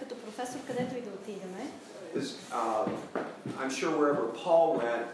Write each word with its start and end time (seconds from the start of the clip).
като 0.00 0.14
професор, 0.16 0.58
където 0.66 0.96
и 0.96 1.00
да 1.00 1.10
отидеме. 1.10 1.70
Is, 2.14 2.38
um, 2.52 2.88
I'm 3.60 3.70
sure 3.70 3.90
wherever 4.00 4.24
Paul 4.44 4.66
went, 4.82 5.06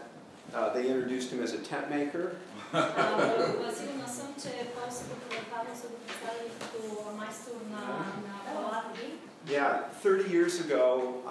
uh, 0.53 0.69
they 0.75 0.85
introduced 0.93 1.29
him 1.33 1.41
as 1.43 1.51
a 1.59 1.61
tent 1.69 1.85
maker. 1.89 2.25
А, 2.73 3.71
Сигурна 3.77 4.07
съм, 4.07 4.27
че 4.41 4.49
Пол 4.75 4.91
са 4.91 5.03
го 5.03 5.15
Павел 5.51 5.75
са 5.81 5.87
го 5.87 5.95
представили 6.07 6.51
като 6.59 7.11
майстор 7.17 7.57
на, 7.71 7.81
на 8.27 8.53
палатки. 8.53 9.05
Yeah, 9.47 9.73
30 10.03 10.29
years 10.37 10.55
ago, 10.65 10.85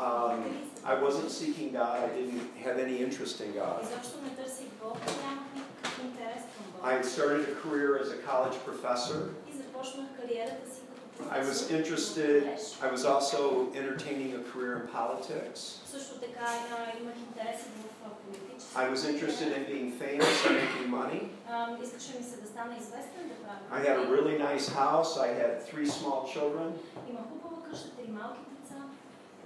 um, 0.08 0.38
I 0.84 0.94
wasn't 1.04 1.30
seeking 1.40 1.68
God. 1.80 1.96
I 2.06 2.10
didn't 2.18 2.44
have 2.64 2.76
any 2.86 2.96
interest 3.06 3.36
in 3.46 3.50
God. 3.62 3.78
Изобщо 3.82 4.16
не 4.24 4.30
търсих 4.44 4.68
Бог, 4.82 4.98
нямах 5.24 5.44
никакъв 5.56 5.98
интерес 6.04 6.42
към 6.54 6.64
Бог. 6.72 6.84
I 6.90 6.92
had 6.98 7.04
started 7.16 7.42
a 7.52 7.54
career 7.64 7.90
as 8.02 8.08
a 8.16 8.18
college 8.30 8.56
professor. 8.68 9.20
I 11.29 11.39
was 11.39 11.69
interested, 11.71 12.47
I 12.81 12.87
was 12.89 13.03
also 13.05 13.71
entertaining 13.73 14.35
a 14.35 14.39
career 14.39 14.79
in 14.81 14.87
politics. 14.87 15.79
I 18.75 18.87
was 18.89 19.05
interested 19.05 19.51
in 19.53 19.63
being 19.65 19.91
famous 19.91 20.45
and 20.45 20.55
making 20.55 20.89
money. 20.89 21.29
I 23.71 23.79
had 23.79 23.97
a 23.97 24.07
really 24.09 24.37
nice 24.37 24.69
house. 24.69 25.17
I 25.17 25.27
had 25.29 25.63
three 25.63 25.85
small 25.85 26.27
children. 26.27 26.73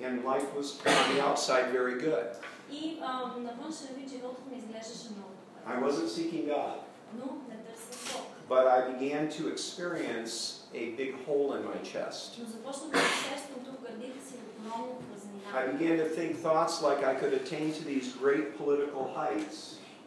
And 0.01 0.23
life 0.23 0.53
was 0.55 0.79
on 0.85 1.15
the 1.15 1.23
outside 1.23 1.71
very 1.71 1.99
good. 1.99 2.27
I 5.65 5.77
wasn't 5.79 6.09
seeking 6.09 6.47
God. 6.47 6.79
But 8.49 8.67
I 8.67 8.91
began 8.91 9.29
to 9.31 9.47
experience 9.49 10.60
a 10.74 10.84
big 11.00 11.12
hole 11.26 11.48
in 11.56 11.62
my 11.72 11.78
chest. 11.92 12.38
Но 12.38 12.44
започнах 12.54 12.90
да 12.90 12.98
усещам 12.98 13.58
тук 13.64 13.74
в 13.80 13.82
гърдите 13.82 14.20
си 14.28 14.34
огромна 14.58 14.94
празнина. 15.08 15.42
I 15.60 15.62
began 15.78 15.96
to 16.04 16.08
think 16.18 16.30
thoughts 16.46 16.74
like 16.88 17.00
I 17.12 17.14
could 17.20 17.34
attain 17.42 17.68
to 17.78 17.82
these 17.92 18.06
great 18.24 18.46
political 18.60 19.04
heights, 19.20 19.58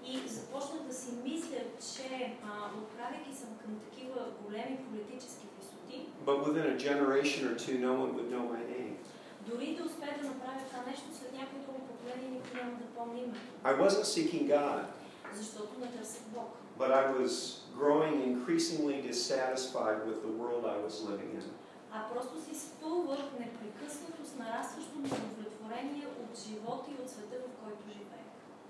И 0.05 0.27
започнах 0.27 0.81
да 0.87 0.93
си 0.93 1.09
мисля, 1.23 1.59
че 1.93 2.07
а, 2.49 2.51
отправяйки 2.81 3.33
съм 3.41 3.49
към 3.61 3.71
такива 3.85 4.19
големи 4.45 4.77
политически 4.85 5.45
висоти, 5.57 5.97
but 6.25 6.37
within 6.45 6.67
a 6.75 6.77
generation 6.89 7.41
or 7.49 7.55
two, 7.65 7.75
no 7.87 7.91
one 8.03 8.09
would 8.15 8.29
know 8.35 8.43
my 8.55 8.61
name. 8.75 8.93
дори 9.49 9.75
да 9.75 9.83
успея 9.83 10.13
да 10.21 10.27
направя 10.27 10.61
това 10.69 10.81
нещо 10.91 11.05
след 11.19 11.31
някое 11.33 11.59
друго 11.65 11.79
поколение, 11.89 12.29
никой 12.29 12.53
няма 12.61 12.71
да 12.83 12.85
помни 12.97 13.19
името. 13.21 13.39
I 13.63 13.73
wasn't 13.83 14.05
seeking 14.15 14.43
God, 14.57 14.83
Защото 15.33 15.79
не 15.79 15.87
търсих 15.97 16.21
Бог. 16.35 16.49
but 16.79 16.91
I 17.01 17.03
was 17.19 17.33
growing 17.79 18.15
increasingly 18.31 18.97
dissatisfied 19.09 19.99
with 20.07 20.19
the 20.25 20.33
world 20.41 20.61
I 20.75 20.77
was 20.87 20.95
living 21.09 21.31
in. 21.39 21.43
А 21.91 21.99
просто 22.13 22.33
си 22.45 22.55
спълвах 22.55 23.19
непрекъснато 23.39 24.21
с 24.25 24.35
нарастващо 24.35 24.95
неудовлетворение 24.95 26.07
от 26.23 26.39
живота 26.47 26.91
и 26.91 27.01
от 27.03 27.09
света, 27.09 27.35
в 27.47 27.63
който 27.63 27.83
живея. 27.87 28.25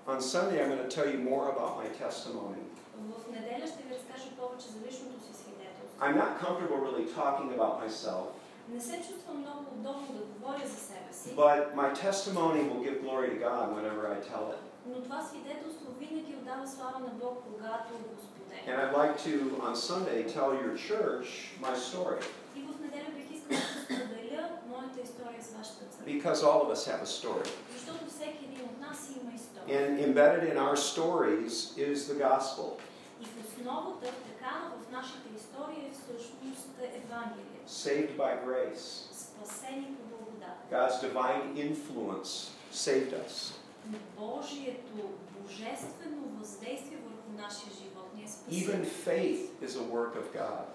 On 0.07 0.19
Sunday, 0.33 0.57
I'm 0.61 0.69
going 0.73 0.85
to 0.89 0.95
tell 0.97 1.09
you 1.13 1.19
more 1.31 1.45
about 1.55 1.73
my 1.81 1.87
testimony. 2.03 2.61
В 2.97 3.31
неделя 3.31 3.67
ще 3.67 3.83
ви 3.83 3.95
разкажа 3.95 4.29
повече 4.39 4.67
за 4.67 4.79
личното 4.87 5.17
си 5.25 5.33
свидетелство. 5.41 5.99
I'm 6.05 6.15
not 6.23 6.31
comfortable 6.45 6.79
really 6.87 7.07
talking 7.21 7.49
about 7.57 7.73
myself, 7.85 8.25
Не 8.73 8.81
се 8.81 8.97
чувствам 8.97 9.37
много 9.37 9.65
удобно 9.77 10.07
да 10.17 10.23
говоря 10.33 10.67
за 10.67 10.79
себе 10.89 11.13
си, 11.13 11.35
but 11.35 11.75
my 11.75 11.89
testimony 12.05 12.59
will 12.69 12.81
give 12.87 12.97
glory 13.05 13.27
to 13.33 13.39
God 13.47 13.65
whenever 13.77 14.01
I 14.15 14.17
tell 14.31 14.45
it. 14.55 14.61
но 14.85 15.01
това 15.01 15.21
свидетелство 15.23 15.87
винаги 15.99 16.35
отдава 16.35 16.67
слава 16.67 16.99
на 16.99 17.07
Бог, 17.23 17.43
когато 17.53 17.93
го 17.93 18.15
споделя. 18.27 18.42
And 18.67 18.79
I'd 18.81 18.93
like 18.93 19.15
to, 19.23 19.33
on 19.67 19.75
Sunday, 19.75 20.23
tell 20.23 20.53
your 20.53 20.75
church 20.75 21.27
my 21.61 21.75
story. 21.75 22.21
И 22.55 22.61
в 22.61 22.81
неделя 22.81 23.09
бих 23.15 23.31
искала 23.31 23.59
да 23.59 23.95
споделя 23.95 24.49
моята 24.67 25.01
история 25.03 25.43
с 25.43 25.51
вашата 25.57 25.85
църква. 25.85 26.05
Because 26.05 26.43
all 26.43 26.61
of 26.65 26.69
us 26.75 26.85
have 26.85 27.01
a 27.01 27.11
story. 27.21 27.49
Защото 27.73 28.05
всеки 28.05 28.45
един 28.45 28.65
от 28.65 28.79
нас 28.79 29.09
има 29.21 29.31
история. 29.35 29.79
And 29.79 29.99
embedded 29.99 30.43
in 30.51 30.57
our 30.57 30.75
stories 30.75 31.53
is 31.77 31.95
the 32.11 32.17
gospel. 32.29 32.77
И 33.21 33.25
в 33.25 33.47
основата, 33.47 34.05
втекана 34.11 34.71
в 34.83 34.91
нашите 34.91 35.29
истории 35.37 35.85
е 35.87 35.91
всъщност 35.93 36.69
Евангелие. 36.79 37.59
Saved 37.67 38.17
by 38.17 38.45
grace. 38.45 39.13
Спасени 39.13 39.87
по 39.97 40.03
благодат. 40.15 40.57
God's 40.71 40.97
divine 41.07 41.45
influence 41.55 42.49
saved 42.73 43.13
us. 43.25 43.55
Божието 44.17 44.93
божествено 45.41 46.21
въздействие 46.39 46.97
върху 46.97 47.29
нашия 47.43 47.71
живот 47.81 47.89
ни 47.89 47.92
е 47.92 47.92
even 48.50 48.84
faith 48.84 49.62
is 49.62 49.76
a 49.76 49.82
work 49.82 50.16
of 50.16 50.32
God. 50.32 50.66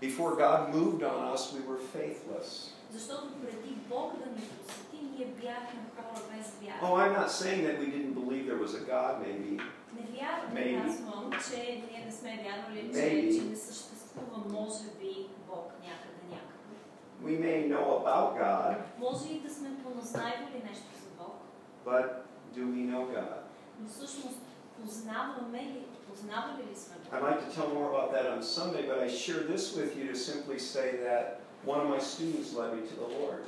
Before 0.00 0.34
God 0.36 0.74
moved 0.74 1.02
on 1.02 1.32
us, 1.32 1.52
we 1.52 1.60
were 1.60 1.76
faithless. 1.78 2.70
Oh, 6.82 6.96
I'm 6.96 7.12
not 7.12 7.30
saying 7.30 7.64
that 7.64 7.78
we 7.78 7.86
didn't 7.86 8.14
believe 8.14 8.46
there 8.46 8.56
was 8.56 8.74
a 8.74 8.80
God, 8.80 9.20
maybe. 9.22 9.60
Maybe. 10.54 10.74
Maybe. 12.94 13.38
We 17.22 17.36
may 17.36 17.66
know 17.68 17.98
about 18.00 18.38
God. 18.38 18.82
But 21.84 22.26
do 22.55 22.61
we 22.73 22.81
know 22.91 23.03
God? 23.15 23.45
но 23.79 23.87
всъщност 23.89 24.39
познаваме 24.81 25.63
ли, 25.63 25.85
познавали 26.09 26.63
ли 26.71 26.75
сме 26.75 26.95
Бог? 27.03 27.13
I'd 27.13 27.23
like 27.23 27.41
to 27.47 27.51
tell 27.57 27.69
more 27.79 27.89
about 27.93 28.09
that 28.15 28.25
on 28.35 28.41
Sunday, 28.41 28.83
but 28.91 28.97
I 29.05 29.07
share 29.23 29.41
this 29.53 29.65
with 29.79 29.91
you 29.97 30.05
to 30.13 30.17
simply 30.31 30.59
say 30.73 30.87
that 31.07 31.23
one 31.71 31.79
of 31.83 31.87
my 31.95 32.01
students 32.13 32.49
led 32.59 32.69
me 32.77 32.81
to 32.91 32.95
the 33.03 33.09
Lord. 33.19 33.41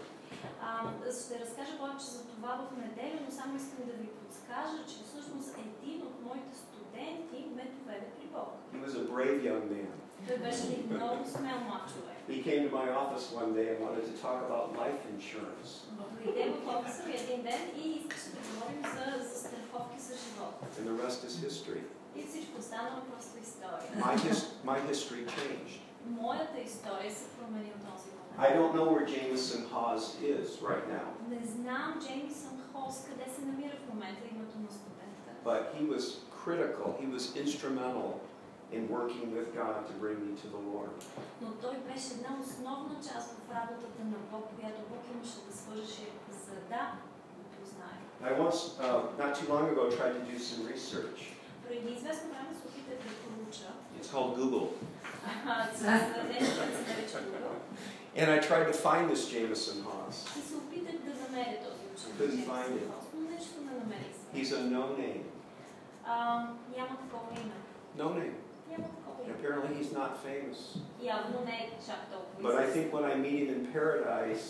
А, 0.62 0.72
ще 1.24 1.40
разкажа 1.40 1.78
повече 1.78 2.06
за 2.06 2.22
това 2.26 2.52
в 2.64 2.78
неделя, 2.78 3.20
но 3.26 3.32
само 3.32 3.56
искам 3.58 3.86
да 3.86 3.94
ви 3.94 4.08
подскажа, 4.08 4.80
че 4.92 4.96
всъщност 5.08 5.50
един 5.66 6.02
от 6.08 6.16
моите 6.28 6.54
студенти 6.64 7.40
ме 7.56 7.64
доведе 7.76 8.08
при 8.16 8.28
Бог. 8.36 8.50
He 8.74 8.80
was 8.88 8.96
a 9.02 9.04
brave 9.14 9.40
young 9.50 9.64
man. 9.74 9.92
Той 10.28 10.38
беше 10.38 10.64
един 10.68 10.86
много 10.90 11.26
смел 11.26 11.60
млад 11.68 11.84
човек. 11.94 12.11
He 12.29 12.41
came 12.43 12.69
to 12.69 12.75
my 12.75 12.89
office 12.91 13.31
one 13.33 13.55
day 13.55 13.75
and 13.75 13.81
wanted 13.81 14.05
to 14.07 14.23
talk 14.23 14.47
about 14.47 14.77
life 14.79 15.01
insurance. 15.13 15.87
and 20.79 20.87
the 20.87 21.03
rest 21.03 21.25
is 21.25 21.39
history. 21.41 21.83
my, 23.99 24.17
his, 24.19 24.53
my 24.65 24.79
history 24.81 25.25
changed. 25.25 25.81
I 28.39 28.51
don't 28.51 28.75
know 28.75 28.91
where 28.91 29.07
Jameson 29.07 29.67
Hawes 29.67 30.17
is 30.23 30.59
right 30.61 30.89
now. 30.89 31.09
But 35.45 35.75
he 35.77 35.85
was 35.85 36.21
critical, 36.31 36.97
he 37.01 37.07
was 37.07 37.37
instrumental 37.37 38.21
in 38.72 38.90
working 38.90 39.34
with 39.36 39.56
God 39.56 39.88
to 39.88 39.94
bring 40.04 40.18
me 40.26 40.32
to 40.42 40.48
the 40.56 40.62
Lord. 40.72 40.92
Но 41.42 41.52
той 41.52 41.76
беше 41.78 42.14
една 42.14 42.38
основна 42.42 42.96
част 42.96 43.28
в 43.38 43.52
работата 43.56 44.04
на 44.04 44.18
Бог, 44.32 44.46
която 44.60 44.82
Бог 44.90 45.04
имаше 45.16 45.38
да 45.48 45.58
свържеше 45.58 46.08
за 46.46 46.56
да 46.70 46.84
го 47.38 47.44
познае. 47.58 48.00
I 48.24 48.32
once, 48.46 48.60
uh, 48.80 49.02
not 49.24 49.32
too 49.40 49.48
long 49.54 49.66
ago, 49.74 49.84
tried 50.00 50.14
to 50.20 50.24
do 50.32 50.38
some 50.40 50.62
research. 50.74 51.20
Преди 51.68 51.94
известно 51.94 52.30
време 52.30 52.54
се 52.54 52.68
опитах 52.68 52.98
да 52.98 53.14
проуча. 53.24 53.70
It's 54.00 54.10
called 54.14 54.38
Google. 54.40 54.68
Аха, 55.26 55.78
с 55.78 55.82
нещо, 55.82 56.56
което 56.58 56.78
се 56.78 56.96
нарича 56.96 57.18
Google. 57.18 57.58
And 58.20 58.30
I 58.36 58.40
tried 58.40 58.66
to 58.72 58.76
find 58.88 59.04
this 59.12 59.24
Jameson 59.34 59.78
Hawes. 59.88 60.40
И 60.40 60.42
се 60.42 60.56
опитах 60.56 60.96
да 61.08 61.12
намеря 61.24 61.58
този 61.66 61.84
учен. 61.94 62.12
Couldn't 62.20 62.46
find 62.52 62.72
it. 62.82 62.88
Но 63.14 63.30
нещо 63.30 63.54
не 63.62 63.72
намерих. 63.80 64.16
He's 64.36 64.52
a 64.56 64.62
no 64.76 64.84
name. 65.00 65.24
А, 66.06 66.48
няма 66.78 66.98
такова 66.98 67.42
име. 67.42 67.54
No 67.98 68.10
name. 68.20 68.34
Няма 68.72 68.84
такова 68.84 69.24
име. 69.24 69.34
Apparently, 69.34 69.72
he's 69.80 69.92
not 69.94 70.12
famous. 70.28 70.60
Явно 71.02 71.40
не 71.46 71.52
е 71.52 71.72
чак 71.86 72.02
толкова 72.12 72.50
But 72.50 72.56
I 72.56 72.64
известен. 72.64 72.84
think 72.84 72.94
when 72.94 73.06
I 73.06 73.16
meet 73.26 73.40
him 73.44 73.50
in 73.58 73.74
paradise, 73.76 74.46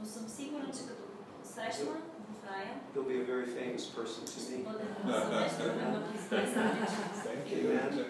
Но 0.00 0.06
съм 0.06 0.28
сигурна, 0.28 0.66
че 0.72 0.80
като 0.88 1.02
го 1.02 1.48
срещна 1.54 1.84
в 1.84 2.46
края 2.46 2.70
he'll 2.94 3.08
be 3.14 3.18
a 3.24 3.26
very 3.32 3.46
famous 3.58 3.84
person 3.98 4.22
to 4.26 4.40
ще 4.42 4.52
me. 4.52 4.64
бъде 4.64 4.84
съвещен 5.20 6.14
известна 6.14 6.64
личност. 6.74 7.26
Amen. 7.52 8.04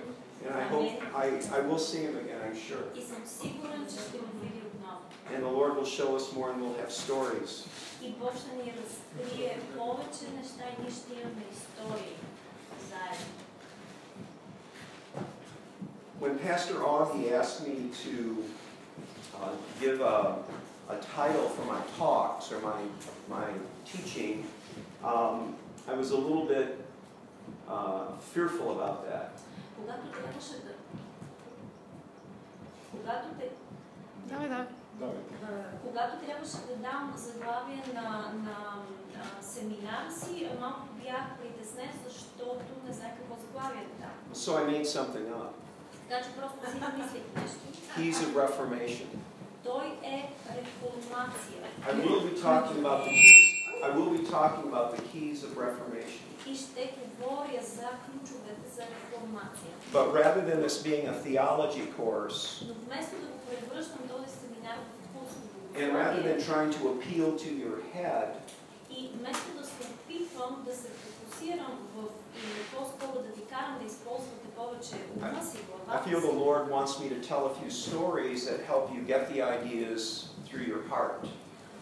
And 0.48 0.54
I 0.56 0.66
hope 0.74 0.90
I, 1.24 1.26
I 1.58 1.60
will 1.68 1.82
see 1.90 2.00
him 2.08 2.14
again, 2.24 2.40
I'm 2.46 2.56
sure. 2.68 2.84
И 2.98 3.02
съм 3.02 3.22
сигурен, 3.26 3.86
че 3.86 3.98
ще 4.08 4.18
го 4.18 4.26
види 4.42 4.60
отново. 4.66 5.00
And 5.32 5.40
the 5.46 5.52
Lord 5.58 5.72
will 5.78 5.90
show 5.98 6.10
us 6.18 6.24
more 6.36 6.48
and 6.52 6.58
we'll 6.62 6.78
have 6.84 6.92
stories. 6.92 7.66
И 8.02 8.10
Бог 8.12 8.32
ще 8.36 8.52
ни 8.56 8.72
разкрие 8.78 9.58
повече 9.78 10.24
неща 10.38 10.64
и 10.70 10.82
ние 10.82 10.90
ще 10.90 11.12
имаме 11.14 11.44
истории 11.52 12.16
заедно. 12.90 13.26
When 16.24 16.38
Pastor 16.38 16.74
Augie 16.74 17.32
asked 17.32 17.66
me 17.66 17.90
to 18.04 18.44
uh, 19.40 19.52
give 19.80 20.00
a, 20.00 20.36
a 20.88 20.96
title 20.96 21.48
for 21.48 21.64
my 21.64 21.80
talks 21.96 22.52
or 22.52 22.60
my, 22.60 22.80
my 23.28 23.46
teaching, 23.86 24.46
um, 25.02 25.56
I 25.88 25.94
was 25.94 26.10
a 26.10 26.16
little 26.16 26.44
bit 26.44 26.84
uh, 27.68 28.06
fearful 28.32 28.72
about 28.72 29.08
that. 29.08 29.40
Когато 29.76 30.06
трябваше 30.08 30.52
да... 30.64 30.72
Когато, 32.90 33.28
те... 33.38 33.50
Давай, 34.26 34.48
давай. 34.48 34.66
Давай. 34.98 35.14
когато 35.86 36.24
трябваше 36.24 36.56
да 36.56 36.76
дам 36.76 37.14
заглавие 37.16 37.82
на, 37.94 38.32
на, 38.44 38.82
а, 39.16 39.42
семинар 39.42 40.06
си, 40.10 40.48
малко 40.60 40.86
бях 41.02 41.24
притеснен, 41.38 41.90
защото 42.04 42.56
не 42.86 42.92
знаех 42.92 43.12
какво 43.16 43.36
заглавие 43.46 43.82
да 43.82 44.02
дам. 44.02 44.10
So 44.34 44.56
I 44.56 44.64
made 44.72 44.86
something 44.86 45.26
up. 45.42 45.54
Така 46.08 46.24
че 46.24 46.30
просто 46.40 46.58
си 46.70 46.76
измислих 46.76 47.22
нещо. 47.36 47.60
Keys 47.96 48.18
of 48.26 48.30
Reformation. 48.42 49.06
Той 49.64 49.86
е 50.02 50.30
реформация. 50.56 51.62
I 51.88 51.92
will 52.04 52.22
be 52.30 52.34
talking 52.46 52.78
about 52.84 53.04
the 53.04 53.10
keys. 53.10 53.50
I 53.82 53.90
will 53.96 54.10
be 54.18 54.24
talking 54.36 54.64
about 54.72 54.88
the 54.96 55.02
keys 55.10 55.38
of 55.46 55.50
Reformation. 55.56 56.26
И 56.46 56.56
ще 56.56 56.94
говоря 57.18 57.62
за 57.62 57.88
ключовете 58.04 58.66
за 58.76 58.82
реформация. 58.82 59.72
But 59.92 60.06
rather 60.12 60.42
than 60.48 60.58
this 60.66 60.82
being 60.82 61.06
a 61.08 61.16
theology 61.26 61.86
course, 61.98 62.64
Но 62.68 62.74
вместо 62.74 63.16
да 63.16 63.26
го 63.26 63.38
превръщам 63.48 63.98
този 64.08 64.28
семинар 64.40 64.78
в 65.02 65.18
курс 65.18 65.32
по 65.34 65.80
and 65.80 65.92
rather 65.92 66.22
than 66.22 66.36
богословие, 66.36 66.48
trying 66.50 66.70
to 66.78 66.82
appeal 66.94 67.28
to 67.44 67.48
your 67.64 67.76
head, 67.94 68.28
и 68.90 69.10
вместо 69.14 69.48
да 69.58 69.64
се 69.66 69.82
опитвам 69.92 70.62
да 70.66 70.74
се 70.74 70.88
фокусирам 70.88 71.74
в 71.96 71.98
или 72.36 72.62
по-скоро 72.74 73.22
да 73.22 73.30
ви 73.36 73.44
карам 73.52 73.78
да 73.80 73.86
използвате 73.86 74.43
повече 74.56 74.94
ума 75.16 75.42
си, 75.50 75.58
I 75.58 75.62
главата 75.86 76.08
feel 76.10 76.20
the 76.20 76.30
си, 76.30 76.36
Lord 76.44 76.62
wants 76.76 76.92
me 77.00 77.06
to 77.14 77.18
tell 77.30 77.42
a 77.50 77.54
few 77.60 77.70
stories 77.86 78.40
that 78.48 78.58
help 78.72 78.84
you 78.94 79.00
get 79.12 79.22
the 79.32 79.38
ideas 79.56 80.02
through 80.46 80.64
your 80.72 80.82
heart. 80.92 81.22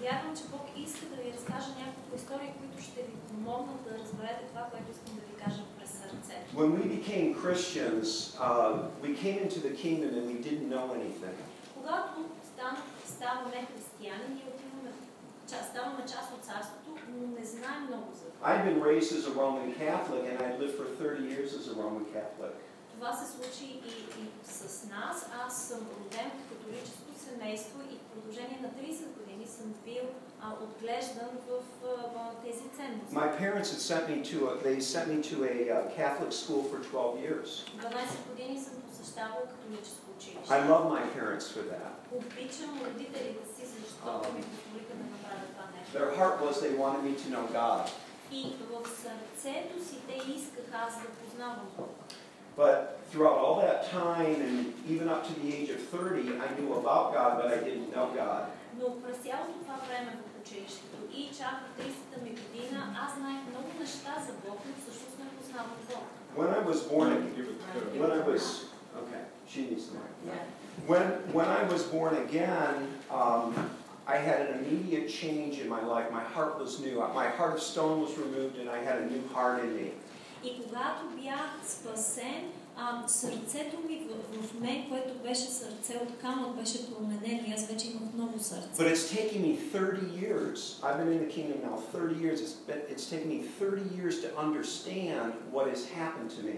вярвам, 0.03 0.37
че 0.37 0.43
Бог 0.55 0.65
иска 0.77 1.07
да 1.07 1.17
ви 1.23 1.33
разкаже 1.37 1.69
няколко 1.85 2.11
истории, 2.17 2.53
които 2.59 2.83
ще 2.89 3.01
ви 3.03 3.15
помогнат 3.29 3.81
да 3.89 3.99
разберете 4.03 4.43
това, 4.51 4.63
което 4.71 4.87
искам 4.91 5.15
да 5.15 5.23
ви 5.31 5.35
кажа 5.45 5.63
през 5.79 5.91
сърце. 5.91 6.35
When 6.61 6.71
we 6.79 6.85
became 6.99 7.29
Christians, 7.45 8.07
uh, 8.47 8.73
we 9.07 9.11
came 9.25 9.39
into 9.47 9.59
the 9.69 9.75
kingdom 9.85 10.11
and 10.19 10.25
we 10.33 10.37
didn't 10.49 10.69
know 10.75 10.87
anything. 11.01 11.37
Когато 11.79 12.15
станах, 12.53 12.83
ставаме 13.07 13.67
християни, 13.73 14.25
ние 14.35 14.47
отиваме, 14.55 14.91
ча- 15.51 15.65
ставаме 15.71 16.03
част 16.13 16.29
от 16.37 16.43
царството, 16.45 16.91
но 17.13 17.27
не 17.39 17.45
знаем 17.47 17.83
много 17.91 18.09
за 18.21 18.25
това. 18.31 18.49
I'd 18.51 18.65
been 18.71 18.81
raised 18.91 19.11
as 19.19 19.25
a 19.31 19.33
Roman 19.43 19.69
Catholic 19.85 20.23
and 20.31 20.37
I'd 20.47 20.57
lived 20.63 20.77
for 20.81 20.87
30 21.03 21.23
years 21.35 21.49
as 21.61 21.65
a 21.73 21.75
Roman 21.83 22.05
Catholic. 22.17 22.55
Това 23.04 23.16
се 23.16 23.32
случи 23.38 23.66
и, 23.66 23.94
и 24.22 24.26
с 24.44 24.86
нас. 24.96 25.26
Аз 25.46 25.68
съм 25.68 25.80
роден 25.80 26.32
в 26.40 26.50
католическо 26.50 27.10
семейство 27.28 27.80
и 27.92 27.96
в 27.96 28.04
продължение 28.14 28.60
на 28.62 28.70
30 28.70 29.06
години 29.20 29.46
съм 29.48 29.74
бил 29.86 30.06
а, 30.42 30.48
отглеждан 30.64 31.32
в 31.50 31.54
а, 31.86 32.46
тези 32.46 32.66
ценности. 32.78 33.16
My 33.16 33.30
parents 33.44 33.70
had 33.74 33.82
sent 33.92 34.06
me 34.14 34.18
to 34.32 34.38
a, 34.50 34.54
they 34.68 34.80
sent 34.94 35.08
me 35.14 35.18
to 35.32 35.36
a 35.54 35.56
uh, 35.70 35.80
Catholic 36.00 36.34
school 36.42 36.62
for 36.72 36.78
12 36.80 37.20
years. 37.26 37.50
12 37.82 38.30
години 38.30 38.64
съм 38.66 38.74
посещавал 38.88 39.42
католическо 39.52 40.06
училище. 40.18 40.54
I 40.54 40.60
love 40.72 40.86
my 40.98 41.04
parents 41.20 41.46
for 41.56 41.64
that. 41.74 41.92
Обичам 42.20 42.72
родителите 42.86 43.46
си, 43.56 43.64
защото 43.82 44.34
ми 44.36 44.42
позволиха 44.52 44.94
да 45.00 45.06
направя 45.14 45.46
това 45.54 45.66
нещо. 45.76 45.92
Their 45.98 46.10
heart 46.20 46.36
was 46.46 46.54
they 46.66 46.74
wanted 46.84 47.04
me 47.10 47.14
to 47.24 47.28
know 47.34 47.46
God. 47.62 47.84
И 48.32 48.44
в 48.72 48.74
сърцето 49.04 49.86
си 49.88 49.96
те 50.08 50.16
искаха 50.36 50.76
аз 50.88 50.94
да 51.02 51.08
познавам 51.20 51.70
Бог. 51.78 51.96
But 52.57 52.99
throughout 53.11 53.39
all 53.39 53.61
that 53.61 53.89
time 53.91 54.35
and 54.47 54.75
even 54.89 55.09
up 55.09 55.23
to 55.29 55.33
the 55.41 55.47
age 55.55 55.71
of 55.71 55.81
30, 55.81 56.41
I 56.47 56.49
knew 56.59 56.75
about 56.75 57.15
God, 57.15 57.31
but 57.41 57.47
I 57.53 57.59
didn't 57.69 57.91
know 57.95 58.07
God. 58.15 58.43
Но 58.81 58.87
през 59.03 59.17
цялото 59.17 59.53
това 59.63 59.77
време 59.89 60.17
в 60.17 60.41
училището 60.43 60.97
и 61.15 61.31
чак 61.39 61.55
в 61.67 61.81
30-та 61.83 62.23
ми 62.25 62.31
година 62.31 62.97
аз 63.05 63.19
знаех 63.19 63.41
много 63.51 63.69
неща 63.81 64.15
за 64.27 64.33
Бог, 64.49 64.59
но 64.67 64.73
всъщност 64.83 65.19
не 65.19 65.25
познавах 65.39 65.79
Бог. 65.89 66.03
When 66.37 66.51
I 66.59 66.61
was 66.71 66.81
born 66.93 67.09
again, 67.17 67.35
Give 67.37 67.49
it 67.53 67.59
to 67.63 67.67
her. 67.75 68.01
when 68.03 68.11
I 68.19 68.23
was 68.33 68.45
okay, 69.03 69.23
she 69.51 69.61
needs 69.69 69.85
the 69.89 69.95
mic. 69.99 70.43
When 70.91 71.07
when 71.39 71.49
I 71.61 71.63
was 71.75 71.83
born 71.97 72.15
again, 72.27 72.75
um, 73.21 73.47
I 74.15 74.17
had 74.29 74.39
an 74.47 74.51
immediate 74.61 75.07
change 75.21 75.55
in 75.63 75.69
my 75.77 75.83
life. 75.95 76.07
My 76.21 76.27
heart 76.35 76.53
was 76.63 76.71
new. 76.85 76.95
My 77.23 77.29
heart 77.39 77.53
of 77.57 77.61
stone 77.73 77.97
was 78.07 78.13
removed, 78.25 78.55
and 78.61 78.69
I 78.77 78.79
had 78.89 78.97
a 79.03 79.07
new 79.15 79.23
heart 79.35 79.57
in 79.65 79.71
me. 79.79 79.89
И 80.45 80.63
когато 80.63 81.07
бях 81.23 81.61
спасен, 81.67 82.53
а, 82.77 83.09
сърцето 83.09 83.77
ми 83.89 84.07
в, 84.09 84.43
в 84.43 84.61
мен, 84.61 84.89
което 84.89 85.15
беше 85.15 85.41
сърце 85.41 86.01
от 86.03 86.19
камък, 86.21 86.57
беше 86.57 86.95
променено 86.95 87.43
и 87.49 87.53
аз 87.53 87.67
вече 87.67 87.87
имах 87.87 88.09
ново 88.17 88.39
сърце. 88.39 88.69
But 88.77 88.95
it's 88.95 89.11
taken 89.19 89.41
me 89.43 89.57
30 89.75 90.03
years. 90.25 90.81
I've 90.83 90.99
been 90.99 91.13
in 91.13 91.23
the 91.27 91.33
kingdom 91.37 91.59
now 91.69 91.77
30 91.93 92.15
years. 92.25 92.41
It's, 92.41 92.57
been, 92.69 92.83
it's 92.93 93.07
taken 93.15 93.29
me 93.35 93.43
30 93.61 93.97
years 93.99 94.15
to 94.25 94.29
understand 94.45 95.33
what 95.55 95.65
has 95.75 95.83
happened 96.01 96.31
to 96.39 96.43
me. 96.49 96.57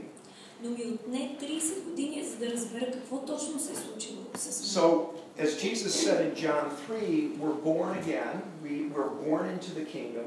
Но 0.62 0.70
ми 0.70 0.84
отне 0.94 1.36
30 1.42 1.84
години, 1.84 2.24
за 2.24 2.36
да 2.36 2.50
разбера 2.50 2.90
какво 2.90 3.18
точно 3.18 3.60
се 3.60 3.72
е 3.72 3.76
случило 3.76 4.18
с 4.34 4.60
мен. 4.60 4.84
So, 4.84 5.06
as 5.38 5.50
Jesus 5.64 5.92
said 6.04 6.18
in 6.26 6.34
John 6.44 6.66
3, 6.86 7.38
we're 7.40 7.60
born 7.70 7.92
again. 8.02 8.34
We, 8.64 8.72
we're 8.94 9.14
born 9.26 9.44
into 9.54 9.70
the 9.78 9.86
kingdom. 9.96 10.26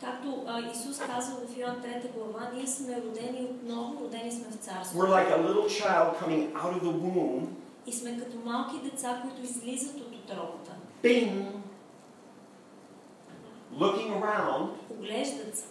Както 0.00 0.44
Исус 0.74 0.98
каза 0.98 1.32
в 1.32 1.58
Йоан 1.58 1.76
3 1.76 2.12
глава, 2.14 2.50
ние 2.54 2.66
сме 2.66 3.02
родени 3.02 3.44
отново, 3.50 4.04
родени 4.04 4.32
сме 4.32 4.44
в 4.50 4.56
царство. 4.56 4.98
We're 4.98 5.08
like 5.10 5.30
a 5.30 5.42
little 5.48 5.68
child 5.68 6.18
coming 6.20 6.52
out 6.54 6.72
of 6.74 6.82
the 6.82 6.92
womb. 6.92 7.46
И 7.86 7.92
сме 7.92 8.18
като 8.18 8.36
малки 8.44 8.90
деца, 8.90 9.22
които 9.22 9.42
излизат 9.42 9.96
от 10.00 10.14
отробата. 10.14 10.72
Bing! 11.02 11.44
Looking 13.74 14.22
around, 14.22 14.68
Поглеждат 14.88 15.56
се, 15.56 15.64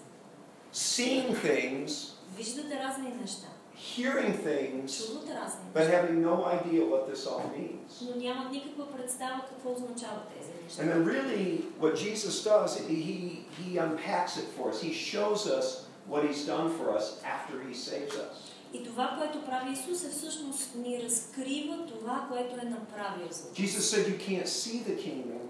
seeing 0.74 1.36
things, 1.46 2.14
виждат 2.38 2.72
разни 2.72 3.10
неща, 3.22 3.48
hearing 3.78 4.46
things, 4.46 5.08
чуват 5.08 5.30
разни 5.30 5.66
but 5.74 5.88
having 5.90 6.22
no 6.22 6.36
idea 6.46 6.82
what 6.92 7.12
this 7.12 7.28
all 7.28 7.42
means. 7.58 8.10
но 8.10 8.16
нямат 8.22 8.52
никаква 8.52 8.92
представа 8.92 9.42
какво 9.50 9.72
означават 9.72 10.28
тези. 10.28 10.52
And 10.79 10.89
then 10.89 11.05
really 11.05 11.65
what 11.79 11.97
Jesus 11.97 12.45
does, 12.45 12.79
he, 12.87 13.45
he 13.59 13.79
unpacks 13.79 14.37
it 14.37 14.47
for 14.57 14.71
us. 14.71 14.81
He 14.81 14.93
shows 14.93 15.47
us 15.47 15.87
what 16.07 16.25
he's 16.25 16.47
done 16.47 16.69
for 16.79 16.97
us 16.97 17.21
after 17.25 17.55
he 17.69 17.75
saves 17.75 18.15
us. 18.17 18.37
И 18.73 18.85
това, 18.85 19.17
което 19.19 19.45
прави 19.45 19.73
Исус 19.73 20.05
е 20.05 20.11
всъщност 20.11 20.75
ни 20.75 21.03
разкрива 21.03 21.87
това, 21.87 22.27
което 22.31 22.55
е 22.55 22.71
направил 22.71 23.27
за 23.31 23.45
нас. 23.45 23.55
Jesus 23.55 23.81
said 23.81 24.07
you 24.09 24.19
can't 24.29 24.47
see 24.47 24.85
the 24.89 24.97
kingdom 24.97 25.43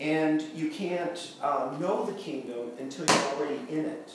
and 0.00 0.40
you 0.54 0.70
can't 0.70 1.18
uh, 1.42 1.78
know 1.80 2.04
the 2.10 2.16
kingdom 2.26 2.64
until 2.80 3.04
you're 3.06 3.28
already 3.32 3.60
in 3.70 3.84
it. 3.84 4.10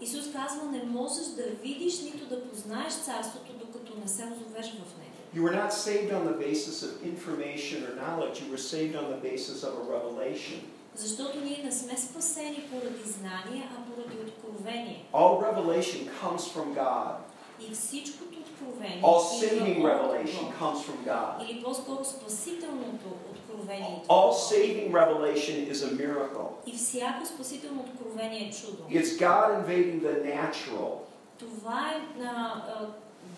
Исус 0.00 0.32
казва, 0.32 0.64
не 0.70 0.82
можеш 0.82 1.26
да 1.26 1.42
видиш, 1.62 2.00
нито 2.02 2.26
да 2.26 2.48
познаеш 2.48 2.94
царството, 2.94 3.52
докато 3.52 3.98
не 4.00 4.08
се 4.08 4.22
озовеш 4.24 4.66
в 4.66 4.97
него. 4.97 4.97
You 5.34 5.42
were 5.42 5.56
not 5.62 5.72
saved 5.72 6.12
on 6.12 6.24
the 6.30 6.36
basis 6.48 6.76
of 6.86 6.90
information 7.12 7.78
or 7.86 7.92
knowledge, 8.02 8.40
you 8.42 8.48
were 8.54 8.64
saved 8.74 8.94
on 9.00 9.06
the 9.14 9.20
basis 9.30 9.58
of 9.64 9.72
a 9.82 9.84
revelation. 9.96 10.58
Защото 10.96 11.40
ние 11.40 11.62
не 11.64 11.72
сме 11.72 11.96
спасени 11.96 12.64
поради 12.72 13.10
знание, 13.10 13.68
а 13.76 13.90
поради 13.90 14.16
откровение. 14.28 15.04
All 15.12 15.40
revelation 15.40 16.08
comes 16.22 16.42
from 16.54 16.74
God. 16.74 17.14
И 17.60 17.74
всичкото 17.74 18.38
откровение 18.40 19.02
All 19.02 19.44
идва 19.44 19.46
saving 19.46 19.78
от 19.78 19.84
revelation 19.84 20.44
Бог. 20.44 20.54
comes 20.60 20.80
from 20.84 21.08
God. 21.08 21.50
Или 21.50 21.62
по-скоро 21.62 22.04
спасителното 22.04 23.06
откровение. 23.34 24.02
идва 24.02 24.14
All 24.14 24.28
от 24.28 24.30
Бог. 24.30 24.52
saving 24.52 24.92
revelation 24.92 25.72
is 25.72 25.82
a 25.82 25.90
miracle. 26.02 26.48
И 26.66 26.76
всяко 26.76 27.26
спасително 27.26 27.80
откровение 27.80 28.48
е 28.48 28.52
чудо. 28.52 28.82
It's 28.90 29.18
God 29.18 29.64
invading 29.66 30.02
the 30.02 30.34
natural 30.34 30.90
Това 31.38 31.90
е 31.94 32.22
а, 32.24 32.26
а, 32.26 32.86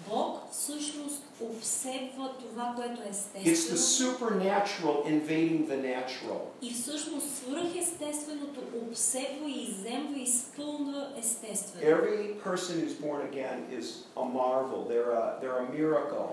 Бог 0.08 0.38
всъщност 0.52 1.22
обсебва 1.40 2.30
това, 2.40 2.72
което 2.76 3.02
е 3.02 3.06
It's 3.06 3.12
the 3.12 3.52
естествено. 3.52 4.18
supernatural 4.18 5.04
invading 5.06 5.66
the 5.68 5.76
natural. 5.96 6.38
И 6.62 6.72
всъщност 6.74 7.26
свръхестественото 7.36 8.60
обсебва 8.82 9.48
и 9.50 9.62
иземва 9.62 10.18
и 10.18 10.22
изпълнва 10.22 11.08
естествено. 11.18 11.84
Every 11.84 12.34
person 12.44 12.74
who's 12.80 12.94
born 13.00 13.20
again 13.32 13.78
is 13.80 13.86
a 14.16 14.24
marvel. 14.24 14.78
They're 14.88 15.12
a, 15.12 15.40
they're 15.42 15.60
a 15.66 15.78
miracle. 15.78 16.28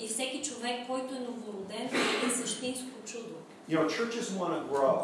И 0.00 0.08
всеки 0.08 0.42
човек, 0.42 0.86
който 0.86 1.14
е 1.14 1.18
новороден, 1.18 1.88
е 2.26 2.30
същинско 2.30 2.86
чудо. 3.06 3.34
You 3.70 3.78
know, 3.78 3.86
churches 3.88 4.26
want 4.38 4.52
to 4.52 4.62
grow. 4.74 4.96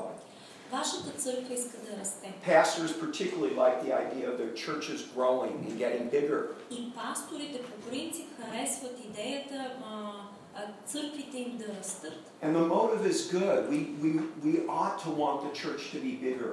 Вашата 0.72 1.10
църква 1.18 1.54
иска 1.54 1.76
да 1.90 2.00
расте. 2.00 2.34
Pastors 2.46 2.92
particularly 3.04 3.54
like 3.64 3.76
the 3.84 3.92
idea 4.04 4.24
of 4.30 4.36
their 4.40 4.52
churches 4.64 4.98
growing 5.16 5.54
and 5.66 5.78
getting 5.78 6.10
bigger. 6.10 6.40
И 6.70 6.92
пасторите 6.94 7.62
по 7.62 7.90
принцип 7.90 8.26
харесват 8.40 9.00
идеята 9.04 9.74
а, 9.84 10.12
а, 10.54 10.60
църквите 10.86 11.38
им 11.38 11.56
да 11.58 11.80
растат. 11.80 12.32
And 12.44 12.52
the 12.56 12.66
motive 12.68 13.04
is 13.12 13.20
good. 13.38 13.58
We, 13.70 13.78
we, 14.02 14.10
we 14.44 14.52
ought 14.68 14.98
to 15.04 15.10
want 15.22 15.38
the 15.46 15.52
church 15.62 15.82
to 15.92 15.98
be 16.06 16.12
bigger 16.26 16.52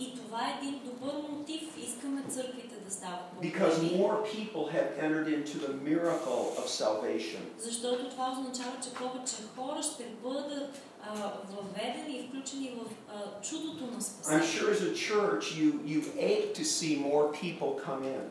И 0.00 0.14
това 0.16 0.40
е 0.48 0.58
един 0.62 0.80
добър 0.84 1.14
мотив. 1.30 1.62
Искаме 1.88 2.22
църквите 2.28 2.74
да 2.86 2.90
стават 2.90 3.20
because 3.40 3.74
по-големи. 3.74 3.98
more 3.98 4.18
people 4.36 4.64
have 4.76 4.88
entered 5.06 5.28
into 5.38 5.54
the 5.66 5.72
miracle 5.90 6.42
of 6.60 6.66
salvation. 6.82 7.40
Защото 7.58 8.10
това 8.10 8.32
означава, 8.32 8.76
че 8.82 8.94
повече 8.94 9.36
хора 9.56 9.82
ще 9.82 10.04
бъдат 10.22 10.70
а, 10.78 10.87
въведени 11.49 12.17
и 12.19 12.27
включени 12.27 12.71
в 12.77 12.91
чудото 13.49 13.85
на 13.85 13.97
I'm 13.97 14.01
спасение. 14.01 14.43
sure 14.43 14.71
as 14.71 14.81
a 14.81 14.93
church 14.93 15.43
you, 15.55 15.69
you 15.85 15.99
ache 16.19 16.53
to 16.53 16.63
see 16.63 16.95
more 17.09 17.31
people 17.41 17.79
come 17.87 18.03
in. 18.03 18.21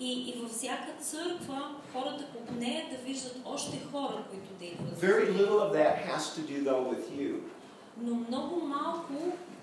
И, 0.00 0.30
и 0.30 0.40
във 0.42 0.50
всяка 0.50 0.92
църква 1.02 1.74
хората 1.92 2.24
по 2.46 2.54
нея 2.54 2.84
да 2.90 2.96
виждат 2.96 3.36
още 3.44 3.80
хора, 3.92 4.24
които 4.30 4.48
да 4.58 4.64
идват. 4.64 5.00
Very 5.00 5.28
little 5.38 5.58
of 5.60 5.72
that 5.72 5.96
has 6.08 6.22
to 6.36 6.40
do 6.40 6.64
though 6.70 6.94
with 6.94 7.10
you. 7.20 7.34
Но 8.02 8.14
много 8.14 8.66
малко 8.66 9.12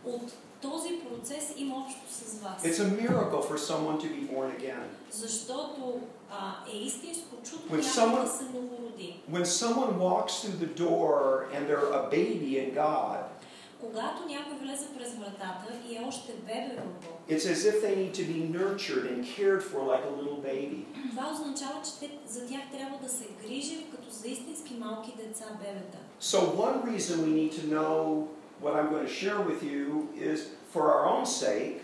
от 0.06 0.22
този 0.63 0.89
процес 1.01 1.55
има 1.57 1.77
общо 1.77 2.01
с 2.09 2.41
вас. 2.43 2.63
It's 2.63 2.81
a 2.81 3.03
miracle 3.03 3.43
for 3.43 3.59
someone 3.59 3.99
to 3.99 4.07
be 4.07 4.33
born 4.35 4.51
again. 4.61 4.85
Защото 5.11 6.01
а, 6.31 6.55
е 6.73 6.77
истинско 6.77 7.37
чудо 7.45 7.63
When 7.63 7.71
някой 7.71 7.83
someone- 7.83 8.23
да 8.25 8.29
се 8.31 8.45
новороди. 8.45 9.21
When 9.33 9.45
someone 9.45 9.99
walks 9.99 10.33
through 10.43 10.59
the 10.67 10.81
door 10.81 11.47
and 11.55 11.69
they're 11.69 11.93
a 11.93 12.11
baby 12.11 12.51
in 12.65 12.75
God, 12.75 13.19
Когато 13.81 14.25
някой 14.29 14.57
влезе 14.59 14.87
през 14.99 15.15
вратата 15.15 15.73
и 15.91 15.97
е 15.97 16.05
още 16.09 16.33
бебе 16.33 16.77
в 16.79 16.85
Бог, 17.07 17.19
it's 17.31 17.47
as 17.55 17.61
if 17.71 17.83
they 17.85 17.95
need 17.97 18.13
to 18.15 18.25
be 18.33 18.39
nurtured 18.59 19.05
and 19.13 19.21
cared 19.37 19.63
for 19.71 19.79
like 19.93 20.05
a 20.11 20.23
little 20.23 20.41
baby. 20.53 20.85
това 21.11 21.31
означава, 21.33 21.81
че 21.85 21.91
те, 22.01 22.11
за 22.29 22.47
тях 22.47 22.61
трябва 22.73 22.99
да 23.03 23.09
се 23.09 23.25
грижи 23.43 23.87
като 23.91 24.11
за 24.11 24.29
истински 24.29 24.75
малки 24.75 25.13
деца 25.17 25.45
бебета. 25.61 25.99
So 26.21 26.39
one 26.39 26.79
reason 26.93 27.17
we 27.27 27.33
need 27.41 27.53
to 27.61 27.65
know 27.75 28.27
what 28.63 28.73
I'm 28.77 28.89
going 28.91 29.07
to 29.07 29.13
share 29.23 29.41
with 29.51 29.63
you 29.63 30.09
is 30.33 30.39
for 30.73 30.83
our 30.95 31.05
own 31.15 31.27
sake, 31.27 31.81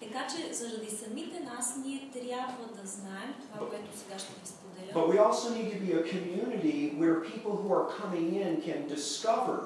Така 0.00 0.26
че, 0.26 0.54
заради 0.54 0.90
самите 0.90 1.40
нас, 1.40 1.74
ние 1.84 2.10
трябва 2.12 2.64
да 2.82 2.86
знаем 2.88 3.34
това, 3.40 3.68
което 3.68 3.98
сега 3.98 4.18
ще 4.18 4.32
ви 4.32 4.46
споделя. 4.46 4.92
but 4.94 5.06
we 5.14 5.18
also 5.28 5.48
need 5.56 5.68
to 5.74 5.78
be 5.86 5.92
a 5.92 6.02
community 6.14 6.78
where 7.00 7.16
people 7.32 7.54
who 7.62 7.68
are 7.78 7.86
coming 8.00 8.28
in 8.44 8.62
can 8.68 8.80
discover 8.96 9.56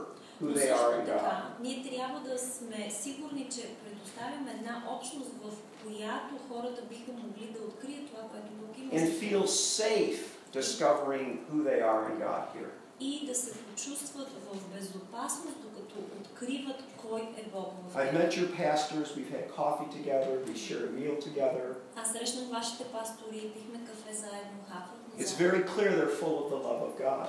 who 0.41 0.47
Но 0.49 0.55
they 0.55 0.69
също 0.69 0.85
are 0.85 0.95
in 1.01 1.07
God. 1.07 1.07
така, 1.07 1.49
ние 1.61 1.83
трябва 1.91 2.21
да 2.21 2.39
сме 2.39 2.91
сигурни, 2.91 3.49
че 3.55 3.63
предоставяме 3.85 4.51
една 4.59 4.83
общност, 4.97 5.31
в 5.45 5.51
която 5.85 6.35
хората 6.49 6.83
биха 6.91 7.13
могли 7.13 7.47
да 7.53 7.59
открият 7.69 8.07
това, 8.07 8.23
което 8.31 8.47
Бог 8.61 8.79
има 8.79 8.93
And 8.93 9.07
за 9.07 9.13
feel 9.21 9.43
safe 9.47 10.19
discovering 10.61 11.29
who 11.51 11.59
they 11.69 11.81
are 11.93 12.03
in 12.11 12.17
God 12.27 12.43
here. 12.57 12.71
и 13.01 13.27
да 13.27 13.35
се 13.35 13.53
почувстват 13.55 14.29
в 14.53 14.75
безопасност, 14.79 15.57
I've 17.96 18.14
met 18.14 18.38
your 18.38 18.48
pastors, 18.50 19.16
we've 19.16 19.30
had 19.30 19.54
coffee 19.54 19.92
together, 19.98 20.40
we 20.48 20.56
share 20.58 20.86
a 20.88 20.90
meal 20.92 21.18
together. 21.18 21.76
It's 25.18 25.34
very 25.34 25.62
clear 25.64 25.92
they're 25.96 26.08
full 26.08 26.46
of 26.46 26.50
the 26.52 26.56
love 26.56 26.82
of 26.82 26.98
God. 26.98 27.28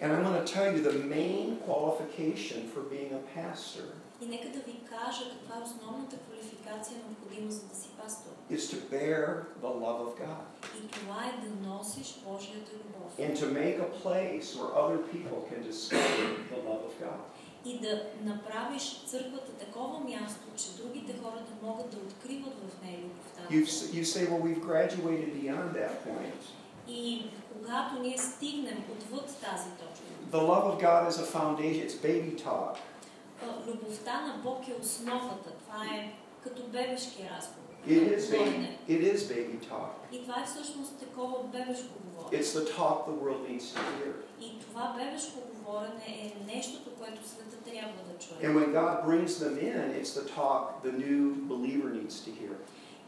And 0.00 0.12
I'm 0.12 0.24
going 0.24 0.44
to 0.44 0.52
tell 0.52 0.72
you 0.74 0.82
the 0.82 0.98
main 0.98 1.58
qualification 1.58 2.68
for 2.68 2.80
being 2.80 3.12
a 3.14 3.18
pastor 3.38 3.94
И 4.24 4.28
нека 4.28 4.48
да 4.48 4.58
ви 4.58 4.76
кажа 4.90 5.24
каква 5.30 5.56
е 5.60 5.62
основната 5.62 6.16
квалификация 6.16 6.96
необходима 6.96 7.50
за 7.52 7.62
да 7.68 7.74
си 7.74 7.88
пастор. 8.02 8.30
is 8.50 8.64
to 8.74 8.76
bear 8.90 9.22
the 9.62 9.72
love 9.84 10.00
of 10.08 10.12
God 10.26 10.44
И 10.78 10.88
това 10.88 11.18
е 11.28 11.46
да 11.46 11.68
носиш 11.68 12.08
Божията 12.28 12.70
любов. 12.80 13.10
and 13.18 13.32
to 13.42 13.46
make 13.62 13.78
a 13.88 13.90
place 14.04 14.46
where 14.56 14.70
other 14.84 14.98
people 15.14 15.38
can 15.50 15.60
discover 15.72 16.24
the 16.52 16.60
love 16.68 16.82
of 16.90 16.94
God. 17.06 17.20
И 17.64 17.80
да 17.80 18.02
направиш 18.24 19.04
църквата 19.06 19.52
такова 19.52 20.00
място, 20.00 20.44
че 20.56 20.82
другите 20.82 21.12
хора 21.22 21.38
да 21.50 21.66
могат 21.66 21.90
да 21.90 21.96
откриват 21.96 22.54
в 22.54 22.82
нея 22.84 22.98
любовта. 22.98 23.42
you 23.98 24.04
say, 24.04 24.22
well, 24.30 24.42
we've 24.48 24.64
graduated 24.70 25.30
beyond 25.42 25.72
that 25.74 25.92
point. 26.08 26.40
И 26.88 27.26
когато 27.52 27.98
ние 28.02 28.18
стигнем 28.18 28.84
отвъд 28.92 29.26
тази 29.26 29.70
точка, 29.70 30.04
The 30.32 30.42
love 30.52 30.64
of 30.72 30.76
God 30.82 31.02
is 31.10 31.18
a 31.18 31.26
foundation, 31.38 31.82
it's 31.86 31.98
baby 32.08 32.32
talk. 32.48 32.76
Любовта 33.66 34.20
на 34.20 34.42
Бог 34.42 34.68
е 34.68 34.80
основата. 34.82 35.50
Това 35.50 35.84
е 35.84 36.12
като 36.44 36.62
бебешки 36.62 37.22
разговор. 37.22 37.64
It 37.86 38.18
is 38.18 38.30
baby, 38.30 38.68
it 38.88 39.14
is 39.14 39.18
baby 39.32 39.58
talk. 39.70 39.90
И 40.12 40.22
това 40.22 40.40
е 40.42 40.46
всъщност 40.46 40.98
такова 40.98 41.44
бебешко 41.44 41.94
говорене. 42.04 42.42
It's 42.42 42.52
the 42.58 42.64
talk 42.76 43.06
the 43.06 43.16
world 43.22 43.42
needs 43.48 43.66
to 43.74 43.78
hear. 43.78 44.12
И 44.40 44.60
това 44.60 44.94
бебешко 44.98 45.38
говорене 45.54 46.04
е 46.06 46.54
нещото, 46.54 46.90
което 46.90 47.28
света 47.28 47.56
трябва 47.56 48.02
да 48.12 48.18
чуе. 48.18 48.36
And 48.48 48.54
when 48.58 48.72
God 48.72 49.04
brings 49.06 49.32
them 49.44 49.54
in, 49.58 50.00
it's 50.00 50.12
the 50.20 50.26
talk 50.40 50.62
the 50.86 50.92
new 51.04 51.22
believer 51.52 51.88
needs 52.00 52.16
to 52.26 52.30
hear. 52.40 52.54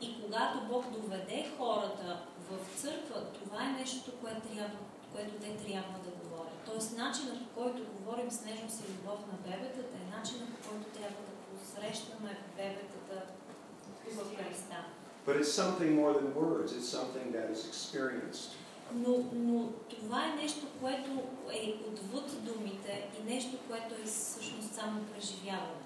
И 0.00 0.22
когато 0.22 0.58
Бог 0.68 0.84
доведе 0.90 1.46
хората 1.58 2.20
в 2.50 2.80
църква, 2.80 3.24
това 3.34 3.64
е 3.64 3.80
нещото, 3.80 4.10
което, 4.20 4.40
трябва, 4.40 4.76
което 5.12 5.34
те 5.34 5.50
трябва 5.66 5.98
да 6.04 6.10
говорят. 6.10 6.25
Тоест, 6.66 6.96
начинът 6.96 7.38
по 7.44 7.62
който 7.62 7.82
говорим 7.98 8.30
с 8.30 8.44
нежност 8.44 8.80
и 8.80 8.92
любов 8.92 9.20
на 9.32 9.50
бебетата 9.50 9.96
е 10.02 10.16
начинът 10.18 10.48
по 10.48 10.68
който 10.68 10.86
трябва 10.98 11.20
да 11.28 11.58
посрещаме 11.58 12.38
бебетата 12.56 13.22
в 14.12 14.36
Христа. 14.36 14.76
But 15.26 15.36
it's 15.40 15.54
something 15.62 15.90
more 16.02 16.12
than 16.18 16.28
words, 16.44 16.68
it's 16.78 16.90
something 16.98 17.26
that 17.36 17.46
is 17.54 17.60
experienced. 17.72 18.50
Но, 18.94 19.24
но 19.32 19.68
това 19.88 20.24
е 20.24 20.42
нещо, 20.42 20.66
което 20.80 21.10
е 21.52 21.74
отвъд 21.88 22.44
думите 22.44 23.08
и 23.20 23.34
нещо, 23.34 23.56
което 23.68 23.94
е 23.94 24.04
всъщност 24.06 24.74
само 24.74 25.00
преживяване. 25.04 25.82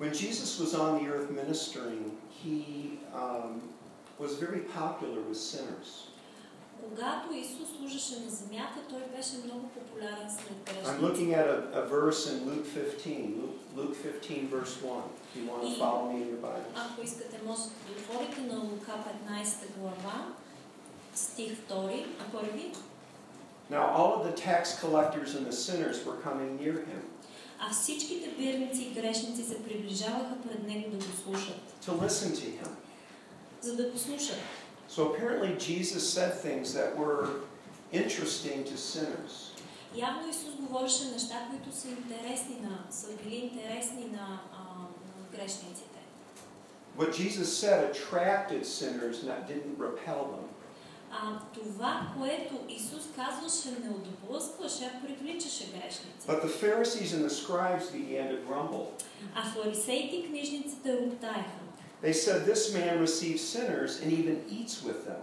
When 0.00 0.12
Jesus 0.12 0.50
was 0.62 0.74
on 0.74 0.90
the 0.98 1.06
earth 1.14 1.30
ministering, 1.42 2.02
he 2.42 2.58
um, 3.14 3.52
was 4.18 4.32
very 4.44 4.62
popular 4.80 5.20
with 5.28 5.40
sinners. 5.54 5.90
Когато 6.88 7.34
Исус 7.34 7.68
служеше 7.76 8.20
на 8.24 8.30
земята, 8.30 8.78
той 8.90 9.02
беше 9.16 9.34
много 9.44 9.68
популярен 9.68 10.30
сред 10.30 10.56
I'm 10.64 10.74
грешниците. 10.74 11.02
looking 11.06 11.30
at 11.40 11.46
a, 11.54 11.58
a 11.80 11.82
verse 11.96 12.20
in 12.32 12.36
Luke 12.50 12.66
15, 12.66 13.40
Luke, 13.40 13.58
Luke 13.76 13.96
15, 13.96 14.48
verse 14.48 14.74
1. 14.82 15.02
If 15.26 15.36
you 15.36 15.44
want 15.50 15.62
to 15.62 15.78
follow 15.82 16.02
me 16.12 16.16
in 16.22 16.28
your 16.32 16.40
Bible. 16.40 16.70
Ако 16.74 17.02
искате, 17.02 17.40
можете 17.46 17.68
да 17.86 17.92
отворите 17.92 18.40
на 18.40 18.58
Лука 18.58 18.92
15 19.28 19.78
глава, 19.78 20.26
стих 21.14 21.52
2, 21.70 22.06
а 22.20 22.32
първи. 22.32 22.72
Now, 23.70 23.84
all 23.96 24.10
of 24.16 24.22
the 24.28 24.34
tax 24.48 24.62
collectors 24.84 25.30
and 25.36 25.44
the 25.50 25.56
sinners 25.66 25.96
were 26.06 26.18
coming 26.26 26.50
near 26.62 26.78
him 26.86 27.02
А 27.60 27.70
всичките 27.72 28.30
бирници 28.38 28.82
и 28.82 28.92
грешници 29.00 29.42
се 29.44 29.64
приближаваха 29.64 30.36
пред 30.48 30.66
него 30.68 30.90
да 30.90 30.96
го 30.96 31.12
слушат, 31.24 31.60
to 31.86 31.90
listen 32.06 32.30
to 32.32 32.60
him. 32.62 32.68
за 33.60 33.76
да 33.76 33.90
го 33.90 33.98
слушат. 33.98 34.38
So 34.87 35.13
apparently, 35.13 35.55
Jesus 35.57 36.03
said 36.15 36.33
things 36.33 36.73
that 36.73 36.97
were 36.97 37.29
interesting 37.91 38.63
to 38.65 38.77
sinners. 38.77 39.51
Явно 39.95 40.29
Исус 40.29 40.55
говореше 40.59 41.05
неща, 41.05 41.47
които 41.49 41.77
са 41.77 41.87
интересни 41.87 42.55
на, 42.61 42.91
са 42.91 43.07
били 43.23 43.35
интересни 43.35 44.05
на, 44.05 44.41
а, 44.53 44.79
на 45.19 45.37
грешниците. 45.37 45.99
What 46.97 47.13
Jesus 47.13 47.49
said 47.63 47.79
attracted 47.91 48.65
sinners, 48.65 49.23
not 49.23 49.47
didn't 49.47 49.77
repel 49.77 50.21
them. 50.33 50.47
А, 51.11 51.39
това, 51.53 52.07
което 52.17 52.55
Исус 52.69 53.03
казваше, 53.15 53.79
не 53.83 53.89
отблъскваше, 53.89 54.91
а 54.95 55.05
привличаше 55.05 55.65
грешници. 55.71 56.27
But 56.27 56.41
the 56.43 56.49
Pharisees 56.63 57.13
and 57.13 57.23
the 57.25 57.35
scribes 57.43 57.85
began 57.91 58.27
to 58.31 58.37
grumble. 58.47 58.85
А 59.35 59.43
фарисеите 59.43 60.15
и 60.15 60.27
книжниците 60.27 60.97
роптаеха. 60.97 61.61
They 62.01 62.13
said, 62.13 62.45
This 62.45 62.73
man 62.73 62.99
receives 62.99 63.41
sinners 63.41 64.01
and 64.01 64.11
even 64.11 64.43
eats 64.49 64.83
with 64.83 65.05
them. 65.05 65.21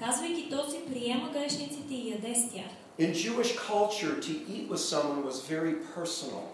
Казвайки 0.00 0.50
този 0.50 0.76
приема 0.92 1.30
грешниците 1.32 1.94
и 1.94 2.10
яде 2.10 2.34
с 2.34 2.52
тях. 2.52 2.70
In 2.98 3.12
Jewish 3.12 3.56
culture, 3.56 4.20
to 4.20 4.32
eat 4.54 4.68
with 4.70 4.78
someone 4.78 5.24
was 5.24 5.40
very 5.54 5.74
personal. 5.94 6.44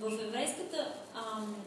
В 0.00 0.12
еврейската 0.12 0.94
а, 1.14 1.20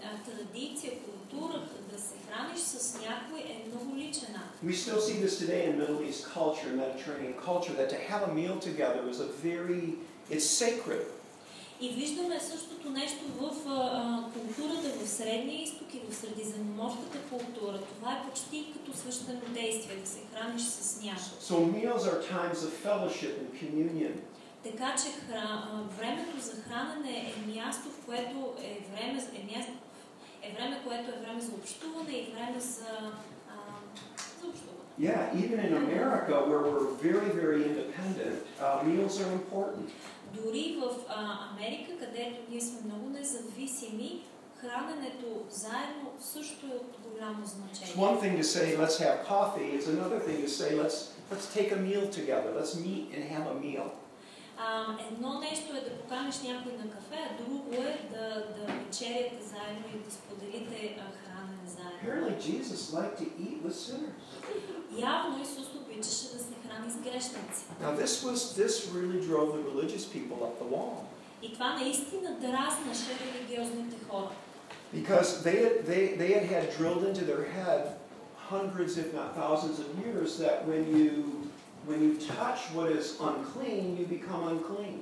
а, 0.04 0.32
традиция, 0.32 0.92
култура, 0.92 1.62
да 1.92 2.00
се 2.00 2.14
храниш 2.28 2.60
с 2.60 2.94
някой 2.94 3.40
е 3.40 3.68
много 3.68 3.96
личен 3.96 4.36
акт. 4.36 4.64
We 4.64 4.74
still 4.74 5.02
see 5.02 5.18
this 5.26 5.40
today 5.40 5.66
in 5.70 5.78
Middle 5.80 6.02
East 6.10 6.24
culture, 6.34 6.70
Mediterranean 6.76 7.34
culture, 7.34 7.74
that 7.80 7.90
to 7.90 8.00
have 8.12 8.22
a 8.30 8.34
meal 8.40 8.58
together 8.70 9.02
is 9.10 9.20
a 9.20 9.30
very, 9.48 9.84
it's 10.30 10.48
sacred. 10.62 11.06
И 11.81 11.89
виждаме 11.89 12.41
същото 12.41 12.91
нещо 12.91 13.25
в 13.41 13.69
а, 13.69 14.25
културата 14.33 14.89
в 15.05 15.09
Средния 15.09 15.63
изток 15.63 15.95
и 15.95 16.01
в 16.11 16.17
средиземноморската 16.17 17.19
култура. 17.31 17.79
Това 17.79 18.13
е 18.13 18.29
почти 18.29 18.73
като 18.73 18.99
свещено 18.99 19.41
действие, 19.49 19.97
да 19.97 20.07
се 20.07 20.19
храниш 20.33 20.63
с 20.63 21.03
някой. 21.03 21.39
So 21.41 21.57
meals 21.75 22.03
are 22.11 22.21
times 22.37 22.59
of 22.67 22.73
fellowship 22.85 23.35
and 23.43 23.51
communion. 23.63 24.13
Така 24.63 24.95
че 25.03 25.09
хра... 25.27 25.69
времето 25.99 26.41
за 26.41 26.63
хранене 26.63 27.17
е 27.19 27.51
място, 27.51 27.89
в 27.89 28.07
което 28.07 28.55
е 28.59 28.81
време, 28.93 29.19
е, 29.35 29.57
място, 29.57 29.73
е 30.43 30.53
време, 30.53 30.81
което 30.87 31.11
е 31.11 31.21
време 31.21 31.41
за 31.41 31.53
общуване 31.53 32.13
и 32.13 32.33
време 32.33 32.61
за, 32.61 32.87
а, 33.51 33.57
за 34.41 34.49
общуване. 34.49 34.77
Yeah, 34.99 35.31
even 35.43 35.59
in 35.69 35.75
America, 35.87 36.35
where 36.49 36.63
we're 36.71 36.91
very, 37.09 37.31
very 37.41 37.61
independent, 37.71 38.39
uh, 38.61 38.83
meals 38.89 39.15
are 39.23 39.33
important. 39.41 39.87
Дори 40.43 40.79
в 40.81 40.91
а, 41.09 41.39
Америка, 41.53 41.93
където 41.99 42.37
ние 42.51 42.61
сме 42.61 42.81
много 42.85 43.09
независими, 43.09 44.23
храненето 44.57 45.27
заедно 45.51 46.11
също 46.21 46.67
е 46.67 46.77
от 46.77 46.97
голямо 47.11 47.45
It's 47.45 47.55
значение. 47.57 47.95
one 48.07 48.21
thing 48.23 48.37
to 48.43 48.47
say, 48.57 48.77
let's 48.85 48.99
have 49.07 49.27
coffee. 49.29 49.69
It's 49.77 49.89
another 49.97 50.21
thing 50.27 50.39
to 50.47 50.51
say, 50.61 50.71
let's, 50.83 50.97
let's 51.33 51.47
take 51.59 51.71
a 51.73 51.81
meal 51.89 52.05
together. 52.19 52.51
Let's 52.61 52.75
meet 52.87 53.05
and 53.15 53.23
have 53.35 53.47
a 53.55 53.61
meal. 53.67 53.87
А, 54.59 54.97
едно 55.13 55.41
нещо 55.41 55.77
е 55.77 55.81
да 55.81 55.91
поканиш 56.01 56.35
някой 56.45 56.73
на 56.73 56.91
кафе, 56.91 57.19
а 57.31 57.43
друго 57.43 57.73
е 57.75 58.09
да, 58.13 58.25
да 58.57 58.73
вечеряте 58.73 59.39
заедно 59.43 59.85
и 59.95 59.99
да 60.05 60.11
споделите 60.11 60.97
а, 60.99 61.05
хранене 61.23 61.67
заедно. 61.67 61.99
Apparently, 62.03 62.37
Jesus 62.51 62.81
liked 62.97 63.17
to 63.23 63.27
eat 63.47 63.63
with 63.67 63.77
sinners. 63.87 64.17
Явно 64.99 65.43
Исус 65.43 65.69
обичаше 65.75 66.33
да 66.33 66.39
се 66.45 66.55
храни 66.76 66.92
с 66.92 66.96
грешници. 66.96 67.62
Now, 67.82 67.92
this 68.04 68.14
was 68.28 68.40
this 68.62 68.74
really 68.98 69.20
drove 69.30 69.48
the 69.58 69.64
religious 69.72 70.06
people 70.16 70.38
up 70.48 70.56
the 70.64 70.70
wall 70.76 71.06
И 71.42 71.54
това 71.54 71.74
наистина 71.80 72.38
дразнаше 72.42 73.12
религиозните 73.26 73.96
хора. 74.10 74.30
because 74.94 75.30
they 75.44 75.58
had, 75.66 75.76
they, 75.92 76.04
they 76.22 76.32
had 76.38 76.46
had 76.56 76.66
drilled 76.78 77.04
into 77.10 77.24
their 77.32 77.44
head 77.58 77.82
hundreds, 78.54 78.98
if 79.04 79.14
not 79.20 79.28
thousands, 79.42 79.78
of 79.84 79.88
years 80.06 80.30
that 80.44 80.58
when 80.70 80.84
you 80.98 81.08
when 81.90 82.00
you 82.06 82.12
touch 82.38 82.60
what 82.76 82.88
is 83.00 83.06
unclean, 83.30 83.86
you 84.00 84.06
become 84.18 84.42
unclean. 84.54 84.98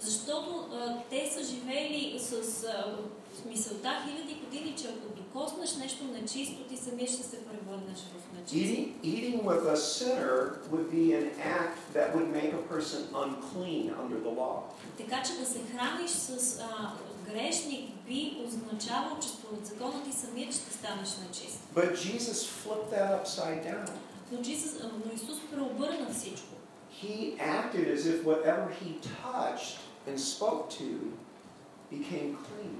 Защото 0.00 0.68
а, 0.72 0.96
те 1.10 1.30
са 1.30 1.44
живели 1.44 2.18
с 2.20 2.32
а, 2.32 2.96
с 3.42 3.44
мисълта 3.44 3.90
хиляди 4.04 4.34
години, 4.34 4.74
че 4.78 4.88
ако 4.88 5.14
докоснеш 5.16 5.76
нещо 5.76 6.04
нечисто, 6.04 6.64
ти 6.68 6.76
самия 6.76 7.08
ще 7.08 7.22
се 7.22 7.44
превърнеш 7.44 7.98
в 7.98 8.23
нечисто. 8.23 8.23
Eating, 8.52 8.94
eating 9.02 9.44
with 9.44 9.64
a 9.66 9.76
sinner 9.76 10.58
would 10.70 10.90
be 10.90 11.14
an 11.14 11.30
act 11.58 11.76
that 11.94 12.14
would 12.14 12.28
make 12.40 12.52
a 12.52 12.62
person 12.72 13.00
unclean 13.14 13.94
under 14.02 14.18
the 14.26 14.32
law. 14.40 14.54
Така 14.98 15.22
че 15.22 15.32
да 15.40 15.46
се 15.46 15.58
храниш 15.72 16.10
с 16.10 16.60
а, 16.60 16.92
грешник 17.32 17.90
би 18.06 18.42
означавало, 18.46 19.18
че 19.22 19.28
според 19.28 19.66
закона 19.66 20.04
ти 20.04 20.12
самият 20.12 20.54
ще 20.54 20.72
станеш 20.72 21.08
нечист. 21.26 21.58
But 21.74 21.92
Jesus 21.92 22.46
flipped 22.46 22.90
that 22.90 23.24
upside 23.24 23.64
down. 23.64 23.90
Но, 24.32 24.42
Джизус, 24.42 24.80
а, 24.82 24.90
но 25.06 25.14
Исус 25.14 25.38
преобърна 25.50 26.14
всичко. 26.14 26.54
He 27.02 27.36
acted 27.38 27.86
as 27.96 28.02
if 28.06 28.24
whatever 28.24 28.68
he 28.82 28.90
touched 29.22 29.78
and 30.08 30.18
spoke 30.18 30.70
to 30.78 30.88
became 31.92 32.36
clean. 32.46 32.74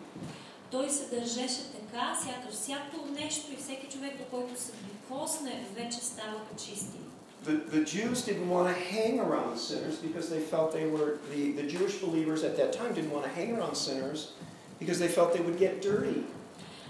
Той 0.70 0.90
се 0.90 1.16
държеше 1.16 1.62
така, 1.72 2.18
сякаш 2.24 2.54
всяко 2.54 3.06
нещо 3.20 3.52
и 3.52 3.56
всеки 3.56 3.86
човек, 3.86 4.18
до 4.18 4.24
който 4.24 4.60
се 4.60 4.72
докосне, 5.04 5.66
вече 5.74 5.98
става 5.98 6.40
чисти. 6.56 6.98
The, 7.44 7.56
the 7.76 7.84
Jews 7.84 8.22
didn't 8.28 8.50
want 8.50 8.66
to 8.68 8.78
hang 8.94 9.18
around 9.18 9.56
sinners 9.58 9.96
because 9.96 10.28
they 10.28 10.40
felt 10.40 10.74
they 10.74 10.88
were, 10.94 11.10
the, 11.32 11.52
the 11.52 11.66
Jewish 11.74 11.96
believers 12.06 12.44
at 12.44 12.54
that 12.58 12.70
time 12.78 12.92
didn't 12.92 13.12
want 13.16 13.24
to 13.24 13.30
hang 13.30 13.56
around 13.56 13.76
sinners 13.76 14.32
because 14.78 14.98
they 14.98 15.08
felt 15.08 15.32
they 15.32 15.40
would 15.40 15.58
get 15.58 15.80
dirty. 15.80 16.24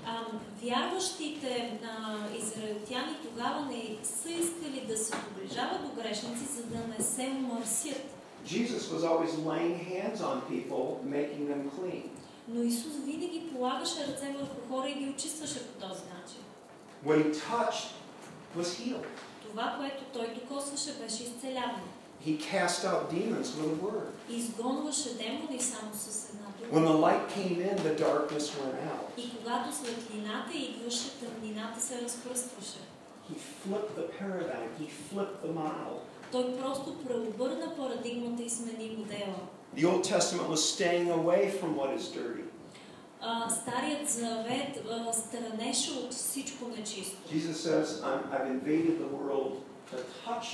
А, 0.07 0.27
вярващите 0.63 1.79
а, 1.85 2.37
израелтяни 2.37 3.17
тогава 3.23 3.67
не 3.67 3.97
са 4.05 4.31
искали 4.31 4.85
да 4.89 4.97
се 4.97 5.13
доближават 5.17 5.83
до 5.83 6.03
грешници, 6.03 6.45
за 6.57 6.63
да 6.63 6.79
не 6.99 7.05
се 7.05 7.23
омърсят. 7.23 8.03
Jesus 8.47 8.89
was 8.89 9.05
always 9.05 9.35
laying 9.51 9.79
hands 9.79 10.23
on 10.23 10.41
people, 10.53 11.01
making 11.05 11.47
them 11.47 11.71
clean. 11.79 12.09
Но 12.49 12.63
Исус 12.63 12.93
винаги 13.05 13.49
полагаше 13.53 14.07
ръце 14.07 14.35
върху 14.39 14.69
хора 14.69 14.89
и 14.89 14.95
ги 14.95 15.11
очистваше 15.11 15.67
по 15.67 15.87
този 15.87 16.03
начин. 16.15 16.41
What 17.07 17.19
he 17.19 17.33
touched 17.33 17.89
was 18.57 18.69
healed. 18.81 19.07
Това, 19.51 19.75
което 19.79 20.05
той 20.13 20.35
докосваше, 20.35 20.93
беше 20.99 21.23
изцеляване. 21.23 21.83
He 22.27 22.37
cast 22.39 22.85
out 22.85 23.11
demons 23.11 23.49
with 23.57 23.71
a 23.77 23.83
word. 23.87 24.09
Изгонваше 24.31 25.15
демони 25.15 25.61
само 25.61 25.91
с 25.95 26.29
една 26.31 26.47
When 26.73 26.85
дума. 26.85 26.89
the 26.89 26.99
light 27.07 27.29
came 27.37 27.59
in, 27.71 27.77
the 27.77 27.95
darkness 27.99 28.47
went 28.61 28.75
out. 28.93 29.07
И 29.21 29.31
когато 29.37 29.75
светлината 29.77 30.57
идваше, 30.59 31.11
тъмнината 31.21 31.81
се 31.81 32.03
разпръстваше. 32.03 32.79
He 33.31 33.37
flipped 33.65 33.95
the 34.01 34.07
paradigm. 34.21 34.69
He 34.81 34.89
flipped 35.15 35.39
the 35.47 35.53
model. 35.55 35.95
Той 36.33 36.57
просто 36.57 36.99
преобърна 37.07 37.77
парадигмата 37.77 38.43
и 38.43 38.51
смени 38.51 38.97
модела. 38.99 39.37
The 39.77 39.87
Old 39.87 40.05
Testament 40.05 40.49
was 40.49 40.63
staying 40.77 41.09
away 41.11 41.43
from 41.61 41.71
what 41.77 41.91
is 41.99 42.05
dirty. 42.21 42.45
А, 43.22 43.50
Старият 43.50 44.10
завет 44.10 44.84
а, 44.92 45.14
странеше 45.14 45.92
от 45.92 46.14
всичко 46.14 46.68
нечисто. 46.68 47.18
Jesus 47.34 47.58
says, 47.68 48.02
I'm, 48.04 48.20
I've 48.34 48.48
invaded 48.58 48.96
the 49.00 49.10
world 49.18 49.52
to 49.92 49.98
touch 50.26 50.48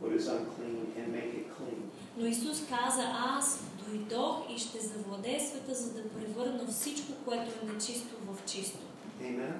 what 0.00 0.12
is 0.18 0.26
unclean 0.28 0.80
and 0.98 1.06
make 1.12 1.32
it 1.40 1.46
clean. 1.56 1.80
Но 2.16 2.26
Исус 2.26 2.60
каза, 2.68 3.02
аз 3.38 3.60
дойдох 3.88 4.42
и 4.50 4.58
ще 4.58 4.80
завладея 4.80 5.40
света, 5.40 5.74
за 5.74 5.92
да 5.92 6.08
превърна 6.08 6.66
всичко, 6.70 7.12
което 7.24 7.50
е 7.62 7.72
нечисто 7.72 8.14
в 8.26 8.46
чисто. 8.46 8.78
Amen? 9.22 9.52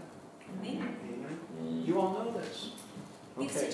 Амин. 0.58 0.78
Amen? 0.82 1.36
You 1.88 1.94
all 1.94 2.10
know 2.16 2.32
this. 2.38 2.58
Okay. 3.36 3.70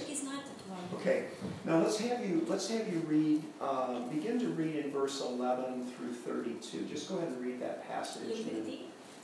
всички 0.83 0.83
знаете 0.83 0.89
това. 0.89 0.99
Okay. 0.99 1.19
Now 1.67 1.77
let's 1.85 1.97
have 2.07 2.19
you 2.29 2.35
let's 2.53 2.67
have 2.75 2.85
you 2.93 2.99
read 3.15 3.39
uh, 3.61 3.95
begin 4.15 4.35
to 4.45 4.49
read 4.61 4.75
in 4.83 4.87
verse 4.99 5.17
11 5.21 5.91
through 5.91 6.13
32. 6.13 6.85
Just 6.93 7.03
go 7.09 7.13
ahead 7.17 7.29
and 7.35 7.41
read 7.47 7.59
that 7.67 7.77
passage. 7.91 8.29
Люк 8.29 8.47
and- 8.47 8.65
Дети. 8.65 8.79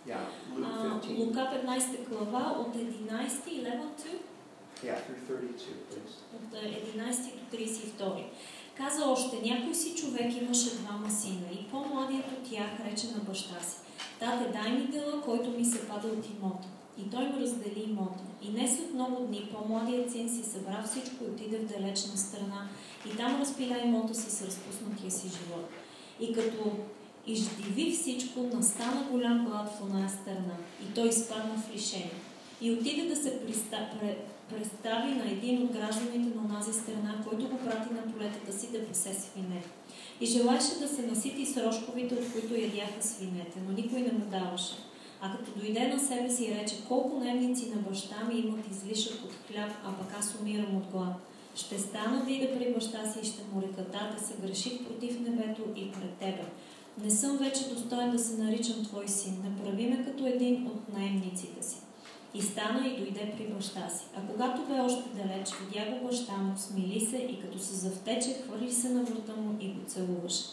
yeah, 0.08 0.24
Luke 0.56 0.67
А, 0.74 1.00
15. 1.02 1.17
Лука 1.19 1.39
15 1.52 2.10
глава 2.10 2.56
от 2.60 2.76
11 2.76 3.48
11 3.48 4.19
Yeah, 4.84 4.98
through 5.06 5.21
32, 5.30 5.74
please. 5.89 6.15
от 6.36 6.54
11 6.54 7.34
до 7.36 7.58
32. 7.58 8.24
Каза 8.78 9.06
още, 9.06 9.41
някой 9.43 9.76
си 9.76 9.95
човек 9.95 10.41
имаше 10.41 10.76
двама 10.76 11.10
сина 11.12 11.48
и 11.54 11.67
по-младият 11.71 12.26
от 12.32 12.50
тях 12.52 12.69
рече 12.91 13.08
на 13.08 13.17
баща 13.24 13.60
си, 13.60 13.78
Тате, 14.19 14.52
дай 14.52 14.71
ми 14.71 14.88
дела, 14.88 15.21
който 15.21 15.50
ми 15.50 15.65
се 15.65 15.88
пада 15.88 16.08
от 16.08 16.26
имота. 16.30 16.67
И 17.07 17.11
той 17.11 17.25
му 17.25 17.41
раздели 17.41 17.85
имота. 17.89 18.25
И 18.43 18.51
не 18.51 18.69
след 18.69 18.95
много 18.95 19.27
дни 19.27 19.49
по-младият 19.53 20.13
син 20.13 20.29
си 20.29 20.51
събра 20.51 20.83
всичко 20.83 21.25
и 21.25 21.31
отиде 21.31 21.59
в 21.59 21.67
далечна 21.67 22.17
страна 22.17 22.69
и 23.07 23.17
там 23.17 23.41
разпиля 23.41 23.79
имота 23.85 24.15
си 24.15 24.31
с 24.31 24.43
разпуснатия 24.43 25.11
си 25.11 25.29
живот. 25.29 25.69
И 26.21 26.33
като 26.33 26.73
изживи 27.27 27.93
всичко, 27.93 28.41
настана 28.41 29.07
голям 29.11 29.47
глад 29.47 29.69
в 29.69 29.83
оная 29.83 30.09
страна 30.09 30.55
и 30.83 30.95
той 30.95 31.09
изпадна 31.09 31.55
в 31.57 31.75
лишение. 31.75 32.13
И 32.61 32.73
отиде 32.73 33.09
да 33.09 33.17
се 33.17 33.41
представи 34.51 35.15
на 35.15 35.31
един 35.31 35.63
от 35.63 35.73
гражданите 35.73 36.37
на 36.37 36.45
онази 36.45 36.73
страна, 36.73 37.25
който 37.29 37.49
го 37.49 37.59
прати 37.59 37.95
на 37.95 38.13
полетата 38.13 38.53
си 38.53 38.73
да 38.73 38.87
пасе 38.87 39.15
свине. 39.15 39.63
И 40.21 40.27
желаеше 40.27 40.79
да 40.81 40.89
се 40.89 41.07
насити 41.07 41.47
с 41.47 41.57
рожковите, 41.57 42.15
от 42.15 42.33
които 42.33 42.55
ядяха 42.55 43.03
свинете, 43.03 43.59
но 43.67 43.73
никой 43.73 44.01
не 44.01 44.13
му 44.13 44.25
даваше. 44.31 44.89
А 45.20 45.37
като 45.37 45.59
дойде 45.59 45.88
на 45.88 46.00
себе 46.00 46.30
си 46.30 46.44
и 46.44 46.54
рече, 46.54 46.85
колко 46.88 47.18
наемници 47.18 47.70
на 47.70 47.76
баща 47.76 48.24
ми 48.24 48.40
имат 48.40 48.70
излишък 48.70 49.24
от 49.24 49.33
хляб, 49.46 49.70
а 49.85 49.92
пък 49.92 50.18
аз 50.18 50.37
умирам 50.40 50.76
от 50.76 50.87
глад. 50.87 51.14
Ще 51.54 51.78
стана 51.78 52.24
да 52.24 52.33
ида 52.33 52.59
при 52.59 52.74
баща 52.74 53.12
си 53.12 53.18
и 53.22 53.26
ще 53.26 53.42
му 53.52 53.62
река, 53.62 53.85
тате, 53.85 54.24
се 54.24 54.35
греших 54.42 54.87
против 54.87 55.20
небето 55.20 55.62
и 55.76 55.92
пред 55.92 56.12
тебе. 56.18 56.44
Не 57.04 57.11
съм 57.11 57.37
вече 57.37 57.68
достоен 57.68 58.11
да 58.11 58.18
се 58.18 58.42
наричам 58.42 58.85
твой 58.85 59.09
син. 59.09 59.42
Направи 59.44 59.87
ме 59.87 60.04
като 60.04 60.26
един 60.26 60.66
от 60.66 60.92
наемниците 60.92 61.62
си. 61.62 61.76
И 62.35 62.42
стана 62.42 62.87
и 62.87 62.96
дойде 62.96 63.33
при 63.37 63.46
баща 63.46 63.88
си. 63.88 64.04
А 64.16 64.20
когато 64.33 64.62
бе 64.62 64.80
още 64.80 65.09
далеч, 65.14 65.48
видя 65.61 65.90
го 65.90 66.06
баща 66.06 66.33
му, 66.33 66.56
смили 66.56 67.00
се 67.00 67.16
и 67.16 67.40
като 67.40 67.59
се 67.59 67.74
завтече, 67.74 68.42
хвърли 68.44 68.72
се 68.72 68.88
на 68.88 69.02
врата 69.02 69.33
му 69.37 69.56
и 69.61 69.68
го 69.68 69.80
целуваше. 69.87 70.44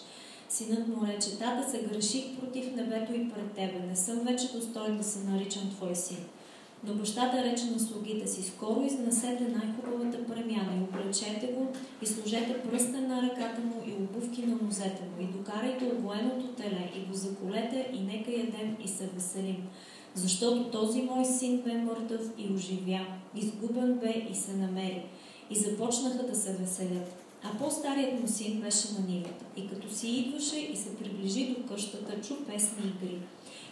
Синът 0.50 0.88
му 0.88 1.08
рече, 1.08 1.38
тата 1.38 1.72
се 1.72 1.84
греших 1.84 2.40
против 2.40 2.76
небето 2.76 3.14
и 3.14 3.30
пред 3.30 3.52
тебе, 3.52 3.80
не 3.90 3.96
съм 3.96 4.20
вече 4.20 4.52
достоен 4.54 4.98
да 4.98 5.04
се 5.04 5.20
наричам 5.20 5.72
твой 5.78 5.96
син. 5.96 6.18
Но 6.84 6.94
бащата 6.94 7.44
рече 7.44 7.66
на 7.66 7.80
слугите 7.80 8.28
си, 8.28 8.44
скоро 8.44 8.84
изнесете 8.86 9.44
най-хубавата 9.44 10.26
премяна 10.26 10.72
и 10.78 10.84
облечете 10.84 11.48
го 11.48 11.68
и 12.02 12.06
сложете 12.06 12.62
пръстен 12.62 13.08
на 13.08 13.22
ръката 13.22 13.62
му 13.62 13.84
и 13.88 13.92
обувки 13.92 14.46
на 14.46 14.58
нозете 14.62 15.02
му 15.04 15.24
и 15.24 15.38
докарайте 15.38 15.86
обоеното 15.86 16.48
теле 16.48 16.92
и 16.96 17.08
го 17.08 17.14
заколете 17.14 17.90
и 17.94 18.00
нека 18.00 18.32
ядем 18.32 18.78
и 18.84 18.88
се 18.88 19.08
веселим. 19.16 19.68
Защото 20.16 20.72
този 20.72 21.02
мой 21.02 21.26
син 21.26 21.62
бе 21.62 21.74
мъртъв 21.74 22.22
и 22.38 22.54
оживя, 22.54 23.06
изгубен 23.36 23.94
бе 23.94 24.28
и 24.32 24.36
се 24.36 24.54
намери. 24.54 25.06
И 25.50 25.56
започнаха 25.56 26.24
да 26.24 26.36
се 26.36 26.54
веселят. 26.54 27.27
А 27.48 27.58
по-старият 27.58 28.22
му 28.22 28.28
син 28.28 28.62
беше 28.62 28.88
на 28.94 29.08
нивата. 29.08 29.46
И 29.58 29.68
като 29.68 29.94
си 29.94 30.08
идваше 30.08 30.60
и 30.60 30.76
се 30.76 30.96
приближи 30.96 31.56
до 31.56 31.74
къщата, 31.74 32.22
чу 32.28 32.36
песни 32.36 32.84
и 32.84 32.88
игри. 32.88 33.18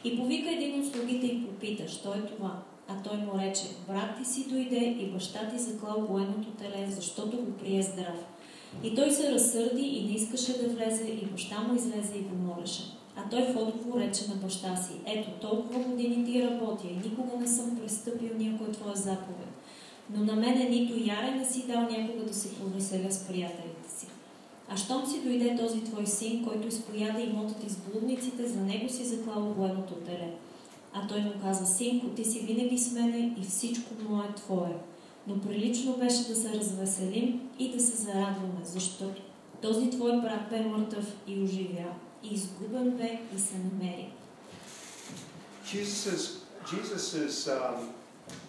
И 0.03 0.17
повика 0.17 0.51
един 0.51 0.79
от 0.81 0.93
слугите 0.93 1.25
и 1.25 1.45
попита, 1.45 1.87
що 1.87 2.13
е 2.13 2.21
това? 2.21 2.63
А 2.87 2.93
той 3.03 3.17
му 3.17 3.39
рече, 3.39 3.63
брат 3.87 4.17
ти 4.17 4.25
си 4.25 4.49
дойде 4.49 4.95
и 4.99 5.11
баща 5.11 5.49
ти 5.49 5.59
заклал 5.59 6.05
военното 6.09 6.51
теле, 6.51 6.87
защото 6.89 7.37
го 7.37 7.51
прие 7.51 7.83
здрав. 7.83 8.25
И 8.83 8.95
той 8.95 9.11
се 9.11 9.31
разсърди 9.31 9.81
и 9.81 10.05
не 10.05 10.15
искаше 10.15 10.61
да 10.61 10.67
влезе, 10.67 11.03
и 11.03 11.25
баща 11.25 11.59
му 11.59 11.75
излезе 11.75 12.17
и 12.17 12.21
го 12.21 12.35
молеше. 12.35 12.83
А 13.15 13.29
той 13.29 13.41
в 13.41 13.57
отговор 13.57 13.99
рече 13.99 14.27
на 14.29 14.35
баща 14.35 14.75
си, 14.75 14.93
ето 15.05 15.29
толкова 15.41 15.79
години 15.79 16.25
ти 16.25 16.43
работя 16.43 16.87
и 16.87 17.09
никога 17.09 17.37
не 17.39 17.47
съм 17.47 17.77
престъпил 17.77 18.29
някоя 18.37 18.71
твоя 18.71 18.95
заповед. 18.95 19.47
Но 20.09 20.23
на 20.23 20.35
мене 20.35 20.69
нито 20.69 21.09
яре 21.09 21.31
не 21.31 21.45
си 21.45 21.63
дал 21.67 21.81
някога 21.81 22.23
да 22.23 22.33
се 22.33 22.55
повеселя 22.55 23.11
с 23.11 23.27
приятелите 23.27 23.89
си. 23.97 24.07
А 24.69 24.77
щом 24.77 25.05
си 25.05 25.21
дойде 25.21 25.57
този 25.59 25.83
твой 25.83 26.07
син, 26.07 26.45
който 26.45 26.67
изпояда 26.67 27.21
имотът 27.21 27.63
из 27.63 27.75
блудниците, 27.75 28.47
за 28.47 28.61
него 28.61 28.89
си 28.89 29.05
заклал 29.05 29.41
военното 29.41 29.93
теле. 29.93 30.33
А 30.93 31.07
той 31.07 31.21
му 31.21 31.33
каза, 31.41 31.65
синко, 31.65 32.07
ти 32.07 32.25
си 32.25 32.39
винаги 32.39 32.77
с 32.77 32.91
мене 32.91 33.35
и 33.41 33.45
всичко 33.45 33.93
му 34.09 34.21
е 34.21 34.35
твое. 34.35 34.75
Но 35.27 35.41
прилично 35.41 35.97
беше 35.97 36.27
да 36.27 36.35
се 36.35 36.49
развеселим 36.49 37.41
и 37.59 37.71
да 37.71 37.79
се 37.79 37.95
зарадваме, 37.95 38.61
защото 38.63 39.21
този 39.61 39.89
твой 39.89 40.21
брат 40.21 40.49
бе 40.49 40.61
мъртъв 40.61 41.05
и 41.27 41.43
оживя, 41.43 41.85
и 42.23 42.33
изгубен 42.33 42.91
бе 42.91 43.19
и 43.35 43.39
се 43.39 43.57
намери. 43.57 44.09
Jesus' 45.65 46.45
Jesus's 46.71 47.47
um, 47.47 47.89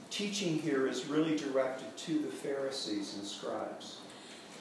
teaching 0.10 0.60
here 0.68 0.88
is 0.88 1.06
really 1.14 1.36
directed 1.36 1.90
to 2.06 2.14
the 2.26 2.32
Pharisees 2.44 3.16
and 3.18 3.26
scribes. 3.26 3.86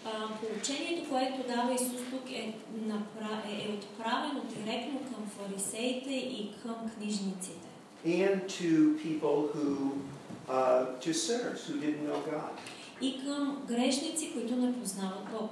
А, 0.04 0.28
Поучението, 0.40 1.08
което 1.10 1.48
дава 1.48 1.74
Исус 1.74 2.00
тук 2.10 2.30
е, 2.30 2.54
напра... 2.86 3.42
е, 3.48 3.68
е 3.68 3.74
отправено 3.74 4.40
директно 4.56 5.00
към 5.00 5.30
фарисеите 5.36 6.10
и 6.10 6.50
към 6.62 6.90
книжниците. 6.98 7.66
and 8.04 8.48
to 8.48 8.96
people 9.02 9.48
who, 9.52 10.00
uh, 10.48 10.86
to 11.00 11.12
sinners 11.12 11.66
who 11.66 11.74
didn't 11.80 12.04
know 12.08 12.20
God. 12.30 12.50
И 13.02 13.24
към 13.24 13.62
грешници, 13.68 14.32
които 14.32 14.56
не 14.56 14.80
познават 14.80 15.24
Бог. 15.32 15.50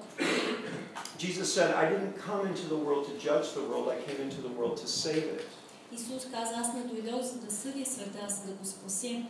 Jesus 1.18 1.52
said, 1.56 1.74
I 1.74 1.84
didn't 1.92 2.16
come 2.28 2.46
into 2.46 2.66
the 2.74 2.80
world 2.87 3.02
to 3.08 3.14
judge 3.28 3.46
the 3.58 3.64
world, 3.70 3.87
I 3.88 3.98
came 4.06 4.20
into 4.26 4.40
the 4.46 4.52
world 4.58 4.76
to 4.76 4.87
save 4.87 5.24
it. 5.38 5.44
Исус 5.92 6.24
каза, 6.32 6.54
аз 6.56 6.74
не 6.74 6.82
дойдох 6.82 7.22
за 7.22 7.38
да 7.38 7.52
съдя 7.52 7.87
света, 7.87 8.18
а 8.26 8.28
за 8.30 8.42
да 8.46 8.52
го 8.52 8.64
спася. 8.64 9.22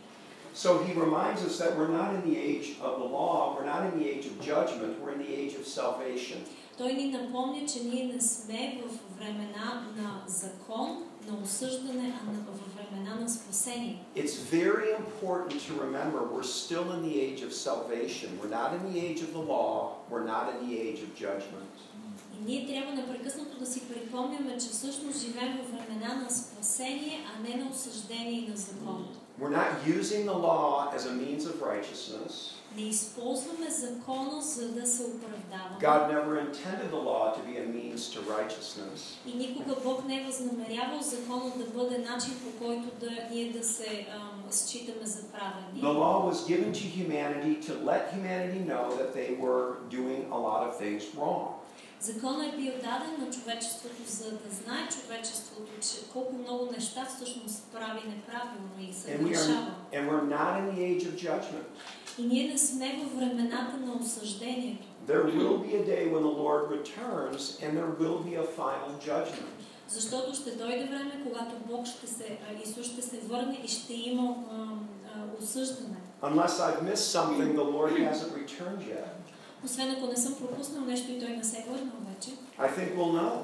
So 0.53 0.83
he 0.83 0.93
reminds 0.93 1.41
us 1.47 1.57
that 1.59 1.77
we're 1.77 1.93
not 2.01 2.09
in 2.15 2.21
the 2.29 2.37
age 2.37 2.67
of 2.81 2.99
the 2.99 3.05
law, 3.05 3.55
we're 3.55 3.69
not 3.73 3.81
in 3.87 3.99
the 3.99 4.07
age 4.09 4.25
of 4.25 4.41
judgment, 4.41 4.99
we're 5.01 5.13
in 5.13 5.19
the 5.19 5.33
age 5.41 5.53
of 5.55 5.65
salvation. 5.65 6.37
Той 6.77 6.93
ни 6.93 7.05
напомня, 7.11 7.67
че 7.67 7.83
ние 7.83 8.05
не 8.13 8.21
сме 8.21 8.81
в 8.85 9.19
времена 9.19 9.87
на 9.97 10.23
закон, 10.27 11.03
на 11.27 11.43
осъждане, 11.43 12.19
а 12.21 12.31
на, 12.31 12.39
в 12.39 12.75
времена 12.75 13.15
на 13.15 13.29
спасение. 13.29 14.03
It's 14.15 14.37
very 14.51 14.89
important 15.01 15.61
to 15.67 15.73
remember 15.85 16.19
we're 16.35 16.51
still 16.63 16.91
in 16.95 17.01
the 17.09 17.15
age 17.25 17.41
of 17.47 17.53
salvation. 17.53 18.27
We're 18.41 18.55
not 18.61 18.69
in 18.77 18.83
the 18.91 18.99
age 19.07 19.21
of 19.21 19.31
the 19.37 19.45
law, 19.53 19.73
we're 20.11 20.27
not 20.35 20.45
in 20.53 20.57
the 20.67 20.73
age 20.87 20.99
of 21.05 21.09
judgment. 21.25 21.69
И 22.39 22.43
ние 22.45 22.67
трябва 22.67 22.93
непрекъснато 22.93 23.59
да 23.59 23.65
си 23.65 23.81
припомняме, 23.89 24.57
че 24.57 24.69
всъщност 24.69 25.19
живеем 25.25 25.57
в 25.57 25.71
времена 25.71 26.15
на 26.15 26.29
спасение, 26.29 27.25
а 27.29 27.49
не 27.49 27.63
на 27.63 27.69
осъждение 27.71 28.39
и 28.39 28.47
на 28.47 28.57
закон. 28.57 29.07
We're 29.41 29.57
not 29.61 29.87
using 29.97 30.25
the 30.25 30.37
law 30.49 30.91
as 30.95 31.05
a 31.05 31.13
means 31.13 31.45
of 31.45 31.61
righteousness. 31.61 32.55
Не 32.75 32.81
използваме 32.81 33.69
закона, 33.69 34.41
за 34.41 34.69
да 34.69 34.87
се 34.87 35.03
оправдаваме. 35.03 35.77
God 35.81 36.01
never 36.11 36.39
intended 36.39 36.91
the 36.91 37.03
law 37.11 37.33
to 37.35 37.39
be 37.49 37.57
a 37.57 37.65
means 37.65 37.99
to 38.13 38.19
righteousness. 38.37 39.17
И 39.25 39.37
никога 39.37 39.75
Бог 39.83 40.05
не 40.05 40.21
е 40.21 40.25
възнамерявал 40.25 41.01
закона 41.01 41.51
да 41.57 41.65
бъде 41.65 41.97
начин 41.97 42.33
по 42.45 42.65
който 42.65 42.87
да 42.99 43.09
ние 43.31 43.51
да 43.51 43.63
се 43.63 44.07
ам, 44.15 44.43
считаме 44.51 45.05
за 45.05 45.23
праведни. 45.23 45.81
The 45.81 45.93
law 45.93 46.29
was 46.31 46.45
given 46.47 46.71
to 46.73 46.85
humanity 46.99 47.61
to 47.67 47.73
let 47.91 48.01
humanity 48.13 48.61
know 48.71 48.85
that 48.99 49.13
they 49.15 49.29
were 49.43 49.65
doing 49.89 50.21
a 50.31 50.37
lot 50.47 50.61
of 50.67 50.77
things 50.77 51.03
wrong. 51.15 51.52
Законът 52.00 52.54
е 52.54 52.56
бил 52.56 52.72
даден 52.72 53.14
на 53.18 53.30
човечеството, 53.30 54.02
за 54.06 54.30
да 54.30 54.54
знае 54.64 54.88
човечеството, 54.88 55.72
че 55.82 56.08
колко 56.12 56.32
много 56.32 56.68
неща 56.72 57.04
всъщност 57.16 57.64
прави 57.72 58.08
неправилно 58.08 58.90
и 58.90 58.92
се 58.92 59.18
нарушава. 59.18 59.74
and 59.92 60.08
we're 60.10 60.28
not 60.38 60.52
in 60.60 60.66
the 60.74 60.80
age 60.90 61.04
of 61.04 61.14
judgment. 61.16 61.66
И 62.18 62.22
ние 62.22 62.48
не 62.48 62.58
сме 62.58 63.00
във 63.02 63.16
времената 63.16 63.76
на 63.76 63.92
осъждението. 64.00 64.86
There 65.08 65.24
will 65.24 65.58
be 65.66 65.72
a 65.82 65.84
day 65.92 66.04
when 66.12 66.22
the 66.22 66.36
Lord 66.44 66.62
returns 66.78 67.42
and 67.62 67.70
there 67.78 67.92
will 68.00 68.18
be 68.30 68.34
a 68.44 68.46
final 68.60 68.92
judgment. 69.08 69.54
Защото 69.88 70.34
ще 70.34 70.50
дойде 70.50 70.84
време, 70.84 71.22
когато 71.24 71.54
Бог 71.66 71.86
ще 71.86 72.06
се, 72.06 72.38
Исус 72.64 72.86
ще 72.86 73.02
се 73.02 73.18
върне 73.18 73.60
и 73.64 73.68
ще 73.68 73.92
има 73.94 74.36
осъждане. 75.42 75.96
Unless 76.22 76.54
I've 76.66 76.82
missed 76.90 77.08
something, 77.18 77.48
the 77.62 77.68
Lord 77.76 77.92
hasn't 78.10 78.32
returned 78.42 78.82
yet. 78.94 79.23
Освен 79.65 79.91
ако 79.91 80.07
не 80.07 80.17
съм 80.17 80.35
пропуснал 80.35 80.85
нещо 80.85 81.11
и 81.11 81.19
Той 81.19 81.29
не 81.29 81.43
се 81.43 81.57
е 81.57 81.65
върнал 81.69 81.95
вече. 82.09 82.29
I 82.59 82.69
think 82.77 82.95
we'll 82.97 83.13
know. 83.19 83.35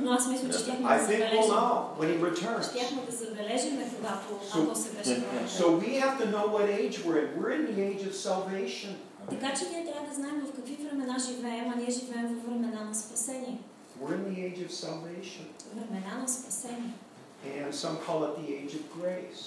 Но 0.00 0.12
аз 0.12 0.28
мисля, 0.28 0.50
че 0.50 0.58
щяхме 0.58 0.86
I 0.88 0.98
да 1.00 1.04
think 1.12 1.18
we'll 1.18 1.42
забележим. 1.42 1.54
know 1.54 1.98
when 1.98 2.08
He 2.08 2.30
returns. 2.30 2.70
Щяхме 2.70 3.02
да 3.10 3.16
забележим, 3.16 3.78
когато 3.96 4.34
So- 4.58 4.64
ако 4.66 4.74
се 4.76 4.90
беше 4.90 5.14
върнал. 5.14 5.48
So 5.48 5.64
we 5.82 6.00
have 6.02 6.18
to 6.20 6.26
know 6.34 6.44
what 6.54 6.66
age 6.80 6.96
we're 7.06 7.18
in. 7.24 7.28
We're 7.40 7.54
in 7.58 7.64
the 7.70 7.78
age 7.90 8.02
of 8.10 8.14
salvation. 8.28 8.92
Така 9.30 9.54
че 9.58 9.64
ние 9.72 9.84
трябва 9.92 10.08
да 10.08 10.14
знаем 10.14 10.40
в 10.46 10.56
какви 10.56 10.76
времена 10.84 11.16
живеем, 11.18 11.72
а 11.72 11.76
ние 11.76 11.90
живеем 11.90 12.26
във 12.34 12.44
времена 12.46 12.84
на 12.84 12.94
спасение. 12.94 13.58
We're 14.02 14.14
in 14.18 14.24
the 14.34 14.38
age 14.48 14.68
of 14.68 14.70
salvation. 14.70 15.44
Времена 15.74 16.18
на 16.22 16.28
спасение. 16.28 16.92
And 17.46 17.72
some 17.74 17.96
call 18.06 18.20
it 18.28 18.32
the 18.42 18.48
age 18.60 18.72
of 18.80 18.84
grace. 19.00 19.44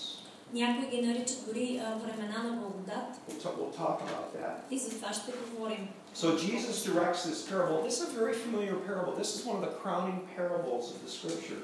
Някои 0.53 0.87
ги 0.87 1.07
наричат 1.07 1.45
дори 1.47 1.81
а, 1.85 1.95
времена 1.95 2.43
на 2.43 2.51
благодат. 2.61 3.19
We'll, 3.29 3.41
ta- 3.43 3.55
we'll 3.57 3.77
talk 3.79 3.99
about 4.01 4.41
that. 4.41 4.53
И 4.71 4.77
за 4.79 4.89
това 4.89 5.13
ще 5.13 5.31
говорим. 5.53 5.89
So 6.15 6.27
Jesus 6.37 6.83
directs 6.89 7.23
this 7.25 7.41
parable. 7.51 7.77
This 7.89 7.97
is 8.01 8.07
a 8.13 8.19
very 8.19 8.33
familiar 8.45 8.75
parable. 8.89 9.13
This 9.23 9.31
is 9.35 9.45
one 9.45 9.55
of 9.59 9.63
the 9.69 9.73
crowning 9.83 10.19
parables 10.37 10.83
of 10.93 10.97
the 11.05 11.11
scripture. 11.19 11.61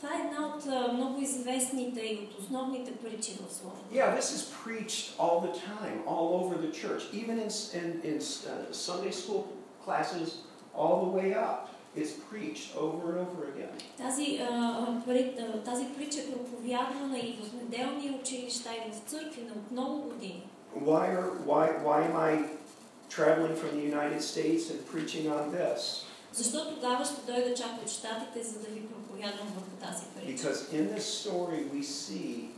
Това 0.00 0.08
е 0.14 0.20
една 0.20 0.46
от 0.46 0.66
а, 0.66 0.92
много 0.92 1.20
известните 1.20 2.00
и 2.00 2.14
от 2.24 2.38
основните 2.40 2.94
притчи 2.96 3.32
в 3.32 3.54
Словото. 3.54 3.80
Yeah, 3.92 4.16
this 4.20 4.30
is 4.36 4.42
preached 4.64 5.18
all 5.18 5.40
the 5.40 5.52
time, 5.52 5.98
all 6.06 6.28
over 6.40 6.54
the 6.66 6.72
church, 6.82 7.02
even 7.12 7.36
in, 7.46 7.50
in, 7.80 7.88
in 8.10 8.16
uh, 8.18 8.72
Sunday 8.72 9.12
school 9.12 9.42
classes, 9.84 10.28
all 10.74 10.96
the 11.04 11.10
way 11.18 11.28
up. 11.34 11.58
is 11.97 12.11
preached 12.29 12.75
over 12.75 13.11
and 13.11 13.19
over 13.25 13.41
again. 13.53 13.73
Тази, 13.97 14.39
тази 15.65 15.85
притча 15.97 16.19
е 16.19 16.31
проповядвана 16.31 17.19
и 17.19 17.37
в 17.41 17.53
неделни 17.53 18.19
училища 18.21 18.69
и 18.73 18.91
в 18.91 19.09
църкви 19.09 19.41
на 19.41 19.55
много 19.71 20.01
години. 20.01 20.43
Why, 20.75 21.05
are, 21.15 21.31
why, 21.47 21.65
why 21.85 21.99
am 22.09 22.15
I 22.29 22.31
traveling 23.09 23.55
from 23.55 23.71
the 23.79 23.85
United 23.95 24.21
States 24.21 24.63
and 24.71 24.79
preaching 24.93 25.25
on 25.29 25.51
this? 25.51 26.05
Защо 26.33 26.69
тогава 26.69 27.05
ще 27.05 27.31
дойда 27.31 27.53
чак 27.53 27.81
от 27.83 27.89
Щатите, 27.89 28.43
за 28.43 28.59
да 28.59 28.67
ви 28.67 28.87
проповядвам 28.87 29.47
върху 29.55 29.91
тази 29.91 30.05
притча? 30.15 30.47
Because 30.47 30.73
in 30.73 30.95
this 30.95 31.05
story 31.23 31.59
we 31.73 31.81
see 31.83 32.49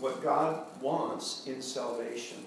what 0.00 0.22
God 0.22 0.54
wants 0.82 1.26
in 1.46 1.62
salvation. 1.62 2.38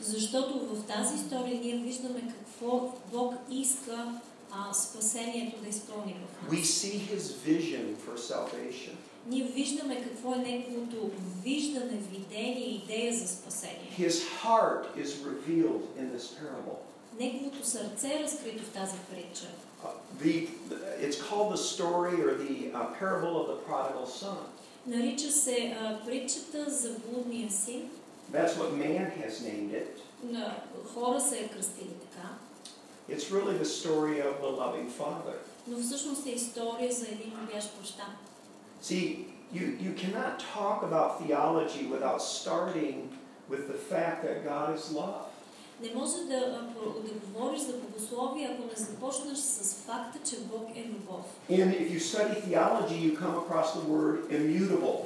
Защото 0.00 0.58
в 0.58 0.86
тази 0.86 1.14
история 1.14 1.60
ние 1.60 1.76
виждаме 1.76 2.20
какво 2.20 2.92
Бог 3.12 3.34
иска 3.50 4.20
спасението 4.73 5.61
да 5.61 5.69
изпълни 5.69 6.13
в 6.13 6.51
We 6.51 6.59
нас. 6.59 6.67
see 6.67 6.99
His 7.13 7.23
vision 7.47 7.95
for 8.05 8.17
salvation. 8.17 8.93
Ние 9.27 9.43
виждаме 9.43 10.03
какво 10.03 10.33
е 10.33 10.37
неговото 10.37 11.11
виждане, 11.43 11.97
видение, 12.11 12.67
идея 12.67 13.13
за 13.13 13.27
спасение. 13.27 13.91
His 13.99 14.11
heart 14.43 14.83
is 14.97 15.07
revealed 15.07 15.81
in 15.99 16.17
this 16.17 16.23
parable. 16.39 16.75
Неговото 17.19 17.67
сърце 17.67 18.07
е 18.07 18.23
разкрито 18.23 18.63
в 18.63 18.69
тази 18.69 18.95
притча. 19.11 19.47
Uh, 19.83 19.87
the, 20.23 20.47
it's 21.01 21.19
called 21.29 21.49
the 21.53 21.61
story 21.73 22.15
or 22.25 22.31
the 22.45 22.55
uh, 22.73 22.99
parable 22.99 23.33
of 23.41 23.47
the 23.51 23.57
prodigal 23.69 24.05
son. 24.05 24.37
Нарича 24.87 25.31
се 25.31 25.77
а, 25.79 26.05
притчата 26.05 26.69
за 26.69 26.89
блудния 27.07 27.51
син. 27.51 27.89
That's 28.33 28.53
what 28.57 28.71
man 28.73 29.11
has 29.21 29.31
named 29.31 29.71
it. 29.71 29.99
На 30.23 30.55
хора 30.93 31.21
се 31.21 31.39
е 31.39 31.47
кръстили 31.47 31.89
така. 32.11 32.27
It's 33.09 33.29
really 33.31 33.57
the 33.57 33.65
story 33.81 34.19
of 34.29 34.33
the 34.41 34.51
loving 34.61 34.89
father. 34.99 35.35
Но 35.67 35.77
всъщност 35.77 36.25
е 36.25 36.29
история 36.29 36.91
за 36.93 37.05
един 37.07 37.31
любящ 37.41 37.77
баща. 37.79 38.03
See, 38.83 39.25
you, 39.53 39.65
you 39.85 39.93
cannot 40.01 40.33
talk 40.57 40.83
about 40.83 41.09
theology 41.21 41.83
without 41.95 42.21
starting 42.21 42.95
with 43.49 43.63
the 43.73 43.79
fact 43.91 44.17
that 44.25 44.43
God 44.51 44.75
is 44.77 44.91
love. 44.91 45.21
Не 45.81 45.93
може 45.95 46.17
да, 46.27 46.35
а, 46.35 46.79
про- 46.79 47.01
да 47.01 47.13
говориш 47.27 47.59
за 47.61 47.73
богословие, 47.73 48.49
ако 48.53 48.67
не 48.67 48.85
започнеш 48.85 49.37
с 49.37 49.75
факта, 49.85 50.19
че 50.29 50.39
Бог 50.39 50.69
е 50.75 50.83
любов. 50.83 51.25
And 51.49 51.79
if 51.81 51.91
you 51.93 51.99
study 51.99 52.41
theology, 52.49 52.97
you 53.05 53.17
come 53.17 53.35
across 53.35 53.73
the 53.73 53.83
word 53.89 54.29
immutable. 54.29 54.99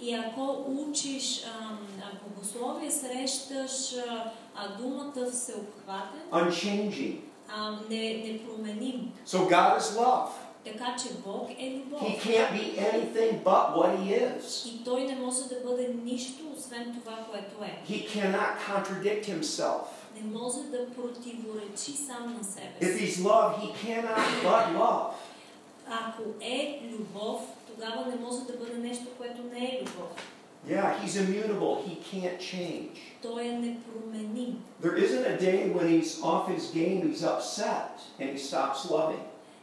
И 0.00 0.14
ако 0.14 0.64
учиш 0.68 1.44
ам, 1.60 1.78
а, 2.02 2.28
богословие, 2.28 2.90
срещаш 2.90 3.92
а, 4.08 4.32
а, 4.54 4.76
думата 4.78 5.30
всеобхватен, 5.32 6.20
unchanging. 6.32 7.16
А, 7.49 7.71
не, 7.89 8.13
непроменим. 8.13 9.13
So 9.27 9.37
God 9.37 9.79
is 9.79 9.97
love. 9.97 10.27
Така 10.65 10.95
че 11.03 11.13
Бог 11.25 11.49
е 11.59 11.69
любов. 11.75 12.01
He 12.01 12.19
can't 12.19 12.51
be 12.51 12.77
anything 12.79 13.43
but 13.43 13.75
what 13.75 13.97
He 13.99 14.37
is. 14.39 14.65
И 14.69 14.83
Той 14.83 15.03
не 15.03 15.15
може 15.15 15.37
да 15.43 15.55
бъде 15.65 15.87
нищо, 16.03 16.43
освен 16.57 17.01
това, 17.03 17.17
което 17.31 17.63
е. 17.63 17.81
He 17.89 18.07
cannot 18.09 18.57
contradict 18.67 19.25
Himself. 19.25 19.81
не 20.15 20.39
може 20.39 20.57
да 20.57 20.89
противоречи 20.95 21.91
сам 22.07 22.37
на 22.37 22.43
себе 22.43 22.73
If 22.81 22.97
си. 22.97 23.05
he's 23.05 23.23
love, 23.23 23.55
he 23.61 23.73
cannot 23.85 24.43
but 24.43 24.77
love. 24.77 25.05
Ако 25.89 26.21
е 26.41 26.79
любов, 26.91 27.41
тогава 27.67 28.05
не 28.05 28.15
може 28.15 28.37
да 28.37 28.53
бъде 28.53 28.77
нещо, 28.77 29.05
което 29.17 29.41
не 29.53 29.65
е 29.65 29.81
любов. 29.81 30.09
Yeah, 30.68 30.96
he's 31.00 31.16
immutable. 31.16 31.82
He 31.88 31.96
can't 31.96 32.38
change. 32.38 32.96
Той 33.22 33.44
е 33.44 33.52
непроменим. 33.52 34.64
There 34.82 34.96
isn't 34.96 35.26
a 35.26 35.36
day 35.38 35.72
when 35.72 35.88
he's 35.88 36.22
off 36.22 36.48
his 36.48 36.70
game, 36.70 37.02
he's 37.08 37.24
upset, 37.24 38.00
and 38.20 38.30
he 38.30 38.38
stops 38.38 38.90
loving. 38.90 39.22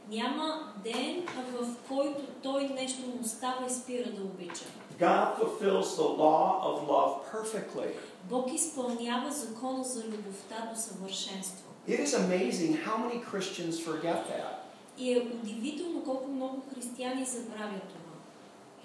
Няма 0.10 0.74
ден, 0.84 1.24
в 1.54 1.76
който 1.88 2.22
той 2.44 2.68
нещо 2.68 3.02
му 3.02 3.24
става 3.24 3.66
и 3.68 3.70
спира 3.70 4.12
да 4.12 4.24
обича. 4.24 4.66
God 5.00 5.38
fulfills 5.40 5.96
the 5.96 6.10
law 6.26 6.62
of 6.70 6.76
love 6.88 7.14
perfectly. 7.34 7.92
Бог 8.30 8.54
изпълнява 8.54 9.32
закона 9.32 9.84
за 9.84 10.04
любовта 10.04 10.70
до 10.74 10.82
съвършенство. 10.82 11.66
It 11.88 12.00
is 12.06 12.14
amazing 12.14 12.72
how 12.86 12.98
many 12.98 13.20
Christians 13.32 13.76
forget 13.88 14.28
that. 14.28 14.60
И 14.98 15.14
е 15.14 15.20
удивително 15.20 16.04
колко 16.04 16.28
много 16.28 16.62
християни 16.74 17.26
забравят 17.26 17.84
това. 17.84 18.16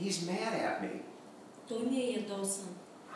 He's 0.01 0.12
mad 0.12 0.53
at 0.53 0.83
me. 0.83 1.01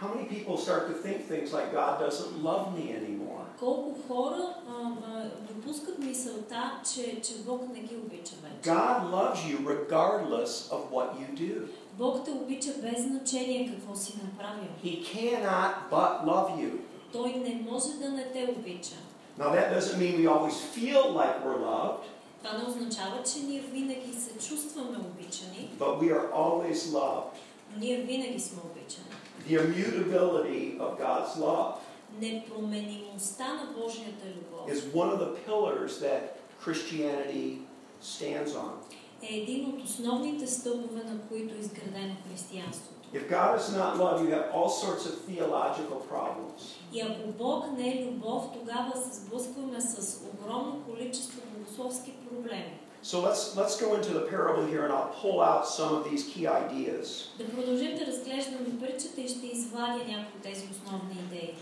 How 0.00 0.14
many 0.14 0.26
people 0.28 0.57
start 0.57 0.87
to 0.88 0.94
think 0.94 1.26
things 1.26 1.52
like 1.52 1.72
God 1.72 2.00
doesn't 2.00 2.42
love 2.42 2.72
me 2.76 2.92
anymore? 2.92 3.44
Колко 3.59 3.94
хора 4.09 4.54
а, 4.68 4.72
а, 5.07 5.31
допускат 5.52 5.98
мисълта, 5.98 6.81
че, 6.94 7.20
че 7.20 7.35
Бог 7.46 7.62
не 7.74 7.81
ги 7.81 7.96
обича 7.96 8.35
вече. 8.42 8.70
God 8.70 9.11
loves 9.11 9.44
you 9.44 9.59
regardless 9.66 10.70
of 10.70 10.81
what 10.90 11.09
you 11.20 11.38
do. 11.38 11.68
Бог 11.98 12.24
те 12.24 12.31
обича 12.31 12.70
без 12.83 13.02
значение 13.02 13.70
какво 13.74 13.94
си 13.94 14.14
направил. 14.24 14.68
He 14.85 15.04
cannot 15.04 15.72
but 15.90 16.24
love 16.24 16.59
you. 16.59 16.70
Той 17.12 17.31
не 17.31 17.64
може 17.70 17.92
да 17.92 18.11
не 18.11 18.33
те 18.33 18.54
обича. 18.59 18.96
Now, 19.38 19.52
that 19.52 19.72
doesn't 19.72 19.98
mean 19.98 20.16
we 20.18 20.26
always 20.26 20.59
feel 20.76 21.12
like 21.20 21.44
we're 21.44 21.61
loved, 21.61 22.04
Това 22.42 22.59
не 22.59 22.64
означава, 22.64 23.22
че 23.33 23.38
ние 23.38 23.61
винаги 23.61 24.12
се 24.12 24.48
чувстваме 24.48 24.98
обичани, 24.98 25.70
but 25.78 25.98
we 26.00 26.12
are 26.12 26.33
always 26.33 26.92
loved. 26.92 27.35
Но 27.73 27.79
ние 27.79 27.97
винаги 27.97 28.39
сме 28.39 28.62
обичани. 28.65 29.07
The 29.49 29.59
immutability 29.59 30.77
of 30.77 30.99
God's 30.99 31.38
love 31.38 31.73
Непроменимостта 32.21 33.53
на 33.53 33.81
Божията 33.81 34.25
любов 34.27 34.69
is 34.69 34.93
one 34.93 35.09
of 35.13 35.19
the 35.19 35.31
pillars 35.47 35.99
that 35.99 36.21
Christianity 36.65 37.57
stands 38.01 38.55
on. 38.55 38.71
е 39.21 39.36
един 39.36 39.69
от 39.69 39.83
основните 39.83 40.47
стълбове, 40.47 41.03
на 41.03 41.19
които 41.29 41.55
е 41.55 41.57
изградено 41.57 42.15
християнството. 42.29 42.93
If 43.13 43.29
God 43.29 43.59
is 43.59 43.69
not 43.81 43.91
love, 44.03 44.15
you 44.23 44.29
have 44.38 44.47
all 44.57 44.69
sorts 44.83 45.03
of 45.09 45.13
theological 45.29 45.99
problems. 46.13 46.62
И 46.93 47.01
ако 47.01 47.27
Бог 47.38 47.65
не 47.77 47.89
е 47.89 48.05
любов, 48.05 48.43
тогава 48.53 48.91
се 48.95 49.19
сблъскваме 49.19 49.81
с 49.81 50.21
огромно 50.33 50.83
количество 50.89 51.41
богословски 51.53 52.12
проблеми. 52.12 52.79
So 53.02 53.20
let's 53.20 53.57
let's 53.57 53.81
go 53.81 53.94
into 53.94 54.12
the 54.12 54.24
parable 54.35 54.66
here 54.66 54.85
and 54.85 54.92
I'll 54.92 55.14
pull 55.22 55.40
out 55.40 55.66
some 55.66 55.94
of 55.94 56.04
these 56.09 56.24
key 56.24 56.46
ideas. 56.46 57.28
Да 57.38 57.44
продължим 57.44 57.98
да 57.98 58.07
разглеждаме 58.07 58.78
притчата 58.81 59.20
и 59.20 59.28
ще 59.28 59.46
извадя 59.46 60.04
някои 60.04 60.37
от 60.37 60.42
тези 60.42 60.68
основни 60.70 61.16
идеи. 61.26 61.54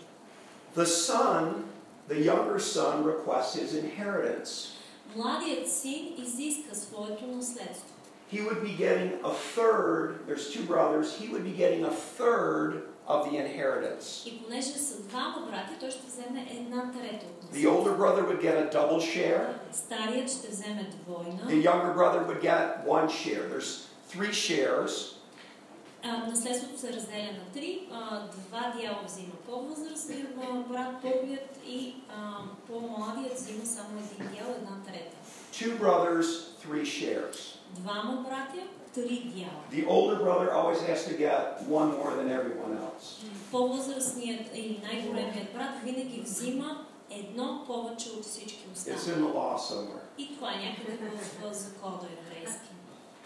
The 0.77 0.87
son, 0.87 1.64
the 2.09 2.19
younger 2.31 2.59
son, 2.59 3.05
requests 3.05 3.55
his 3.55 3.73
inheritance. 3.85 4.73
Младият 5.16 5.73
син 5.73 6.14
изиска 6.19 6.75
своето 6.75 7.27
наследство. 7.27 7.97
He 8.33 8.40
would 8.40 8.62
be 8.64 8.77
getting 8.77 9.12
a 9.23 9.33
third, 9.57 10.27
there's 10.27 10.51
two 10.53 10.64
brothers, 10.66 11.14
he 11.21 11.29
would 11.29 11.45
be 11.45 11.53
getting 11.53 11.85
a 11.85 11.95
third 12.19 12.83
of 13.11 13.25
the 13.31 13.33
inheritance. 13.47 14.27
И 14.29 14.42
понеже 14.45 14.69
са 14.69 15.03
двама 15.03 15.47
брати, 15.51 15.73
той 15.81 15.90
ще 15.90 16.07
вземе 16.07 16.47
една 16.51 16.92
трета 16.92 17.27
от 17.27 17.45
The 17.45 17.47
наследството. 17.47 17.88
older 17.88 17.97
brother 17.99 18.23
would 18.29 18.40
get 18.42 18.73
a 18.73 18.77
double 18.77 19.01
share, 19.01 19.47
Старият 19.73 20.31
ще 20.31 20.49
вземе 20.49 20.90
the 20.92 20.95
двойна. 21.05 21.62
younger 21.71 21.95
brother 21.97 22.21
would 22.29 22.40
get 22.42 22.87
one 22.87 23.09
share. 23.09 23.42
There's 23.53 23.87
three 24.12 24.33
shares. 24.33 25.12
А, 26.03 26.27
наследството 26.31 26.79
се 26.81 26.92
разделя 26.92 27.33
на 27.33 27.53
три. 27.55 27.88
А, 27.92 28.21
два 28.29 28.73
дяла 28.81 28.99
взима 29.07 29.35
по-възрастният 29.47 30.29
а, 30.42 30.55
брат, 30.73 31.03
първият 31.03 31.59
и 31.66 31.95
а, 32.11 32.37
по-младият 32.66 33.35
взима 33.38 33.66
само 33.66 33.88
един 33.99 34.29
дял, 34.35 34.55
една 34.57 34.77
трета. 34.87 35.16
Two 35.53 35.79
brothers, 35.81 36.27
three 36.64 36.83
shares. 36.85 37.37
Двама 37.71 38.25
братя, 38.29 38.42
три 38.53 38.62
дяла. 38.62 38.80
The 39.71 39.85
older 39.87 40.16
brother 40.16 40.51
always 40.53 40.81
has 40.90 41.05
to 41.05 41.14
get 41.19 41.61
one 41.69 41.88
more 41.99 42.12
than 42.19 42.29
everyone 42.31 42.73
else. 42.85 43.25
По-възрастният 43.51 44.47
или 44.55 44.81
най-големият 44.83 45.53
брат 45.55 45.75
винаги 45.85 46.21
взима 46.21 46.85
едно 47.11 47.64
повече 47.66 48.09
от 48.11 48.25
всички 48.25 48.64
It's 48.69 48.73
останали. 48.73 49.21
in 49.21 49.25
the 49.25 49.35
law 49.35 49.57
somewhere. 49.59 50.03
И 50.19 50.35
това 50.35 50.53
е 50.53 50.57
някъде 50.57 50.99
в 51.42 51.55
закона 51.55 51.99
еврейски. 52.19 52.69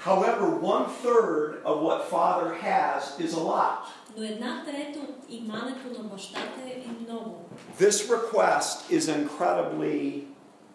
However, 0.04 0.46
one 0.62 0.86
third 1.04 1.62
of 1.64 1.76
what 1.82 2.00
father 2.10 2.54
has 2.62 3.00
is 3.18 3.32
a 3.34 3.40
lot. 3.52 3.78
Но 4.16 4.24
една 4.24 4.64
трета 4.64 4.98
от 4.98 5.16
имането 5.28 6.02
на 6.02 6.08
бащата 6.08 6.60
е 6.66 6.84
много. 7.02 7.36
This 7.80 8.08
request 8.16 8.90
is 8.90 9.26
incredibly 9.26 10.24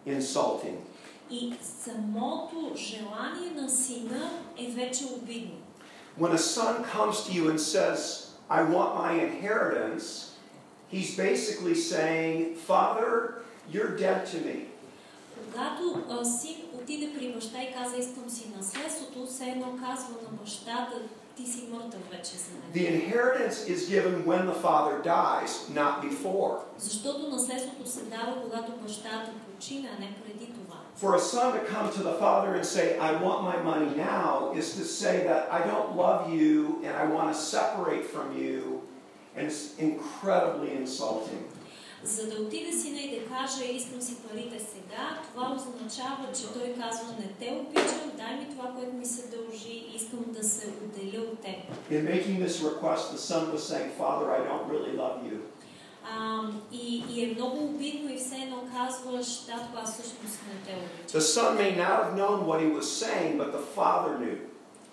insulting. 0.06 0.76
И 1.31 1.53
самото 1.83 2.71
желание 2.75 3.51
на 3.55 3.69
сина 3.69 4.29
е 4.57 4.71
вече 4.71 5.05
обидно. 5.05 5.55
When 6.19 6.33
a 6.33 6.37
son 6.37 6.83
comes 6.83 7.15
to 7.25 7.31
you 7.31 7.49
and 7.49 7.59
says, 7.59 7.99
I 8.49 8.59
want 8.63 8.91
my 9.03 9.11
inheritance, 9.29 10.05
he's 10.93 11.15
basically 11.15 11.75
saying, 11.93 12.55
Father, 12.55 13.11
you're 13.71 13.95
dead 13.97 14.25
to 14.31 14.37
me. 14.47 14.67
Когато 15.53 16.03
а, 16.09 16.25
син 16.25 16.55
отиде 16.73 17.13
при 17.17 17.33
баща 17.33 17.63
и 17.63 17.73
каза 17.73 17.97
искам 17.97 18.29
си 18.29 18.51
наследството, 18.57 19.25
все 19.25 19.45
едно 19.45 19.65
казва 19.65 20.15
на 20.23 20.37
бащата 20.41 21.01
ти 21.37 21.45
си 21.45 21.67
мъртъв 21.71 22.09
вече 22.11 22.31
за 22.37 22.51
мен. 22.53 22.71
The 22.73 22.87
inheritance 22.99 23.57
is 23.73 23.89
given 23.89 24.25
when 24.25 24.45
the 24.45 24.57
father 24.67 24.95
dies, 25.03 25.51
not 25.69 26.01
before. 26.09 26.57
Защото 26.77 27.29
наследството 27.29 27.89
се 27.89 28.01
дава, 28.01 28.41
когато 28.43 28.71
бащата 28.71 29.31
почина, 29.47 29.89
а 29.97 30.01
не 30.01 30.15
преди. 30.23 30.30
For 30.96 31.14
a 31.14 31.18
son 31.18 31.52
to 31.58 31.62
come 31.74 31.92
to 31.92 32.02
the 32.02 32.14
father 32.14 32.54
and 32.54 32.64
say, 32.64 32.98
I 32.98 33.10
want 33.22 33.44
my 33.44 33.58
money 33.70 33.94
now, 33.94 34.52
is 34.56 34.74
to 34.78 34.84
say 34.84 35.24
that 35.24 35.42
I 35.52 35.60
don't 35.70 35.94
love 35.94 36.32
you 36.32 36.80
and 36.84 36.96
I 36.96 37.04
want 37.04 37.26
to 37.34 37.38
separate 37.38 38.06
from 38.06 38.26
you, 38.42 38.80
and 39.36 39.46
it's 39.46 39.74
incredibly 39.78 40.72
insulting. 40.72 41.44
За 42.04 42.26
да 42.26 42.42
отиде 42.42 42.72
сина 42.72 43.00
и 43.00 43.20
да 43.20 43.26
каже 43.26 43.64
искам 43.64 44.00
си 44.00 44.16
парите 44.16 44.58
сега, 44.58 45.18
това 45.32 45.56
означава, 45.56 46.26
че 46.34 46.52
той 46.52 46.74
казва 46.82 47.14
не 47.18 47.28
те 47.40 47.60
обичам, 47.60 48.10
дай 48.16 48.36
ми 48.36 48.46
това, 48.50 48.72
което 48.74 48.92
ми 48.92 49.06
се 49.06 49.22
дължи, 49.26 49.86
искам 49.96 50.24
да 50.28 50.44
се 50.44 50.66
отделя 50.84 51.22
от 51.22 51.38
теб. 51.40 51.56
In 51.90 52.04
making 52.04 52.38
this 52.46 52.56
request, 52.70 53.12
the 53.14 53.18
son 53.18 53.52
was 53.52 53.62
saying, 53.70 53.90
Father, 53.98 54.26
I 54.30 54.40
don't 54.48 54.66
really 54.74 54.94
love 54.96 55.18
you. 55.28 55.38
А, 56.10 56.40
и, 56.72 57.04
и 57.10 57.24
е 57.24 57.29
много 57.29 57.29
обидно 57.29 57.29
и 58.71 58.91
все 58.91 59.01
едно 59.01 59.11
казваш, 59.11 59.45
татко, 59.45 59.77
аз 59.83 59.93
всъщност 59.93 60.39
не 60.47 60.65
те. 60.65 60.77
The 61.17 61.21
son 61.21 61.57
may 61.57 61.75
not 61.75 62.03
have 62.03 62.15
known 62.15 62.45
what 62.45 62.59
he 62.61 62.69
was 62.79 62.87
saying, 63.03 63.37
but 63.37 63.51
the 63.51 63.63
father 63.75 64.17
knew. 64.19 64.37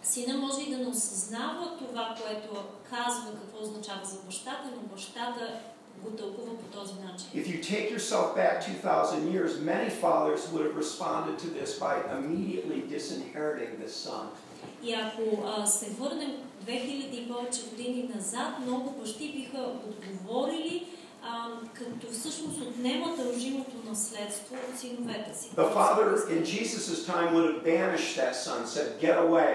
Сина 0.03 0.39
може 0.39 0.61
и 0.61 0.71
да 0.71 0.79
не 0.79 0.87
осъзнава 0.87 1.79
това, 1.79 2.15
което 2.23 2.65
казва, 2.91 3.33
какво 3.33 3.63
означава 3.63 4.05
за 4.05 4.17
бащата, 4.27 4.71
но 4.77 4.95
бащата 4.95 5.61
го 6.03 6.11
тълкува 6.11 6.53
по 6.59 6.79
този 6.79 6.95
начин. 6.95 7.27
If 7.35 7.47
you 7.47 7.61
take 7.63 7.91
yourself 7.97 8.37
back 8.37 8.63
2,000 8.63 9.33
years, 9.33 9.51
many 9.61 9.91
fathers 9.91 10.41
would 10.53 10.65
have 10.67 10.77
responded 10.77 11.39
to 11.39 11.49
this 11.59 11.79
by 11.79 11.95
immediately 12.19 12.81
disinheriting 12.97 13.73
this 13.85 13.95
son. 14.07 14.27
И 14.83 14.95
ако 14.95 15.45
а, 15.47 15.67
се 15.67 15.91
върнем 15.91 16.33
2000 16.67 17.15
и 17.15 17.29
повече 17.29 17.63
години 17.71 18.11
назад, 18.15 18.59
много 18.61 18.91
бащи 18.91 19.33
биха 19.33 19.73
отговорили, 19.89 20.87
а, 21.28 21.48
като 21.74 22.14
всъщност 22.14 22.62
отнемат 22.62 23.18
дължимото 23.18 23.72
наследство 23.90 24.56
от 24.74 24.80
синовете 24.80 25.40
си. 25.40 25.50
The 25.58 25.74
father 25.74 26.18
in 26.30 26.42
Jesus' 26.44 27.06
time 27.12 27.34
would 27.34 27.46
have 27.54 27.64
banished 27.64 28.18
that 28.18 28.36
son, 28.36 28.60
said, 28.68 28.88
Get 29.02 29.18
away. 29.28 29.54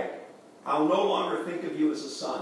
I'll 0.66 0.88
no 0.98 1.02
longer 1.14 1.36
think 1.48 1.60
of 1.70 1.72
you 1.80 1.92
as 1.92 2.02
a 2.04 2.10
son. 2.24 2.40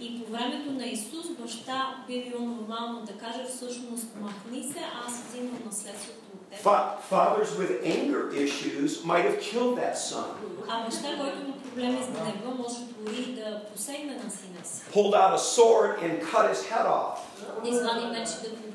И 0.00 0.24
по 0.24 0.32
времето 0.32 0.72
на 0.72 0.86
Исус 0.86 1.26
баща 1.40 2.04
би 2.06 2.24
било 2.30 2.46
нормално 2.46 3.00
да 3.06 3.12
каже 3.12 3.44
всъщност 3.48 4.06
махни 4.20 4.62
се, 4.72 4.78
аз 5.06 5.22
взимам 5.28 5.58
наследството 5.66 6.20
от 6.34 6.40
теб. 6.50 6.60
Fa- 6.64 6.88
fathers 7.10 7.50
with 7.60 7.72
anger 7.96 8.22
issues 8.46 8.90
might 9.04 9.24
have 9.30 9.40
killed 9.40 9.74
that 9.76 9.94
son, 10.10 10.24
А 10.68 10.84
баща, 10.84 11.08
който 11.20 11.38
има 11.44 11.56
проблеми 11.62 11.98
с 12.02 12.06
гнева, 12.06 12.54
може 12.58 12.74
дори 12.98 13.34
да 13.34 13.62
посегне 13.72 14.12
на 14.14 14.30
сина 14.30 14.60
си. 14.64 14.82
pulled 14.94 15.14
out 15.14 15.32
a 15.34 15.38
sword 15.56 15.90
and 16.04 16.22
cut 16.32 16.44
his 16.54 16.62
head 16.72 16.86
off. 16.86 17.18
Да 17.64 17.68
извади 17.70 18.06
меч 18.06 18.28
и 18.28 18.42
да 18.42 18.48
го 18.56 18.56
обезглави. 18.68 18.71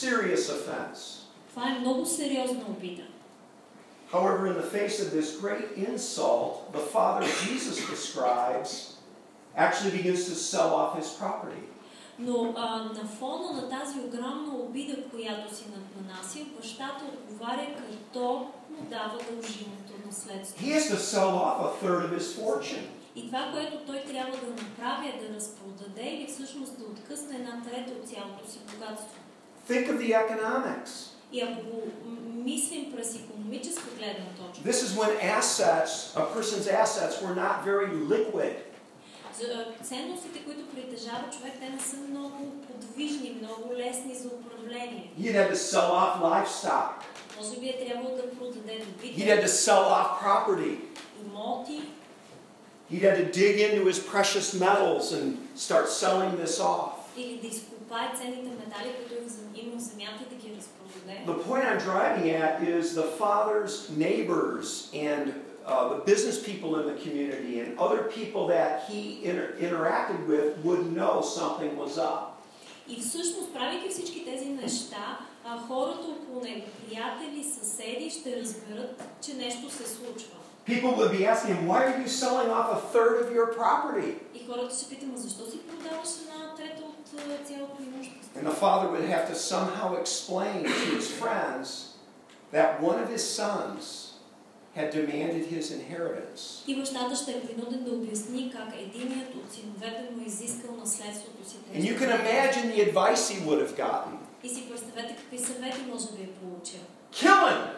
Serious 0.00 0.48
offense. 0.48 1.20
Това 1.50 1.68
е 1.68 1.78
много 1.80 2.06
сериозна 2.06 2.64
обида. 2.68 3.02
However, 4.12 4.46
in 4.46 4.54
the 4.54 4.70
face 4.78 4.96
of 5.04 5.12
this 5.12 5.28
great 5.44 5.66
insult, 5.88 6.72
the 6.72 6.84
father 6.96 7.26
Jesus 7.44 7.76
describes 7.94 8.70
actually 9.56 9.92
begins 10.00 10.24
to 10.30 10.34
sell 10.34 10.70
off 10.80 10.98
his 11.00 11.08
property. 11.20 11.62
Но 12.18 12.54
а, 12.56 12.76
на 12.76 13.08
фона 13.18 13.52
на 13.52 13.68
тази 13.68 14.00
огромна 14.00 14.54
обида, 14.54 14.96
която 15.10 15.56
си 15.56 15.64
нанася, 15.96 16.38
бащата 16.56 17.04
отговаря 17.04 17.66
като 17.76 18.20
му 18.70 18.86
дава 18.90 19.18
дължимото 19.30 19.92
наследство. 20.06 20.64
He 20.64 20.72
has 20.78 20.88
to 20.94 20.96
sell 20.96 21.30
off 21.46 21.58
a 21.68 21.84
third 21.84 22.00
of 22.06 22.18
his 22.18 22.28
fortune. 22.40 22.86
И 23.16 23.26
това, 23.26 23.50
което 23.52 23.86
той 23.86 24.00
трябва 24.00 24.36
да 24.36 24.62
направи 24.62 25.08
е 25.08 25.20
да 25.22 25.34
разпродаде 25.34 26.02
или 26.02 26.26
всъщност 26.26 26.78
да 26.78 26.84
откъсне 26.84 27.36
една 27.36 27.62
трета 27.62 27.92
от 28.00 28.08
цялото 28.08 28.50
си 28.50 28.58
богатство. 28.72 29.19
Think 29.69 29.89
of 29.89 29.97
the 29.99 30.13
economics. 30.25 30.91
И 31.31 31.41
ако 31.41 31.61
го 31.63 31.81
м- 32.05 32.17
мислим 32.43 32.93
през 32.95 33.15
економическа 33.15 33.83
гледна 33.97 34.25
точка, 34.39 34.69
This 34.69 34.79
is 34.85 34.91
when 34.99 35.11
assets, 35.39 35.91
a 36.15 36.25
person's 36.35 36.67
assets, 36.83 37.21
were 37.23 37.35
not 37.35 37.55
very 37.65 37.87
liquid. 38.07 38.53
за 39.39 39.65
ценностите, 39.83 40.39
които 40.45 40.65
притежава 40.67 41.23
човек, 41.37 41.53
те 41.59 41.69
не 41.69 41.79
са 41.81 41.95
много 41.97 42.51
подвижни, 42.67 43.37
много 43.41 43.73
лесни 43.77 44.15
за 44.15 44.27
управление. 44.27 45.11
He'd 45.19 45.35
had 45.35 45.51
to 45.51 45.55
sell 45.55 45.89
off 45.91 46.13
livestock. 46.21 46.89
Може 47.37 47.59
би 47.59 47.67
е 47.69 47.85
трябвало 47.85 48.15
да 48.15 48.29
продаде 48.29 48.71
He'd 48.73 48.85
добити, 48.85 49.21
had 49.21 49.43
to 49.43 49.47
sell 49.47 49.83
off 49.91 50.09
property. 50.23 50.77
имоти, 51.25 51.81
He'd 52.91 53.01
had 53.01 53.17
to 53.17 53.31
dig 53.41 53.55
into 53.67 53.81
his 53.91 53.99
precious 54.13 54.47
metals 54.65 55.05
and 55.17 55.25
start 55.57 55.85
selling 55.89 56.31
this 56.43 56.59
off. 56.59 56.91
или 57.17 57.37
да 57.41 57.47
изкопае 57.47 58.11
ценните 58.17 58.49
метали, 58.49 58.89
които 58.97 59.13
е 59.13 59.25
в 59.59 59.59
зем- 59.59 59.59
има 59.63 59.77
в 59.79 59.83
земята 59.91 60.19
и 60.25 60.35
да 60.35 60.41
ги 60.41 60.49
разпродаде. 60.57 61.25
The 61.33 61.39
point 61.49 61.63
I'm 61.71 61.79
driving 61.91 62.25
at 62.43 62.53
is 62.77 62.85
the 63.01 63.07
father's 63.23 63.73
neighbors 64.05 64.67
and 65.09 65.23
uh, 65.67 65.89
the 65.93 65.99
business 66.11 66.37
people 66.51 66.69
in 66.79 66.85
the 66.91 66.97
community 67.05 67.53
and 67.61 67.67
other 67.85 68.01
people 68.17 68.43
that 68.55 68.71
he 68.89 69.01
inter- 69.29 69.53
interacted 69.67 70.19
with 70.31 70.45
would 70.65 70.83
know 70.99 71.13
something 71.39 71.71
was 71.83 71.93
up. 71.97 72.21
И 72.87 72.95
всъщност, 73.01 73.53
правейки 73.53 73.89
всички 73.89 74.25
тези 74.25 74.45
неща, 74.45 75.19
а, 75.45 75.57
хората 75.67 76.07
около 76.07 76.41
него, 76.41 76.61
приятели, 76.87 77.43
съседи, 77.59 78.09
ще 78.09 78.41
разберат, 78.41 79.03
че 79.21 79.33
нещо 79.33 79.69
се 79.71 79.85
случва. 79.95 80.35
People 80.70 80.94
would 80.94 81.10
be 81.10 81.26
asking 81.26 81.56
him, 81.56 81.66
why 81.66 81.84
are 81.84 82.00
you 82.00 82.06
selling 82.06 82.48
off 82.48 82.70
a 82.70 82.86
third 82.92 83.26
of 83.26 83.32
your 83.32 83.48
property? 83.48 84.14
And 88.36 88.46
the 88.46 88.52
father 88.52 88.88
would 88.88 89.04
have 89.04 89.26
to 89.28 89.34
somehow 89.34 89.96
explain 89.96 90.62
to 90.62 90.70
his 90.70 91.10
friends 91.10 91.96
that 92.52 92.80
one 92.80 93.00
of 93.02 93.08
his 93.08 93.28
sons 93.28 94.14
had 94.76 94.92
demanded 94.92 95.46
his 95.46 95.72
inheritance. 95.72 96.62
And 101.74 101.84
you 101.84 101.94
can 101.96 102.10
imagine 102.10 102.68
the 102.68 102.80
advice 102.82 103.28
he 103.28 103.44
would 103.44 103.58
have 103.58 103.76
gotten. 103.76 104.18
Kill 107.10 107.48
him! 107.48 107.68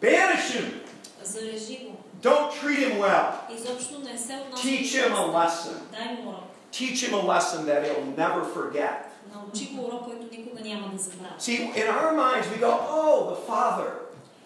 Banish 0.00 0.50
him! 0.50 0.80
зарежи 1.23 1.77
го. 1.85 1.97
Don't 2.29 2.51
treat 2.61 2.79
him 2.79 2.99
well. 2.99 3.55
Изобщо 3.55 3.99
не 3.99 4.17
се 4.17 4.33
отнася. 4.47 4.67
Teach 4.67 4.83
him 4.83 5.13
a 5.15 5.25
lesson. 5.35 5.73
Дай 5.91 6.15
му 6.15 6.29
урок. 6.29 6.43
Teach 6.73 7.09
him 7.09 7.13
a 7.13 7.23
lesson 7.33 7.65
that 7.65 7.83
he'll 7.85 8.17
never 8.17 8.43
forget. 8.55 8.95
Научи 9.35 9.65
го 9.65 9.85
урок, 9.85 10.03
който 10.03 10.25
никога 10.37 10.61
няма 10.61 10.89
да 10.93 10.97
забравя. 11.03 11.35
See, 11.39 11.73
in 11.73 11.87
our 11.99 12.11
minds, 12.15 12.45
we 12.53 12.59
go, 12.59 12.71
oh, 12.91 13.17
the 13.31 13.37
father 13.51 13.89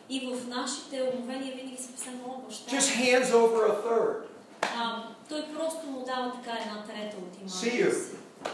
И 0.09 0.19
в 0.35 0.47
нашите 0.47 1.01
умове 1.13 1.35
ние 1.35 1.51
винаги 1.51 1.77
си 1.77 1.91
писаме, 1.93 2.17
о, 2.27 2.41
баща. 2.47 2.75
just 2.75 2.95
hands 2.95 3.31
over 3.31 3.71
a 3.71 3.75
third. 3.87 4.15
А, 4.61 5.03
той 5.29 5.43
просто 5.57 5.87
му 5.87 6.05
дава 6.05 6.31
така 6.31 6.57
една 6.61 6.83
трета 6.83 7.17
от 7.17 7.49
See 7.51 7.65
you. 7.65 7.79
имането 7.79 7.95
си. 8.05 8.11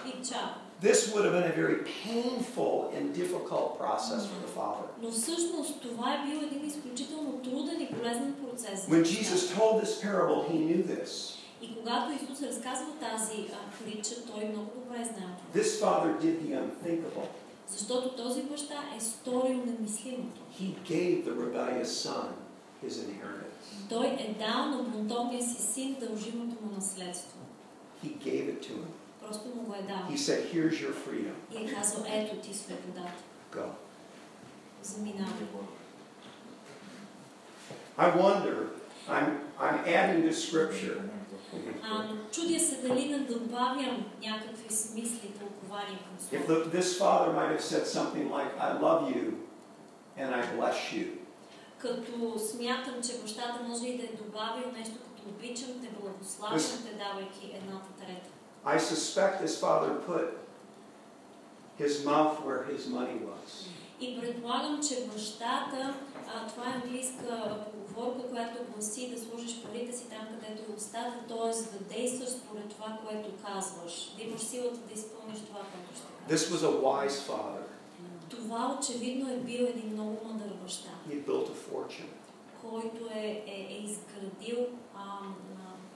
И 0.07 0.27
чао. 0.29 0.47
This 0.81 1.13
would 1.13 1.23
have 1.25 1.33
been 1.39 1.49
a 1.53 1.55
very 1.63 1.79
painful 2.03 2.91
and 2.95 3.03
difficult 3.21 3.67
process 3.79 4.21
for 4.29 4.37
the 4.45 4.51
father. 4.59 4.85
Но 5.01 5.11
всъщност 5.11 5.81
това 5.81 6.13
е 6.13 6.29
бил 6.29 6.39
един 6.47 6.65
изключително 6.65 7.31
труден 7.43 7.81
и 7.81 7.87
полезен 7.87 8.35
процес. 8.43 8.85
за 8.85 8.91
When 8.91 8.99
бащата. 8.99 9.23
Jesus 9.23 9.41
told 9.57 9.83
this 9.83 10.01
parable, 10.03 10.39
he 10.51 10.57
knew 10.67 10.83
this. 10.85 11.35
И 11.61 11.75
когато 11.75 12.11
Исус 12.11 12.41
разказва 12.43 12.87
тази 12.99 13.41
а, 13.53 13.83
притча, 13.83 14.15
той 14.25 14.45
много 14.45 14.71
добре 14.75 14.95
знае 14.95 15.31
това. 15.37 15.61
This 15.63 15.81
father 15.81 16.21
did 16.21 16.41
the 16.41 16.63
unthinkable. 16.63 17.27
Защото 17.67 18.23
този 18.23 18.41
баща 18.43 18.83
е 18.97 19.01
сторил 19.01 19.57
немислимото. 19.65 20.41
He 20.61 20.73
gave 20.91 21.25
the 21.25 21.33
rebellious 21.33 21.91
son 22.07 22.27
his 22.85 22.89
inheritance. 22.89 23.89
Той 23.89 24.05
е 24.07 24.35
дал 24.39 24.65
на 24.65 24.83
бунтовния 24.83 25.43
си 25.43 25.61
син 25.73 25.95
дължимото 25.99 26.55
му 26.63 26.71
наследство. 26.75 27.37
He 28.05 28.07
gave 28.07 28.49
it 28.53 28.59
to 28.61 28.71
him. 28.71 28.98
Просто 29.30 29.48
му 29.48 29.62
го 29.62 29.74
е 29.74 29.82
дал. 29.82 29.96
He 30.10 30.16
said, 30.16 30.52
Here's 30.52 30.76
your 30.84 30.92
freedom. 30.92 31.34
И 31.52 31.64
е 31.64 31.74
казал, 31.74 32.04
ето 32.08 32.36
ти 32.36 32.54
свободата. 32.54 33.22
Go. 33.52 33.64
Заминавай. 34.82 35.32
I 37.98 38.08
wonder, 38.16 38.56
I'm, 39.08 39.28
I'm 39.60 39.78
adding 39.86 40.22
to 40.28 40.32
scripture. 40.32 41.00
Чудя 42.32 42.60
се 42.60 42.76
дали 42.76 43.08
не 43.08 43.18
добавям 43.18 44.06
някакви 44.22 44.74
смисли, 44.74 45.32
тълкования 45.38 45.98
към 45.98 46.40
If 46.40 46.46
словото. 46.46 46.70
this 46.70 46.98
father 46.98 47.32
might 47.32 47.50
have 47.56 47.64
said 47.72 47.86
something 47.86 48.26
like, 48.30 48.50
I 48.66 48.70
love 48.86 49.02
you 49.14 49.24
and 50.18 50.34
I 50.34 50.42
bless 50.56 50.92
you. 50.92 51.06
Като 51.78 52.38
смятам, 52.38 52.94
че 53.06 53.22
бащата 53.22 53.60
може 53.68 53.86
и 53.86 53.96
да 53.98 54.04
е 54.04 54.16
добавил 54.24 54.72
нещо 54.72 54.94
като 55.04 55.28
обичам 55.28 55.68
те, 55.82 55.88
благославям 56.00 56.60
те, 56.86 56.92
давайки 57.04 57.52
едната 57.54 57.88
трета. 57.98 58.30
I 58.64 58.76
suspect 58.78 59.40
this 59.42 59.58
father 59.58 59.92
put 60.06 60.26
his 61.78 62.04
mouth 62.04 62.36
where 62.44 62.62
his 62.72 62.86
money 62.88 63.18
was. 63.30 63.66
И 64.00 64.20
предполагам, 64.20 64.80
че 64.88 65.06
бащата, 65.12 65.94
а, 66.34 66.46
това 66.48 66.64
е 66.70 66.74
английска 66.74 67.56
поговорка, 67.72 68.28
която 68.28 68.72
гласи 68.72 69.10
да 69.10 69.20
сложиш 69.20 69.62
парите 69.62 69.96
си 69.96 70.04
там, 70.08 70.26
където 70.30 70.72
устата, 70.76 71.14
т.е. 71.28 71.76
да 71.78 71.94
действаш 71.94 72.28
според 72.28 72.68
това, 72.68 72.98
което 73.06 73.30
казваш, 73.46 74.12
да 74.16 74.22
имаш 74.22 74.40
силата 74.40 74.76
да 74.76 74.92
изпълниш 74.94 75.38
това, 75.46 75.60
което 75.60 75.94
ще 75.96 76.34
This 76.34 76.48
кажеш. 76.48 76.48
was 76.48 76.64
a 76.64 76.82
wise 76.82 77.18
father. 77.30 77.62
Това 78.30 78.78
очевидно 78.80 79.32
е 79.32 79.36
бил 79.36 79.64
един 79.64 79.92
много 79.92 80.18
мъдър 80.24 80.54
баща, 80.62 80.90
He 81.10 81.24
built 81.26 81.46
a 81.48 81.72
fortune. 81.72 82.10
който 82.62 83.06
е, 83.14 83.42
е, 83.46 83.66
е 83.70 83.82
изградил 83.82 84.66
а, 84.96 85.18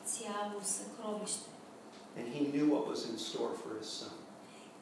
цяло 0.04 0.60
съкровище. 0.62 1.50
And 2.17 2.27
he 2.35 2.41
knew 2.51 2.65
what 2.73 2.87
was 2.87 3.01
in 3.09 3.17
store 3.17 3.51
for 3.61 3.71
his 3.79 3.89
son. 3.99 4.13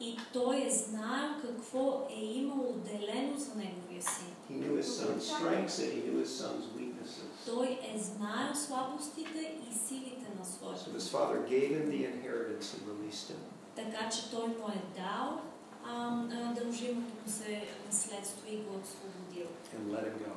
И 0.00 0.16
той 0.32 0.56
е 0.66 0.70
знаел 0.70 1.30
какво 1.42 2.06
е 2.10 2.20
имало 2.24 2.68
отделено 2.70 3.38
за 3.38 3.54
неговия 3.54 4.02
син. 4.02 4.26
He 4.50 4.54
knew 4.62 4.76
his 4.82 4.88
son's 5.00 5.22
strengths 5.36 5.78
and 5.78 5.92
he 5.92 6.00
knew 6.06 6.18
his 6.24 6.32
son's 6.42 6.66
weaknesses. 6.78 7.30
Той 7.46 7.66
е 7.94 7.98
знаел 7.98 8.54
слабостите 8.54 9.58
и 9.70 9.74
силите 9.88 10.26
на 10.38 10.44
своя 10.44 10.76
So 10.76 10.84
син. 10.84 10.94
his 10.94 11.08
father 11.10 11.38
gave 11.48 11.70
him 11.76 11.86
the 11.90 12.04
inheritance 12.14 12.74
and 12.74 12.82
released 12.92 13.28
him. 13.32 13.40
Така 13.76 14.08
че 14.08 14.30
той 14.30 14.46
му 14.48 14.68
е 14.68 15.00
дал 15.00 15.40
а, 15.86 16.22
а, 16.32 16.54
дължимото 16.60 17.00
му 17.26 17.32
се 17.32 17.68
наследство 17.86 18.48
и 18.50 18.56
го 18.56 18.74
е 18.74 18.80
освободил. 18.84 19.46
and 19.76 19.92
let 19.96 20.04
him 20.04 20.18
go. 20.26 20.32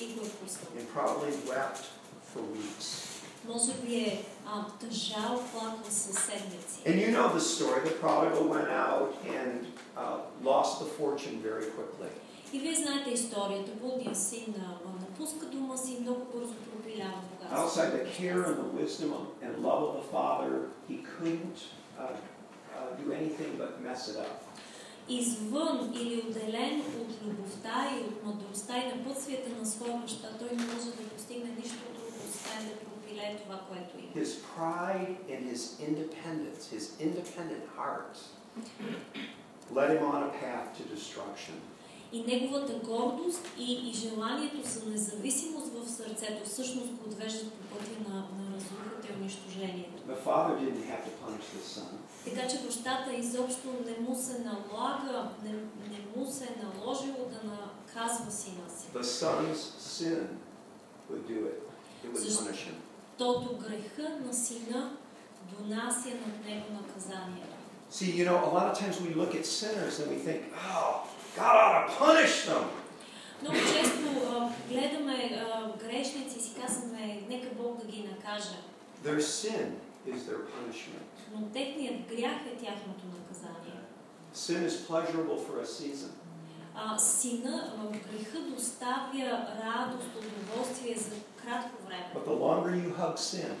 И 0.00 0.14
го 0.14 0.20
е 0.26 0.30
пуснал. 0.30 0.70
And 0.78 0.86
probably 0.98 1.32
wept 1.52 1.84
for 2.34 2.40
weeks. 2.56 2.88
Може 3.45 3.73
би 3.73 3.95
е 3.95 4.25
а, 4.47 4.65
тъжал, 4.79 5.43
плакал 5.51 5.89
със 5.89 6.15
седмици. 6.19 6.79
And 6.85 6.95
you 7.03 7.17
know 7.17 7.27
the 7.37 7.39
story. 7.55 7.79
The 7.89 7.95
prodigal 8.05 8.43
went 8.55 8.69
out 8.87 9.09
and 9.39 9.53
uh, 9.97 10.17
lost 10.43 10.71
the 10.81 10.89
fortune 10.99 11.35
very 11.43 11.65
quickly. 11.75 12.09
И 12.53 12.59
вие 12.59 12.75
знаете 12.75 13.09
историята. 13.09 13.71
Блудния 13.81 14.15
син 14.15 14.55
напуска 15.01 15.45
дома 15.45 15.77
си 15.77 15.93
и 15.93 15.99
много 16.01 16.25
бързо 16.35 16.53
пропилява 16.53 17.11
Outside 17.53 17.75
the 17.75 17.91
богатството. 17.91 18.21
care 18.21 18.43
and 18.49 18.57
the 18.63 18.83
wisdom 18.83 19.11
and 19.43 19.51
love 19.67 19.81
of 19.89 19.93
the 19.99 20.07
father, 20.17 20.53
he 20.89 20.97
couldn't 21.13 21.57
uh, 21.99 22.03
uh, 22.03 23.03
do 23.03 23.05
anything 23.19 23.51
but 23.61 23.71
mess 23.87 24.01
it 24.11 24.17
up. 24.17 24.35
Извън 25.09 25.91
или 25.95 26.23
отделен 26.27 26.79
от 27.01 27.11
любовта 27.27 27.89
и 27.97 28.03
от 28.03 28.23
мъдростта 28.23 28.77
и 28.77 28.95
напътствията 28.97 29.49
на 29.59 29.65
своя 29.65 29.97
баща, 29.97 30.27
той 30.39 30.49
не 30.57 30.63
може 30.65 30.85
да 30.85 31.03
постигне 31.13 31.49
нищо 31.59 31.77
друго, 31.95 32.17
освен 32.29 32.67
да 32.69 32.75
пропилее 33.17 33.37
това, 33.43 33.59
което 33.69 33.97
има. 33.97 34.25
His 34.25 34.35
pride 34.57 35.17
and 35.29 35.53
his 35.53 35.79
independence, 35.79 36.61
his 36.71 36.85
independent 36.99 37.63
heart, 37.77 38.13
led 39.71 39.89
him 39.95 40.03
on 40.13 40.23
a 40.23 40.31
path 40.41 40.67
to 40.77 40.83
destruction. 40.95 41.55
И 42.11 42.23
неговата 42.23 42.73
гордост 42.73 43.47
и, 43.57 43.89
и 43.89 43.93
желанието 43.93 44.69
за 44.69 44.89
независимост 44.89 45.73
в 45.73 45.89
сърцето 45.89 46.49
всъщност 46.49 46.91
го 46.91 47.09
отвеждат 47.09 47.53
по 47.53 47.77
пътя 47.77 48.09
на, 48.09 48.15
на 48.15 48.55
разрухата 48.55 49.07
и 49.09 49.21
унищожението. 49.21 50.03
The 50.07 50.17
father 50.25 50.55
didn't 50.59 50.85
have 50.91 51.03
to 51.07 51.11
punish 51.25 51.47
the 51.57 51.79
son. 51.79 51.91
Така 52.25 52.47
че 52.47 52.59
бащата 52.65 53.13
изобщо 53.13 53.67
не 53.85 54.07
му 54.07 54.15
се 54.15 54.39
налага, 54.39 55.29
не, 55.43 55.51
не 55.89 55.99
му 56.15 56.31
се 56.31 56.43
е 56.43 56.63
наложило 56.63 57.29
да 57.29 57.49
наказва 57.49 58.31
сина 58.31 58.69
си. 58.77 58.87
The 58.93 59.03
son's 59.03 59.59
sin 59.79 60.27
would 61.11 61.25
do 61.27 61.39
it. 61.51 61.59
It 62.03 62.13
would 62.13 62.37
punish 62.37 62.63
him. 62.67 62.86
Тото 63.17 63.57
греха 63.57 64.09
на 64.25 64.33
сина 64.33 64.91
донася 65.51 66.09
над 66.09 66.45
него 66.45 66.65
наказанието. 66.81 67.57
See, 67.91 68.11
you 68.19 68.25
know, 68.25 68.37
a 68.49 68.51
lot 68.57 68.65
of 68.71 68.77
times 68.77 68.95
we 68.99 69.13
look 69.21 69.33
at 69.33 69.45
sinners 69.45 69.95
and 70.01 70.07
we 70.13 70.17
think, 70.27 70.39
oh, 70.75 70.91
God 71.39 71.55
ought 71.63 71.87
to 71.87 71.93
punish 72.05 72.35
them. 72.45 72.63
Много 73.41 73.57
често 73.57 74.51
гледаме 74.69 75.45
грешници 75.83 76.37
и 76.39 76.41
си 76.41 76.51
казваме, 76.61 77.21
нека 77.29 77.47
Бог 77.55 77.77
да 77.77 77.91
ги 77.91 78.03
накаже. 78.03 78.57
Their 79.05 79.19
sin 79.19 79.67
is 80.07 80.19
their 80.29 80.41
punishment. 80.55 81.07
Но 81.33 81.47
техният 81.53 82.07
грях 82.07 82.37
е 82.45 82.57
тяхното 82.65 83.05
наказание. 83.19 83.81
Sin 84.35 84.67
is 84.69 84.75
pleasurable 84.89 85.39
for 85.47 85.61
a 85.61 85.65
season, 85.65 86.11
А, 86.79 86.97
сина 86.97 87.73
в 87.77 87.91
греха 87.91 88.39
доставя 88.39 89.47
радост, 89.63 90.09
удоволствие 90.15 90.95
за 90.95 91.15
кратко 91.46 91.86
време. 91.86 92.10
but 92.14 92.24
the 92.26 92.38
longer 92.46 92.70
you 92.84 92.94
hug 93.00 93.16
sin, 93.18 93.52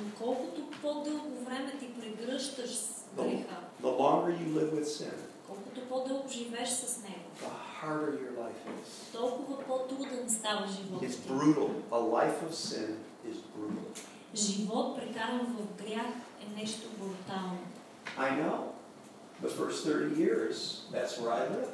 Но 0.00 0.10
колкото 0.18 0.70
по-дълго 0.82 1.44
време 1.44 1.72
ти 1.80 1.88
прегръщаш 2.00 2.70
с 2.70 3.04
греха, 3.16 3.56
the 3.82 3.92
longer 3.98 4.30
you 4.40 4.48
live 4.58 4.72
with 4.74 4.84
sin, 4.84 5.14
колкото 5.46 5.80
по-дълго 5.88 6.28
живееш 6.28 6.68
с 6.68 7.02
него, 7.02 7.28
the 7.42 7.82
harder 7.84 8.12
your 8.12 8.34
life 8.44 8.62
is. 8.82 9.12
толкова 9.18 9.64
по-труден 9.64 10.30
става 10.30 10.66
животът 10.66 11.10
It's 11.10 11.22
ти. 11.22 11.28
brutal. 11.28 11.68
A 11.90 12.00
life 12.18 12.48
of 12.48 12.52
sin 12.52 12.90
is 13.28 13.36
brutal. 13.36 14.02
Живот, 14.34 14.96
прекаран 14.96 15.56
в 15.58 15.84
грях, 15.84 16.06
е 16.42 16.60
нещо 16.60 16.88
брутално. 16.98 17.58
I 18.18 18.30
know. 18.40 18.58
The 19.42 19.48
first 19.50 19.84
30 19.86 20.16
years, 20.26 20.56
that's 20.94 21.12
where 21.20 21.32
I 21.40 21.42
live. 21.56 21.68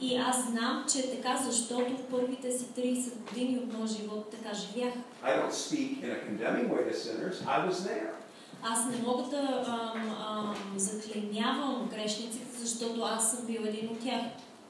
И 0.00 0.16
аз 0.16 0.46
знам, 0.50 0.84
че 0.92 0.98
е 0.98 1.16
така, 1.16 1.36
защото 1.36 1.96
в 1.96 2.10
първите 2.10 2.52
си 2.52 2.64
30 2.76 3.14
години 3.14 3.58
от 3.58 3.72
моя 3.72 3.86
живот 3.88 4.30
така 4.30 4.54
живях. 4.54 4.94
I 5.24 5.30
don't 5.40 5.52
speak 5.52 6.02
in 6.04 6.10
a 6.10 6.20
condemning 6.26 6.68
way 6.70 6.82
to 6.90 6.94
sinners. 6.94 7.36
I 7.46 7.68
was 7.68 7.74
there. 7.74 8.10
Аз 8.62 8.86
не 8.86 9.02
мога 9.06 9.22
да 9.22 9.64
ам, 9.66 10.16
ам, 10.28 10.54
заклемявам 10.76 11.88
грешниците, 11.94 12.58
защото 12.58 13.02
аз 13.02 13.30
съм 13.30 13.46
бил 13.46 13.60
един 13.64 13.88
от 13.90 14.00
тях. 14.00 14.20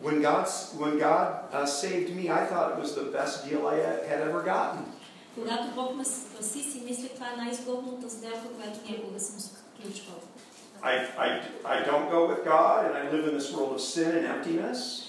When 0.03 0.23
God, 0.23 0.47
when 0.83 0.95
God 1.09 1.29
uh, 1.53 1.67
saved 1.67 2.11
me, 2.19 2.25
I 2.41 2.43
thought 2.51 2.69
it 2.75 2.79
was 2.85 2.93
the 3.01 3.07
best 3.19 3.35
deal 3.47 3.63
I 3.67 3.77
had 4.11 4.21
ever 4.29 4.43
gotten. 4.45 4.85
Когато 5.35 5.75
Бог 5.75 5.97
ме 5.97 6.05
спаси, 6.05 6.61
си 6.61 6.83
мисля, 6.85 7.09
това 7.15 7.27
е 7.27 7.37
най-изгодната 7.37 8.11
сделка, 8.11 8.49
която 8.57 8.79
някога 8.91 9.21
съм 9.21 9.41
сключвал. 9.41 10.17
I, 10.83 10.95
I, 11.19 11.29
I 11.65 11.77
don't 11.89 12.09
go 12.17 12.21
with 12.31 12.45
God 12.45 12.79
and 12.87 12.95
I 12.97 13.11
live 13.15 13.25
in 13.31 13.35
this 13.39 13.53
world 13.55 13.73
of 13.77 13.81
sin 13.81 14.11
and 14.19 14.27
emptiness. 14.35 15.09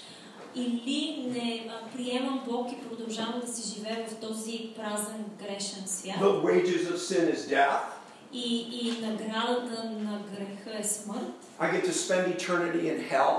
Или 0.54 1.24
не 1.34 1.70
а, 1.70 1.96
приемам 1.96 2.42
Бог 2.48 2.72
и 2.72 2.88
продължавам 2.88 3.40
да 3.40 3.52
си 3.52 3.74
живея 3.74 4.06
в 4.08 4.20
този 4.20 4.70
празен, 4.76 5.24
грешен 5.38 5.86
свят. 5.86 6.16
The 6.16 6.42
wages 6.42 6.92
of 6.92 6.96
sin 6.96 7.34
is 7.34 7.48
death. 7.48 7.80
И, 8.32 8.66
и 8.80 9.00
наградата 9.06 9.84
на 9.90 10.20
греха 10.32 10.78
е 10.78 10.84
смърт. 10.84 11.32
I 11.60 11.72
get 11.72 11.84
to 11.84 11.92
spend 11.92 12.36
eternity 12.38 12.82
in 12.82 13.10
hell, 13.10 13.36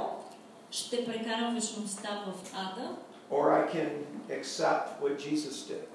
Ще 0.71 1.05
прекарам 1.05 1.55
вечността 1.55 2.23
в 2.27 2.53
ада. 2.55 2.95
or 3.31 3.45
I 3.51 3.75
can 3.75 3.89
accept 4.29 5.01
what 5.01 5.17
Jesus 5.19 5.53
did. 5.71 5.85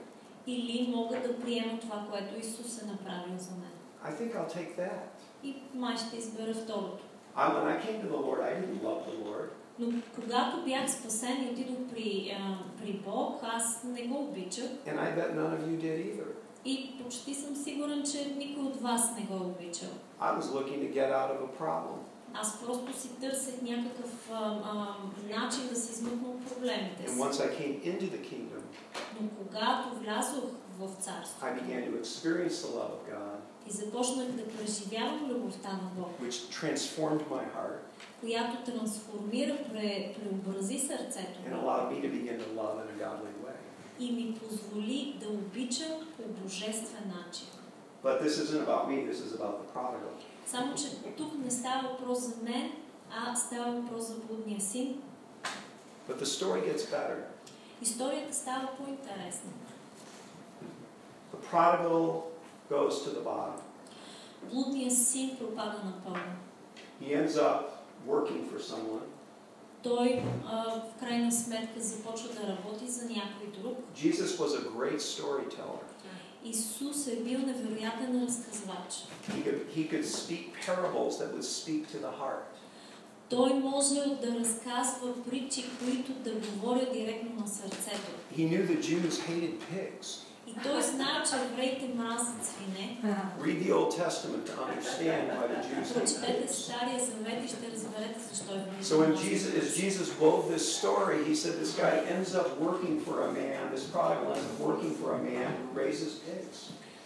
Или 0.46 0.88
мога 0.96 1.16
да 1.16 1.36
приема 1.40 1.78
това, 1.80 2.06
което 2.10 2.40
Исус 2.40 2.82
е 2.82 2.86
направил 2.86 3.38
за 3.38 3.50
мен. 3.50 3.72
I 4.06 4.10
think 4.16 4.34
I'll 4.36 4.56
take 4.58 4.78
that. 4.78 4.98
И 5.42 5.56
май 5.74 5.96
ще 5.96 6.16
избера 6.16 6.54
второто. 6.54 7.04
I, 7.36 7.50
when 7.54 7.66
I 7.66 7.76
came 7.86 8.00
to 8.04 8.08
the 8.14 8.20
Lord, 8.26 8.40
I 8.40 8.52
didn't 8.60 8.82
love 8.82 9.02
the 9.10 9.16
Lord. 9.28 9.48
Но 9.78 9.92
когато 10.14 10.64
бях 10.64 10.90
спасен 10.92 11.46
и 11.46 11.50
отидох 11.52 11.76
при, 11.92 12.36
а, 12.40 12.58
при 12.82 12.92
Бог, 12.92 13.40
аз 13.42 13.84
не 13.84 14.02
го 14.02 14.18
обичах. 14.24 14.64
And 14.86 14.98
I 14.98 15.16
bet 15.18 15.34
none 15.34 15.52
of 15.58 15.60
you 15.68 15.80
did 15.80 15.98
either. 15.98 16.26
И 16.64 16.94
почти 17.04 17.34
съм 17.34 17.56
сигурен, 17.56 18.02
че 18.12 18.34
никой 18.36 18.64
от 18.64 18.80
вас 18.80 19.10
не 19.18 19.22
го 19.24 19.44
обичал. 19.44 19.88
I 20.20 20.38
was 20.40 20.42
looking 20.42 20.80
to 20.80 20.92
get 20.94 21.10
out 21.12 21.30
of 21.30 21.40
a 21.40 21.62
problem. 21.62 21.98
Аз 22.34 22.60
просто 22.60 23.00
си 23.00 23.08
търсех 23.20 23.62
някакъв 23.62 24.30
а, 24.32 24.36
а, 24.64 24.96
начин 25.40 25.68
да 25.68 25.76
се 25.76 25.92
измъкна 25.92 26.28
от 26.28 26.46
проблемите 26.46 27.02
And 27.06 27.08
си. 27.14 27.20
once 27.20 27.32
I 27.32 27.58
came 27.58 27.80
into 27.84 28.10
the 28.10 28.20
kingdom, 28.30 28.62
Но 29.20 29.28
когато 29.38 29.98
влязох 29.98 30.44
в 30.78 30.88
царство 31.02 31.46
I 31.46 31.60
began 31.60 31.90
to 31.92 32.00
experience 32.02 32.48
the 32.64 32.68
love 32.68 32.92
of 32.98 33.12
God, 33.14 33.36
и 33.68 33.70
започнах 33.72 34.26
да 34.28 34.48
преживявам 34.48 35.30
любовта 35.30 35.68
на 35.68 35.90
Бог, 35.96 36.10
which 36.22 36.50
transformed 36.62 37.20
my 37.30 37.44
heart 37.56 37.80
която 38.20 38.72
трансформира, 38.72 39.56
пре, 39.72 40.14
преобрази 40.14 40.78
сърцето 40.78 41.38
и 43.98 44.12
ми 44.12 44.34
позволи 44.34 45.16
да 45.20 45.28
обичам 45.28 45.92
по 46.16 46.42
божествен 46.42 47.12
начин. 47.16 47.46
But 48.02 48.22
this 48.22 48.38
isn't 48.44 48.62
about 48.68 48.84
me, 48.90 48.96
this 49.10 49.20
is 49.26 49.32
about 49.38 49.54
the 49.60 49.66
prodigal. 49.74 50.12
Само, 50.46 50.74
че 50.74 51.12
тук 51.16 51.32
не 51.44 51.50
става 51.50 51.88
въпрос 51.88 52.18
за 52.18 52.34
мен, 52.42 52.72
а 53.10 53.36
става 53.36 53.72
въпрос 53.72 54.06
за 54.06 54.14
блудния 54.14 54.60
син. 54.60 55.02
But 56.08 56.22
the 56.22 56.24
story 56.24 56.74
gets 56.74 56.78
better. 56.78 57.16
Историята 57.82 58.34
става 58.34 58.68
по-интересна. 58.76 59.50
The 61.34 61.50
prodigal 61.52 62.22
goes 62.70 62.90
to 62.90 63.08
the 63.08 63.24
bottom. 63.24 63.60
Блудният 64.42 64.98
син 64.98 65.36
пропада 65.38 65.78
на 65.84 65.92
пълно. 66.04 66.36
He 67.02 67.26
ends 67.26 67.32
up 67.32 67.75
working 68.07 68.41
for 68.49 68.59
someone. 68.59 69.07
Той 69.83 70.23
а, 70.47 70.63
в 70.63 70.99
крайна 70.99 71.31
сметка 71.31 71.81
започва 71.81 72.29
да 72.29 72.47
работи 72.47 72.87
за 72.87 73.05
някой 73.05 73.47
друг. 73.61 73.77
Jesus 73.95 74.37
was 74.37 74.47
a 74.47 74.69
great 74.77 74.99
storyteller. 74.99 75.83
Исус 76.43 77.07
е 77.07 77.15
бил 77.15 77.39
невероятен 77.39 78.25
разказвач. 78.27 79.05
He 79.29 79.43
could, 79.45 79.59
he 79.75 79.91
could 79.91 80.05
speak 80.05 80.43
parables 80.65 81.19
that 81.19 81.33
would 81.33 81.43
speak 81.43 81.87
to 81.87 81.97
the 81.97 82.11
heart. 82.21 82.45
Той 83.29 83.53
може 83.53 83.95
да 84.21 84.39
разказва 84.39 85.23
притчи, 85.29 85.65
които 85.79 86.11
да 86.11 86.31
говорят 86.31 86.93
директно 86.93 87.41
на 87.41 87.47
сърцето. 87.47 88.11
He 88.37 88.49
knew 88.49 88.67
the 88.67 88.79
Jews 88.79 89.11
hated 89.11 89.53
pigs. 89.73 90.07
И 90.55 90.55
той 90.63 90.81
знае, 90.81 91.23
че 91.29 91.35
евреите 91.35 91.89
мразят 91.95 92.45
свине. 92.45 92.97
Read 93.41 93.59
the 93.65 93.71
Old 93.77 93.91
Testament 94.03 94.43
to 94.49 94.53
understand 94.65 95.21
why 95.35 95.45
the 95.53 95.59
Jews 95.67 95.87
hate 95.89 95.95
Прочетете 95.95 96.47
pigs. 96.47 96.55
Стария 96.63 96.99
завет 97.05 97.45
и 97.45 97.47
ще 97.47 97.71
разберете 97.75 98.19
защо 98.29 98.51
евреите 98.53 98.85
So 98.89 98.93
when 99.01 99.11
мразят 99.11 99.29
Jesus, 99.29 99.49
as 99.61 99.67
птици. 99.67 99.81
Jesus 99.85 100.07
wove 100.21 100.43
this 100.55 100.65
story, 100.79 101.17
he 101.29 101.35
said 101.41 101.53
this 101.63 101.73
guy 101.83 101.93
ends 102.15 102.31
up 102.41 102.49
working 102.67 102.95
for 103.05 103.15
a 103.27 103.31
man, 103.41 103.59
this 103.75 103.85
prodigal 103.93 104.27
ends 104.37 104.47
up 104.51 104.59
working 104.69 104.91
for 104.99 105.09
a 105.19 105.21
man 105.31 105.47
who 105.59 105.67
raises 105.83 106.11
pigs. 106.25 106.57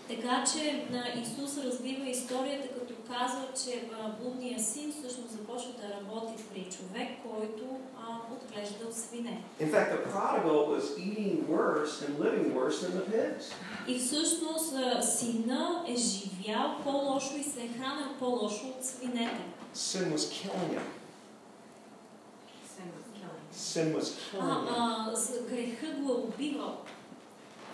Така 0.07 0.43
че 0.53 0.85
а, 0.93 1.19
Исус 1.19 1.57
развива 1.65 2.09
историята, 2.09 2.67
като 2.67 2.88
казва, 3.12 3.46
че 3.64 3.88
а, 4.00 4.08
блудният 4.20 4.66
син 4.66 4.92
всъщност 4.92 5.30
започва 5.30 5.72
да 5.72 5.94
работи 5.94 6.42
при 6.52 6.62
човек, 6.76 7.08
който 7.30 7.64
а, 7.98 8.34
отглеждал 8.34 8.92
свине. 8.92 9.44
In 9.60 9.70
fact, 9.72 9.88
the 9.92 10.02
prodigal 10.12 10.60
was 10.74 10.84
eating 10.98 11.34
worse 11.48 11.92
and 12.04 12.12
living 12.24 12.54
worse 12.54 12.76
than 12.82 12.92
the 13.00 13.06
pigs. 13.12 13.44
И 13.88 13.98
всъщност 13.98 14.74
сина 15.02 15.84
е 15.88 15.96
живял 15.96 16.76
по-лошо 16.84 17.36
и 17.36 17.44
се 17.44 17.62
е 17.62 17.68
хранил 17.68 18.08
по-лошо 18.18 18.66
от 18.66 18.84
свинете. 18.84 19.40
Sin 19.74 20.12
was 20.12 20.24
killing 20.38 20.70
him. 20.76 20.86
Sin 23.54 23.94
was 23.94 24.08
killing 24.30 24.66
him. 24.66 25.48
Греха 25.50 25.86
го 25.86 26.12
е 26.12 26.16
убивал. 26.16 26.76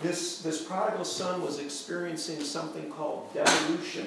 This, 0.05 0.43
this 0.43 0.59
prodigal 0.68 1.05
son 1.05 1.41
was 1.41 1.59
experiencing 1.59 2.39
something 2.57 2.87
called 2.97 3.20
devolution. 3.32 4.07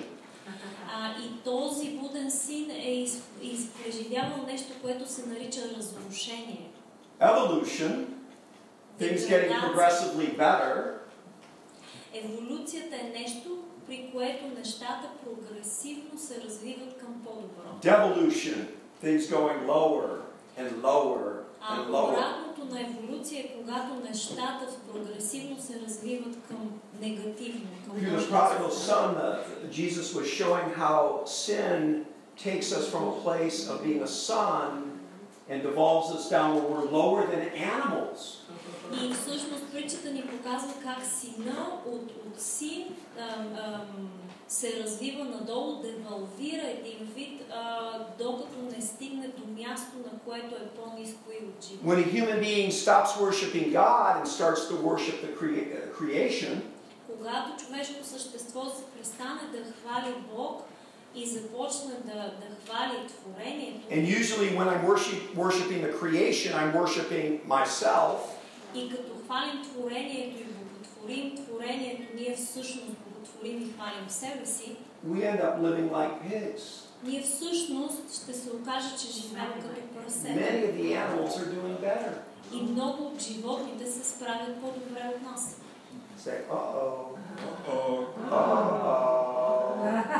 А, 0.93 1.21
и 1.23 1.43
този 1.43 1.89
буден 1.89 2.31
син 2.31 2.71
е 2.71 2.93
из, 2.93 3.21
из, 3.41 3.67
преживявал 3.69 4.45
нещо, 4.47 4.73
което 4.81 5.11
се 5.11 5.25
нарича 5.25 5.61
разрушение. 5.77 6.69
Evolution, 7.21 8.05
things 9.01 9.19
getting 9.29 9.51
progressively 9.61 10.37
better, 10.37 10.93
Еволюцията 12.13 12.95
е 12.95 13.19
нещо, 13.19 13.57
при 13.87 14.11
което 14.13 14.45
нещата 14.57 15.09
прогресивно 15.23 16.19
се 16.19 16.41
развиват 16.41 16.97
към 16.97 17.21
по-добро. 17.25 17.89
devolution, 17.91 18.67
things 19.03 19.21
going 19.29 19.65
lower 19.67 20.09
and 20.57 20.81
lower 20.83 21.33
А 21.61 21.75
and 21.75 21.89
lower. 21.89 22.15
Обратното 22.59 22.73
на 22.73 22.81
еволюция 22.81 23.39
е 23.39 23.53
когато 23.57 23.95
нещата 24.09 24.67
прогресивно 24.93 25.61
се 25.61 25.79
развиват 25.87 26.37
към 26.47 26.71
негативно, 27.01 27.69
към 27.85 27.97
Through 27.97 28.09
the 28.09 28.15
лошо. 28.15 28.29
prodigal 28.31 28.71
son, 28.71 29.15
uh, 29.17 29.71
Jesus 29.71 30.13
was 30.15 30.27
showing 30.39 30.67
how 30.83 31.23
sin 31.25 32.05
takes 32.43 32.71
us 32.77 32.85
from 32.91 33.03
a 33.13 33.15
place 33.25 33.59
of 33.71 33.83
being 33.83 34.01
a 34.03 34.13
son 34.29 34.69
and 35.49 35.57
devolves 35.69 36.07
us 36.17 36.23
down 36.35 36.49
where 36.55 36.67
we're 36.73 36.89
lower 37.01 37.21
than 37.31 37.41
animals. 37.73 38.37
И 38.93 39.13
всъщност 39.13 39.63
притчата 39.73 40.11
ни 40.11 40.21
показва 40.21 40.73
как 40.83 41.05
сина 41.05 41.67
от, 41.85 42.11
от 42.27 42.41
син 42.41 42.85
ам, 43.19 43.47
ам, 43.57 44.09
се 44.49 44.83
развива 44.83 45.23
надолу, 45.23 45.81
девалвира 45.81 46.67
един 46.67 47.07
вид, 47.15 47.41
а, 47.53 47.89
докато 48.19 48.59
не 48.75 48.81
стигне 48.81 49.27
до 49.27 49.61
място, 49.61 49.91
на 49.97 50.19
което 50.25 50.55
е 50.55 50.67
по-низко 50.67 51.19
и 51.31 51.65
живота. 51.67 51.85
When 51.85 51.99
a 52.05 52.07
human 52.17 52.39
being 52.41 52.71
stops 52.71 53.11
worshiping 53.25 53.67
God 53.71 54.11
and 54.19 54.27
starts 54.27 54.61
to 54.69 54.75
worship 54.89 55.17
the 55.25 55.31
crea- 55.39 55.67
uh, 55.77 55.99
creation, 55.99 56.61
Когато 57.17 57.65
човешко 57.65 58.03
същество 58.03 58.65
се 58.65 58.83
престане 58.97 59.41
да 59.51 59.71
хвали 59.73 60.13
Бог 60.35 60.61
и 61.15 61.27
започна 61.27 61.91
да, 62.05 62.13
да 62.13 62.47
хвали 62.65 63.07
творението. 63.07 63.87
And 63.91 64.07
usually, 64.19 64.49
when 64.57 64.67
I'm 64.73 64.83
worship, 64.87 65.19
worshiping 65.35 65.81
the 65.87 65.93
creation, 66.01 66.51
I'm 66.53 66.73
worshiping 66.81 67.47
myself. 67.47 68.17
И 68.75 68.89
като 68.89 69.11
хвалим 69.25 69.61
творението 69.63 70.41
и 70.41 70.43
боготворим 70.43 71.45
творението, 71.45 72.01
ние 72.15 72.35
всъщност 72.35 72.97
боготворим 73.39 73.61
и 73.61 73.73
хвалим 73.73 74.09
себе 74.09 74.45
си, 74.45 74.75
We 75.07 75.23
end 75.23 75.41
up 75.41 75.61
living 75.61 75.89
like 75.91 76.21
pigs. 76.23 76.85
ние 77.03 77.21
всъщност 77.21 78.23
ще 78.23 78.33
се 78.33 78.49
окаже, 78.49 78.89
че 78.99 79.07
живеем 79.11 79.53
като 79.61 80.01
прасета. 80.01 80.39
Many 80.39 80.65
of 80.65 80.75
the 80.75 80.95
animals 80.95 81.37
are 81.37 81.49
doing 81.55 81.79
better. 81.81 82.13
И 82.53 82.61
много 82.61 83.03
от 83.03 83.21
животните 83.21 83.85
се 83.85 84.09
справят 84.09 84.61
по-добре 84.61 85.13
от 85.15 85.21
нас. 85.31 85.55
Say, 86.25 86.29
uh 86.29 86.53
oh, 86.53 87.15
О, 87.69 88.03
uh 88.31 88.41
oh, 88.69 89.23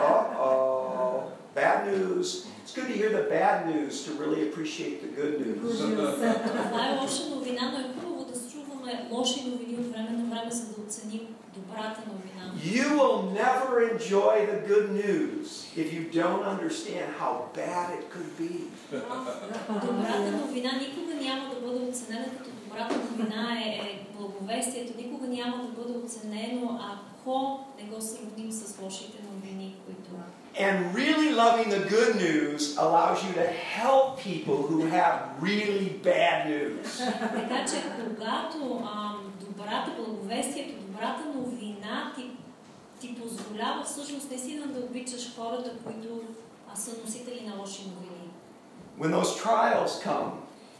uh 0.08 0.42
oh. 0.42 1.22
Bad 1.56 1.80
news. 1.92 2.28
It's 2.64 2.74
good 2.78 2.88
to 2.92 2.96
hear 3.02 3.12
the 3.20 3.26
bad 3.38 3.58
news 3.72 3.94
to 4.06 4.10
really 4.22 4.42
appreciate 4.50 4.96
the 5.06 5.12
good 5.22 5.34
news. 5.44 5.78
Това 6.70 6.88
е 6.88 6.98
лоша 7.02 7.30
новина, 7.30 7.72
но 7.74 7.80
е 7.80 7.94
хубаво 8.02 8.26
да 8.32 8.40
се 8.40 8.52
чуваме 8.52 9.08
лоши 9.12 9.50
новини 9.50 9.76
от 9.80 9.92
време 9.92 10.10
на 10.10 10.26
време, 10.36 10.52
за 10.52 10.66
да 10.66 10.82
оценим 10.82 11.28
добрата 11.60 12.02
новина. 12.12 12.44
You 12.78 12.86
will 13.00 13.20
never 13.44 13.72
enjoy 13.94 14.36
the 14.52 14.60
good 14.72 14.88
news 15.04 15.46
if 15.82 15.88
you 15.96 16.04
don't 16.22 16.44
understand 16.54 17.08
how 17.22 17.32
bad 17.62 17.86
it 17.98 18.06
could 18.14 18.32
be. 18.42 18.54
Добрата 19.88 20.32
новина 20.32 20.72
никога 20.86 21.14
няма 21.26 21.50
да 21.54 21.68
бъде 21.68 21.86
оценена 21.90 22.26
като 22.38 22.50
добрата 22.64 22.96
новина 22.98 23.58
е, 23.66 23.70
е 23.70 24.06
благовестието, 24.18 24.94
никога 24.98 25.28
няма 25.28 25.58
да 25.58 25.82
бъде 25.82 26.00
оценено, 26.06 26.80
ако 26.92 27.60
не 27.82 27.90
го 27.90 28.02
сравним 28.02 28.52
с 28.52 28.82
лошите 28.82 29.18
новини, 29.34 29.76
които... 29.86 30.10
And 30.68 30.94
really 30.94 31.30
loving 31.44 31.70
the 31.78 31.84
good 31.96 32.14
news 32.28 32.62
allows 32.86 33.18
you 33.26 33.32
to 33.42 33.48
help 33.80 34.06
people 34.30 34.58
who 34.70 34.80
have 34.98 35.16
really 35.42 35.90
bad 36.04 36.36
news. 36.52 36.88
Така 37.40 37.66
че 37.66 37.76
когато 38.06 38.58
добрата 39.40 39.92
благовестието, 39.98 40.74
добрата 40.82 41.24
новина 41.36 41.49
ти, 42.16 42.32
ти 43.02 43.16
позволява 43.22 43.84
всъщност 43.84 44.30
наистина 44.30 44.68
да 44.68 44.80
обичаш 44.80 45.36
хората, 45.36 45.72
които 45.84 46.22
а, 46.74 46.76
са 46.76 46.92
носители 47.06 47.42
на 47.48 47.56
лоши 47.62 47.82
новини. 47.82 48.30
When 49.00 49.22
those 49.22 49.44
trials 49.44 50.06
come, 50.08 50.32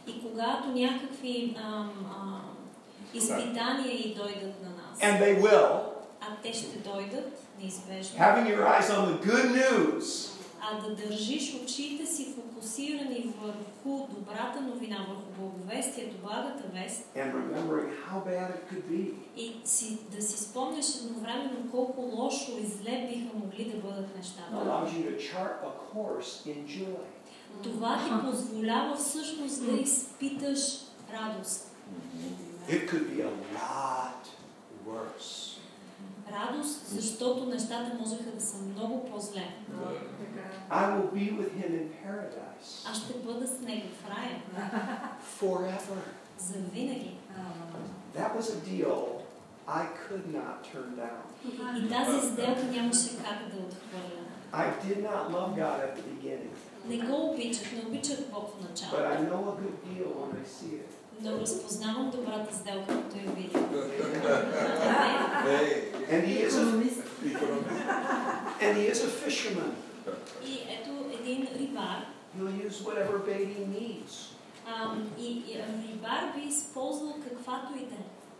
И 0.06 0.22
когато 0.22 0.68
някакви 0.68 1.56
ам, 1.64 1.90
ам, 2.20 2.42
изпитания 3.14 3.92
и 3.92 4.14
дойдат 4.14 4.62
на 4.62 4.68
нас, 4.70 4.98
and 5.00 5.20
they 5.22 5.42
will, 5.42 5.80
а 6.20 6.26
те 6.42 6.52
ще 6.52 6.78
дойдат 6.78 7.42
неизбежно, 7.60 8.18
having 8.18 8.56
your 8.56 8.80
eyes 8.80 8.88
on 8.90 9.06
the 9.06 9.26
good 9.26 9.46
news 9.52 10.30
а 10.62 10.88
да 10.88 10.94
държиш 10.94 11.54
очите 11.62 12.06
си 12.06 12.34
фокусирани 12.60 13.32
върху 13.42 14.06
добрата 14.14 14.60
новина, 14.60 15.06
върху 15.08 15.30
благовестието, 15.38 16.16
благата 16.22 16.62
вест 16.74 17.02
and 17.16 17.32
remembering 17.32 17.90
how 18.08 18.18
bad 18.26 18.50
it 18.50 18.72
could 18.72 18.84
be. 18.90 19.12
и 19.36 19.60
си, 19.64 19.98
да 20.16 20.22
си 20.22 20.44
спомняш 20.44 20.86
едновременно 20.96 21.70
колко 21.70 22.00
лошо 22.00 22.52
и 22.62 22.66
зле 22.66 23.08
биха 23.10 23.36
могли 23.38 23.64
да 23.64 23.78
бъдат 23.78 24.16
нещата. 24.16 24.52
allows 24.52 24.88
you 24.92 25.04
to 25.10 25.18
chart 25.18 25.54
a 25.70 25.94
course 25.94 26.46
in 26.46 26.66
joy. 26.66 27.04
Това 27.62 27.98
ти 28.04 28.26
позволява 28.30 28.96
всъщност 28.96 29.66
да 29.66 29.72
изпиташ 29.72 30.58
радост. 31.12 31.66
It 32.68 32.90
could 32.90 33.06
be 33.16 33.22
a 33.22 33.32
lot 33.60 34.22
worse. 34.86 35.49
Радост, 36.32 36.86
защото 36.86 37.46
нещата 37.46 37.96
можеха 38.00 38.30
да 38.34 38.40
са 38.40 38.56
много 38.62 39.10
по-зле. 39.10 39.44
I 40.70 40.84
will 40.94 41.10
be 41.12 41.26
with 41.38 41.50
him 41.60 41.70
in 41.80 41.88
paradise 42.04 42.90
Аз 42.90 42.96
ще 42.96 43.12
бъда 43.18 43.46
с 43.46 43.60
него 43.60 43.86
в 44.02 44.08
рая. 44.10 44.42
forever. 45.40 45.98
За 46.38 46.54
винаги. 46.72 47.16
That 48.16 48.36
was 48.38 48.46
a 48.50 48.58
deal 48.70 49.20
I 49.68 49.82
could 50.04 50.26
not 50.38 50.56
turn 50.72 50.90
down. 50.96 51.22
И 51.76 51.88
тази 51.88 52.32
сделка 52.32 52.62
нямаше 52.62 53.08
как 53.16 53.38
да 53.52 53.56
отхвърля. 53.66 54.20
I 54.52 54.66
did 54.84 54.98
not 55.08 55.30
love 55.30 55.54
God 55.56 55.78
at 55.86 55.92
the 55.96 56.02
beginning, 56.12 56.54
Не 56.86 56.98
го 56.98 57.30
обичах, 57.30 57.72
не 57.72 57.82
обичах 57.88 58.18
Бог 58.32 58.48
в 58.48 58.64
but 58.64 58.70
началото. 58.70 59.02
I 59.02 59.18
know 59.28 59.42
a 59.52 59.56
good 59.62 59.78
deal 59.88 60.08
when 60.20 60.32
I 60.42 60.46
see 60.58 60.74
it. 60.82 60.90
Но 61.22 61.40
разпознавам 61.40 62.10
добрата 62.10 62.54
сделка, 62.54 62.86
като 63.02 63.16
я 63.16 63.32
видя. 63.32 63.58
And 66.12 66.24
he 66.26 66.36
is 66.46 66.54
a, 66.54 66.62
икономист. 66.62 67.02
and 68.60 68.76
he 68.78 68.84
is 68.92 68.98
a 69.04 69.08
fisherman. 69.08 69.72
И 70.46 70.58
ето 70.68 70.90
един 71.20 71.48
рибар. 71.58 72.06
He'll 72.38 72.68
use 72.68 72.82
whatever 72.82 73.18
bait 73.28 73.48
he 73.56 73.64
needs. 73.66 74.30
Ам, 74.66 75.10
и, 75.18 75.42
рибар 75.88 76.32
би 76.34 76.40
използвал 76.48 77.14
каквато 77.28 77.72
и 77.76 77.86
да 77.86 77.96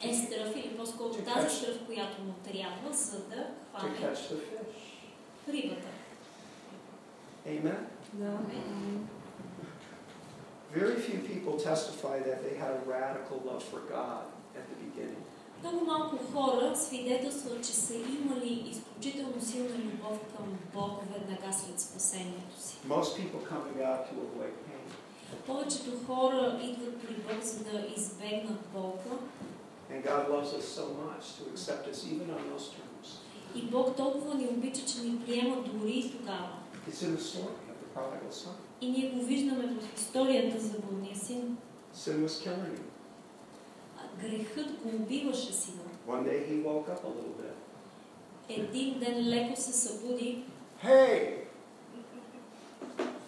е 0.09 0.15
стръв, 0.15 0.57
или 0.57 0.77
по-скоро 0.77 1.13
тази 1.13 1.57
стръв, 1.57 1.87
която 1.87 2.23
му 2.23 2.35
трябва, 2.45 2.93
за 2.97 3.19
да 3.19 3.37
to 3.37 3.79
хване 3.79 3.97
catch 3.99 4.15
the 4.15 4.35
fish. 4.35 5.53
рибата. 5.53 5.89
Amen. 7.47 7.87
Very 10.74 10.98
few 11.08 11.20
people 11.32 11.54
testify 11.72 12.20
that 12.20 12.40
they 12.46 12.56
had 12.64 12.72
a 12.80 12.82
radical 12.98 13.38
love 13.50 13.64
for 13.64 13.82
God 13.98 14.24
at 14.60 14.66
the 14.70 14.78
beginning. 14.86 15.24
Много 15.62 15.86
малко 15.86 16.18
хора 16.34 16.76
свидетелстват, 16.76 17.64
че 17.66 17.74
са 17.74 17.96
имали 17.96 18.70
изключително 18.70 19.42
силна 19.42 19.78
любов 19.78 20.20
към 20.38 20.46
Бог 20.74 21.02
веднага 21.14 21.54
след 21.54 21.80
спасението 21.80 22.62
си. 22.62 22.78
Most 22.88 23.18
people 23.18 23.40
come 23.52 23.64
to 23.70 23.74
God 23.84 23.98
to 24.08 24.14
avoid 24.28 24.54
pain. 24.68 24.86
Повечето 25.46 25.92
хора 26.08 26.60
идват 26.64 27.02
при 27.02 27.14
Бог, 27.14 27.44
за 27.44 27.64
да 27.64 27.88
избегнат 27.98 28.60
болка. 28.74 29.10
And 29.92 30.04
God 30.04 30.30
loves 30.30 30.52
us 30.60 30.66
so 30.80 30.86
much 31.06 31.24
to 31.38 31.44
accept 31.54 31.84
us 31.92 32.00
even 32.14 32.28
on 32.38 32.42
those 32.52 32.68
terms. 32.76 33.08
И 33.56 33.62
Бог 33.62 33.96
толкова 33.96 34.36
ни 34.36 34.48
обича, 34.48 34.86
че 34.86 35.02
ни 35.02 35.20
приема 35.26 35.56
дори 35.56 35.92
и 35.92 36.12
тогава. 36.12 36.50
It's 36.90 37.04
in 37.04 37.18
the 37.18 37.22
story 37.22 37.66
Son. 38.31 38.55
И 38.81 38.91
ние 38.91 39.11
го 39.11 39.25
виждаме 39.25 39.67
в 39.67 39.99
историята 39.99 40.61
за 40.61 40.79
блудния 40.79 41.17
син. 41.17 41.57
Sin 41.97 42.27
was 42.27 42.45
killing 42.45 42.77
him. 42.77 42.91
Грехът 44.21 44.67
го 44.83 44.89
убиваше 44.97 45.53
сина. 45.53 45.83
One 46.09 46.25
day 46.25 46.39
he 46.49 46.63
woke 46.65 46.89
up 46.89 47.05
a 47.05 47.09
little 47.09 47.37
bit. 47.41 47.55
Един 48.49 48.99
ден 48.99 49.29
леко 49.29 49.61
се 49.61 49.73
събуди, 49.73 50.45
Hey! 50.85 51.37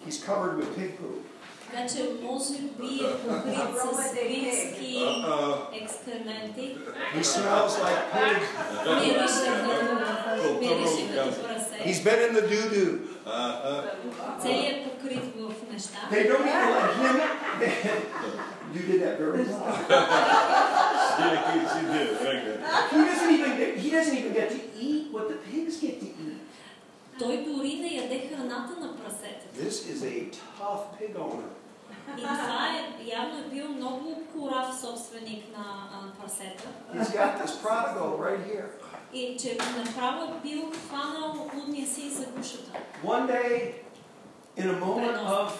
He's 0.07 0.19
covered 0.27 0.55
with 0.57 0.75
pig 0.77 0.91
poop. 0.99 1.23
така 1.73 1.87
че 1.87 2.09
може 2.21 2.53
би 2.53 3.05
е 3.05 3.17
покрит 3.27 3.77
с 3.77 4.03
свински 4.09 5.03
екскременти. 5.81 6.77
He 7.15 7.23
smells 7.23 7.73
like 7.85 8.03
pig. 8.13 8.37
Мирише 8.99 9.45
като, 9.45 10.59
мирише 10.59 11.15
като 11.15 11.62
He's 11.84 12.00
прасе. 12.00 12.04
been 12.04 12.20
in 12.28 12.34
the 12.34 12.42
doo-doo. 12.42 13.08
Целият 14.42 14.84
покрит 14.84 15.24
в 15.34 15.72
неща. 15.72 15.98
They 16.10 16.24
don't 16.24 16.46
even 16.46 16.70
let 16.70 16.90
him. 16.94 18.02
you 18.74 18.82
did 18.82 19.02
that 19.02 19.18
very 19.18 19.44
well. 19.44 19.72
He 22.90 23.04
doesn't 23.04 23.32
even 23.34 23.56
get, 23.56 23.78
he 23.78 23.90
doesn't 23.90 24.16
even 24.16 24.32
get 24.32 24.50
to 24.50 24.60
eat 24.78 25.12
what 25.12 25.28
the 25.28 25.36
pigs 25.36 25.80
get 25.80 26.00
to 26.00 26.06
eat. 26.06 26.38
Той 27.18 27.36
дори 27.44 27.74
не 27.74 27.94
яде 27.94 28.28
храната 28.28 28.80
на 28.80 28.96
прасетата. 28.96 29.56
This 29.56 29.76
is 29.92 30.02
a 30.04 30.30
tough 30.30 30.82
pig 30.98 31.16
owner. 31.16 31.50
И 32.16 32.20
това 32.20 32.68
е, 32.76 33.10
явно 33.10 33.38
е 33.38 33.48
бил 33.54 33.68
много 33.68 34.22
корав 34.32 34.80
собственик 34.80 35.44
на 35.56 35.88
а, 35.92 36.20
прасета. 36.20 36.68
He's 36.94 37.10
got 37.10 37.42
this 37.42 37.54
prodigal 37.62 38.18
right 38.18 38.42
here. 38.50 38.68
И 39.12 39.36
че 39.40 39.58
направо 39.76 40.24
е 40.24 40.48
бил 40.48 40.72
хванал 40.88 41.50
лудния 41.54 41.86
си 41.86 42.10
за 42.10 42.26
гушата. 42.26 42.72
One 43.04 43.26
day, 43.26 43.74
in 44.58 44.66
a 44.70 44.80
moment 44.84 45.16
of 45.16 45.50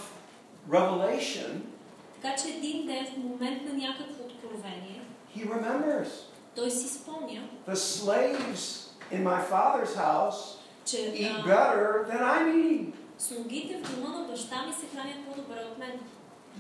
revelation, 0.71 1.61
Така 2.23 2.35
че 2.43 2.49
един 2.49 2.87
ден, 2.87 3.07
в 3.07 3.17
момент 3.17 3.63
на 3.63 3.73
някакво 3.73 4.25
откровение, 4.25 5.03
he 5.37 5.49
remembers 5.49 6.09
той 6.55 6.71
си 6.71 6.89
спомня, 6.89 7.43
the 7.69 7.75
slaves 7.75 8.89
in 9.13 9.23
my 9.23 9.51
father's 9.51 9.97
house 9.97 10.59
че 10.85 10.97
eat 10.97 11.33
а, 11.39 11.45
better 11.45 12.07
than 12.11 12.21
I'm 12.21 12.47
eating. 12.55 12.93
слугите 13.19 13.81
в 13.85 13.97
дома 13.97 14.19
на 14.19 14.29
баща 14.29 14.67
ми 14.67 14.73
се 14.73 14.97
хранят 14.97 15.27
по-добре 15.27 15.65
от 15.73 15.79
мен. 15.79 16.01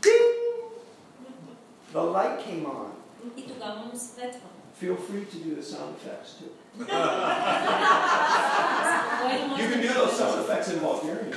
Ding! 0.01 0.49
The 1.95 2.01
light 2.15 2.47
came 2.47 2.67
on. 2.67 2.87
И 3.37 3.47
тогава 3.47 3.81
му 3.81 3.99
светва. 3.99 4.49
Feel 4.83 4.97
free 4.97 5.25
to 5.33 5.37
do 5.47 5.51
the 5.61 5.63
sound 5.63 5.93
effects 5.99 6.31
too. 6.39 6.51
Кой 9.21 9.39
може 9.49 9.63
You 9.63 9.69
can 9.71 9.81
да 9.81 9.89
do 9.89 9.93
those 10.01 10.15
sound 10.19 10.37
effects 10.45 10.69
in 10.73 10.79
Bulgarian. 10.81 11.31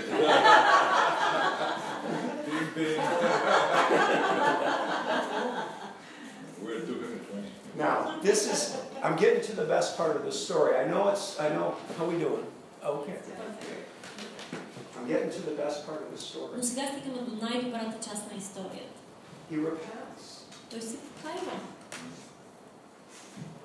We're 6.61 6.79
220. 6.79 7.51
Now, 7.75 8.19
this 8.21 8.39
is, 8.53 8.77
I'm 9.03 9.15
getting 9.15 9.41
to 9.49 9.53
the 9.55 9.65
best 9.65 9.97
part 9.97 10.15
of 10.15 10.23
the 10.25 10.31
story. 10.31 10.71
I 10.75 10.85
know 10.91 11.09
it's, 11.09 11.39
I 11.39 11.49
know, 11.49 11.75
how 11.97 12.05
we 12.05 12.17
doing? 12.19 12.45
Okay. 12.83 13.17
I'm 14.97 15.07
getting 15.07 15.31
to 15.31 15.41
the 15.49 15.55
best 15.63 15.77
part 15.87 16.01
of 16.05 16.09
the 16.11 16.21
story. 16.29 16.57
Но 16.57 16.63
сега 16.63 16.81
стигаме 16.87 17.21
до 17.21 17.45
най-добрата 17.45 18.09
част 18.09 18.31
на 18.31 18.37
историята. 18.37 18.99
He 19.51 19.57
repents. 19.57 20.25
Той 20.69 20.81
се 20.81 20.97
покайва. 20.97 21.51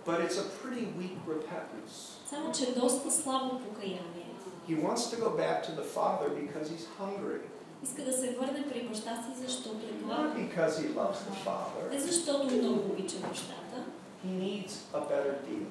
But 0.07 0.21
it's 0.21 0.39
a 0.39 0.47
pretty 0.63 0.87
weak 1.01 1.17
repentance. 1.29 1.95
Само, 2.31 2.53
че 2.53 2.65
е 2.65 2.73
доста 2.73 3.11
слабо 3.11 3.61
покаяние. 3.61 4.27
He 4.69 4.77
wants 4.87 5.03
to 5.13 5.17
go 5.25 5.31
back 5.43 5.63
to 5.67 5.71
the 5.81 5.87
Father 5.97 6.29
because 6.31 6.67
he's 6.69 6.87
hungry. 7.01 7.41
Иска 7.85 8.05
да 8.05 8.13
се 8.13 8.31
върне 8.41 8.65
при 8.69 8.89
баща 8.89 9.17
си, 9.17 9.47
защото 9.47 9.77
е 9.87 9.93
Not 9.93 10.05
гладен. 10.05 10.49
because 10.49 10.71
he 10.71 10.89
loves 10.95 11.19
the 11.29 11.47
Father. 11.47 11.91
Не 11.93 12.01
защото 12.01 12.45
много 12.55 12.79
обича 12.81 13.17
бащата. 13.17 13.85
He 14.27 14.31
needs 14.31 14.73
a 14.95 14.99
better 15.01 15.35
deal. 15.49 15.67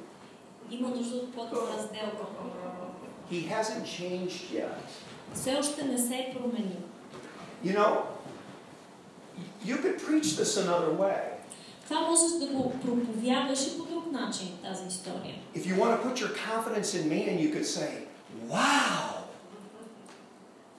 Има 0.72 0.90
нужда 0.90 1.16
от 1.16 1.36
по-добра 1.36 1.74
сделка. 1.78 2.26
He 3.32 3.50
hasn't 3.50 3.84
changed 3.84 4.52
yet. 4.54 4.70
Все 5.34 5.56
още 5.56 5.84
не 5.86 5.98
се 5.98 6.16
е 6.16 6.34
променил. 6.34 6.82
You 7.66 7.78
know, 7.78 8.02
you 9.66 9.76
could 9.82 9.98
preach 10.08 10.30
this 10.40 10.58
another 10.58 10.92
way. 11.00 11.22
Това 11.90 12.02
можеш 12.02 12.32
да 12.40 12.46
го 12.48 12.72
проповядваш 12.72 13.68
и 13.68 13.78
по 13.78 13.84
друг 13.86 14.12
начин, 14.12 14.48
тази 14.64 14.88
история. 14.88 15.36
If 15.56 15.66
you 15.66 15.76
want 15.76 15.92
to 15.92 16.08
put 16.08 16.20
your 16.20 16.34
confidence 16.52 16.96
in 16.96 17.10
man, 17.10 17.40
you 17.40 17.50
could 17.54 17.66
say, 17.66 17.92
wow. 18.48 19.26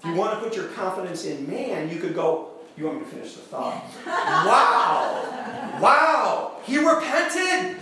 If 0.00 0.04
you 0.08 0.14
want 0.22 0.32
to 0.34 0.40
put 0.44 0.52
your 0.56 0.68
confidence 0.82 1.24
in 1.24 1.38
man, 1.56 1.88
you 1.92 1.98
could 2.02 2.14
go, 2.14 2.28
you 2.76 2.84
want 2.86 2.98
me 2.98 3.04
to 3.04 3.10
finish 3.16 3.32
the 3.38 3.44
thought? 3.52 3.76
wow. 4.50 5.00
Wow. 5.80 6.52
He 6.68 6.76
repented. 6.78 7.76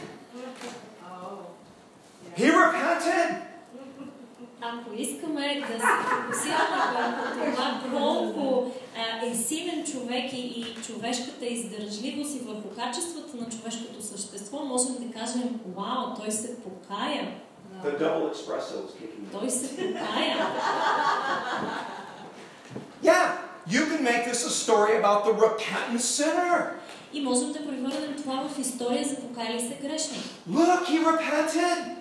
He 2.40 2.46
repented. 2.64 3.28
Ако 4.61 4.93
искаме 4.95 5.61
да 5.61 5.73
се 5.73 5.87
фокусираме 6.09 6.81
върху 6.93 7.51
това 7.51 7.81
колко 7.99 8.71
а, 8.97 9.25
е 9.25 9.35
силен 9.35 9.85
човек 9.85 10.33
и, 10.33 10.37
и 10.37 10.75
човешката 10.85 11.45
издържливост 11.45 12.35
и 12.35 12.39
върху 12.39 12.69
качествата 12.75 13.37
на 13.37 13.49
човешкото 13.49 14.03
същество, 14.03 14.65
можем 14.65 14.95
да 14.99 15.19
кажем, 15.19 15.59
вау, 15.75 16.15
той 16.19 16.31
се 16.31 16.55
покая. 16.63 17.31
The 17.83 17.97
double 17.97 18.31
espresso 18.33 18.75
is 18.85 18.91
kicking 18.99 19.23
in. 19.25 19.39
Той 19.39 19.49
се 19.49 19.75
покая. 19.75 20.37
Yeah, 23.03 23.25
you 23.75 23.81
can 23.89 24.03
make 24.03 24.23
this 24.31 24.41
a 24.45 24.53
story 24.63 24.93
about 25.01 25.19
the 25.25 25.33
repentant 25.33 26.01
sinner. 26.01 26.79
И 27.13 27.21
можем 27.21 27.51
да 27.51 27.59
превърнем 27.59 28.15
това 28.17 28.47
в 28.49 28.59
история 28.59 29.07
за 29.07 29.15
покаяли 29.15 29.59
се 29.59 29.87
грешни. 29.87 30.17
Look, 30.49 30.85
he 30.85 31.03
repented. 31.05 31.98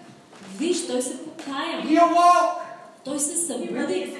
Виж, 0.58 0.86
той 0.86 1.02
се 1.02 1.24
покая. 1.24 1.82
He 1.82 2.00
awoke. 2.00 2.52
Той 3.04 3.18
се 3.18 3.36
събуди. 3.36 4.16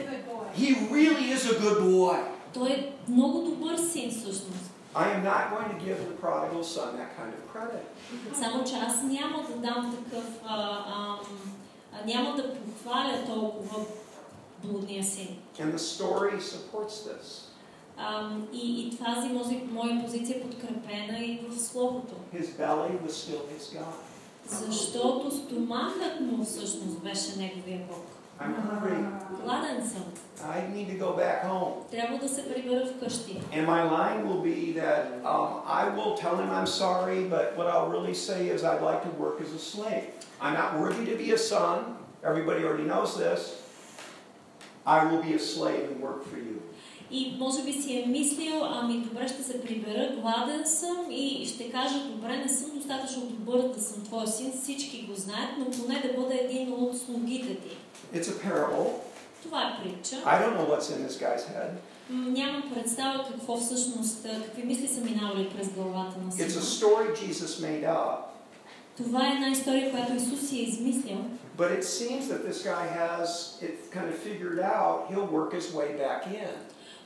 He 0.57 0.68
really 0.91 1.36
is 1.36 1.43
a 1.53 1.61
good 1.61 1.80
boy. 1.82 2.18
Той 2.55 2.68
е 2.68 2.93
много 3.09 3.39
добър 3.43 3.76
син 3.76 4.11
всъщност. 4.11 4.64
I 4.95 5.07
am 5.14 5.22
not 5.22 5.43
going 5.55 5.68
to 5.74 5.78
give 5.86 5.99
the 6.11 6.16
prodigal 6.24 6.62
son 6.76 6.91
that 7.01 7.11
kind 7.18 7.32
of 7.39 7.43
credit. 7.55 7.84
Само 8.34 8.64
че 8.64 8.74
аз 8.74 9.03
няма 9.03 9.43
да 9.49 9.55
дам 9.55 9.97
такъв, 9.97 10.24
а, 10.47 10.78
ам, 10.97 11.18
а, 11.93 12.07
няма 12.07 12.36
да 12.36 12.55
похваля 12.55 13.24
толкова 13.26 13.84
блудния 14.64 15.05
син. 15.05 15.28
And 15.59 15.72
the 15.74 15.78
story 15.78 16.41
supports 16.41 16.97
this. 17.09 17.45
И, 18.53 18.86
и 18.86 18.99
тази 18.99 19.28
моя 19.72 20.05
позиция 20.05 20.36
е 20.36 20.41
подкрепена 20.43 21.18
и 21.18 21.41
в 21.49 21.59
Словото. 21.61 22.14
His 22.34 22.47
belly 22.47 23.07
was 23.07 23.12
still 23.12 23.43
his 23.57 23.78
God. 23.78 23.95
Защото 24.47 25.32
стомахът 25.32 26.20
му 26.22 26.45
всъщност 26.45 26.99
беше 26.99 27.38
неговия 27.38 27.80
Бог. 27.89 28.06
I'm 28.41 28.56
hungry. 28.56 29.06
Гладен 29.43 29.89
съм. 29.89 30.04
I 30.43 30.62
need 30.74 30.88
to 30.89 30.97
go 30.97 31.16
back 31.16 31.45
home. 31.45 31.91
Трябва 31.91 32.18
да 32.18 32.30
се 32.30 32.54
прибера 32.54 32.86
вкъщи. 32.86 33.41
And 33.54 33.66
my 33.68 33.84
line 33.84 34.28
will 34.28 34.41
be 34.41 34.74
that 34.82 35.01
um, 35.24 35.49
I 35.82 35.84
will 35.95 36.14
tell 36.24 36.36
him 36.41 36.49
I'm 36.49 36.68
sorry, 36.68 37.20
but 37.36 37.45
what 37.58 37.68
I'll 37.74 37.89
really 37.97 38.16
say 38.30 38.41
is 38.54 38.64
I'd 38.64 38.84
like 38.91 39.01
to 39.10 39.12
work 39.24 39.38
as 39.45 39.51
a 39.60 39.62
slave. 39.74 40.06
I'm 40.41 40.56
not 40.62 40.72
worthy 40.82 41.06
to 41.12 41.16
be 41.24 41.32
a 41.32 41.38
son. 41.38 41.78
Everybody 42.30 42.60
already 42.68 42.88
knows 42.93 43.12
this. 43.24 43.41
I 44.95 44.97
will 45.10 45.22
be 45.28 45.34
a 45.41 45.43
slave 45.54 45.84
and 45.91 45.99
work 46.08 46.22
for 46.30 46.38
you. 46.47 46.47
И 47.11 47.37
може 47.39 47.63
би 47.63 47.73
си 47.73 48.03
е 48.03 48.07
мислил, 48.07 48.55
ами 48.65 48.95
добре 48.99 49.29
ще 49.29 49.43
се 49.43 49.63
прибера, 49.63 50.13
гладен 50.21 50.67
съм 50.67 50.97
и 51.11 51.47
ще 51.47 51.71
кажа, 51.71 51.99
добре, 52.05 52.37
не 52.37 52.49
съм 52.49 52.71
достатъчно 52.75 53.23
добър 53.23 53.69
да 53.69 53.83
съм 53.83 54.05
твой 54.05 54.27
син, 54.27 54.53
всички 54.63 55.07
го 55.07 55.15
знаят, 55.15 55.51
но 55.59 55.65
поне 55.71 56.03
да 56.03 56.21
бъда 56.21 56.35
един 56.35 56.73
от 56.73 56.99
слугите 56.99 57.55
ти. 57.55 57.77
It's 58.15 58.25
a 58.25 58.47
parable. 58.49 58.91
Това 59.43 59.63
е 59.63 59.83
притча. 59.83 60.17
I 60.17 60.43
don't 60.43 60.55
know 60.57 60.67
what's 60.71 60.91
in 60.91 61.09
this 61.09 61.19
guy's 61.23 61.45
head. 61.55 61.71
Нямам 62.11 62.71
представа 62.75 63.25
какво 63.31 63.57
всъщност, 63.57 64.23
какви 64.23 64.63
мисли 64.63 64.89
са 64.89 65.01
минали 65.01 65.51
през 65.57 65.69
главата 65.69 66.19
на 66.25 66.31
It's 66.33 66.47
a 66.47 66.61
сина. 66.61 66.63
story 66.91 67.13
Jesus 67.17 67.47
made 67.67 67.85
up, 67.85 68.17
Това 68.97 69.27
е 69.29 69.33
една 69.33 69.49
история, 69.49 69.91
която 69.91 70.15
Исус 70.15 70.49
си 70.49 70.59
е 70.59 70.63
измислил. 70.63 71.17
but 71.59 71.71
it 71.79 71.85
seems 71.85 72.23
that 72.31 72.41
this 72.49 72.59
guy 72.73 72.85
has 73.05 73.29
it 73.63 73.75
kind 73.97 74.09
of 74.13 74.17
figured 74.29 74.59
out. 74.79 74.97
He'll 75.11 75.31
work 75.39 75.51
his 75.61 75.67
way 75.79 75.89
back 76.05 76.21
in. 76.43 76.53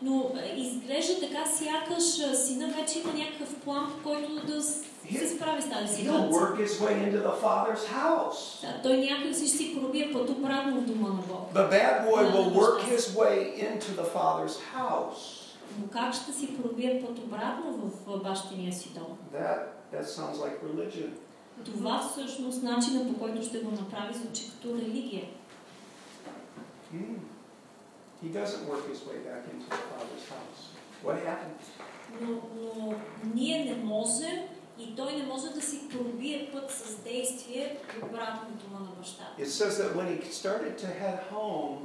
Но 0.02 0.30
изглежда 0.56 1.20
така, 1.20 1.44
сякаш 1.46 2.36
сина 2.36 2.74
вече 2.78 2.98
има 2.98 3.12
някакъв 3.12 3.54
план, 3.64 3.92
по 3.92 4.08
който 4.10 4.46
да 4.46 4.62
се 4.62 5.28
справи 5.36 5.62
с 5.62 5.70
тази 5.70 5.96
ситуация. 5.96 6.28
Да, 8.62 8.82
Той 8.82 8.96
някак 8.96 9.34
си 9.34 9.46
ще 9.48 9.56
си 9.56 9.80
пробие 9.80 10.12
път 10.12 10.30
обратно 10.30 10.80
в 10.80 10.84
дома 10.84 11.08
на 11.08 11.14
Бог. 11.14 11.52
The 11.54 11.70
bad 11.70 12.06
boy 12.06 12.32
will 12.32 12.50
work 12.60 12.80
his 12.80 13.14
way 13.16 13.54
into 13.66 13.88
the 14.00 14.06
Father's 14.14 14.56
house. 14.76 15.42
Но 15.80 15.86
как 15.92 16.14
ще 16.14 16.32
си 16.32 16.62
пробие 16.62 17.04
път 17.06 17.18
обратно 17.18 17.92
в 18.06 18.22
бащиния 18.22 18.72
си 18.72 18.88
дом? 18.94 19.18
That 19.34 19.58
that 19.92 20.04
sounds 20.04 20.36
like 20.36 20.62
religion. 20.64 21.10
Това 21.64 22.08
всъщност 22.10 22.62
начина 22.62 23.08
по 23.08 23.18
който 23.18 23.42
ще 23.42 23.58
го 23.58 23.70
направи 23.70 24.14
звучи 24.14 24.50
като 24.50 24.76
религия. 24.76 25.24
Hmm. 26.94 27.16
He 28.23 28.29
doesn't 28.29 28.67
work 28.67 28.83
his 28.89 29.01
way 29.09 29.17
back 29.29 29.43
into 29.53 29.67
the 29.69 29.81
Father's 29.91 30.25
house. 30.35 30.59
What 31.03 31.17
happened? 31.29 31.59
Но, 32.21 32.41
но 32.55 32.93
ние 33.35 33.65
не 33.65 33.75
можем 33.75 34.37
и 34.79 34.95
той 34.95 35.15
не 35.15 35.23
може 35.23 35.49
да 35.49 35.61
си 35.61 35.79
пробие 35.89 36.49
път 36.53 36.71
с 36.71 36.95
действие 36.95 37.77
обратно 38.03 38.49
в 38.49 38.63
дома 38.63 38.79
на 38.79 38.91
бащата. 38.99 39.41
It 39.41 39.47
says 39.47 39.77
that 39.77 39.95
when 39.95 40.07
he 40.07 40.31
started 40.31 40.77
to 40.77 40.87
head 40.87 41.19
home, 41.31 41.77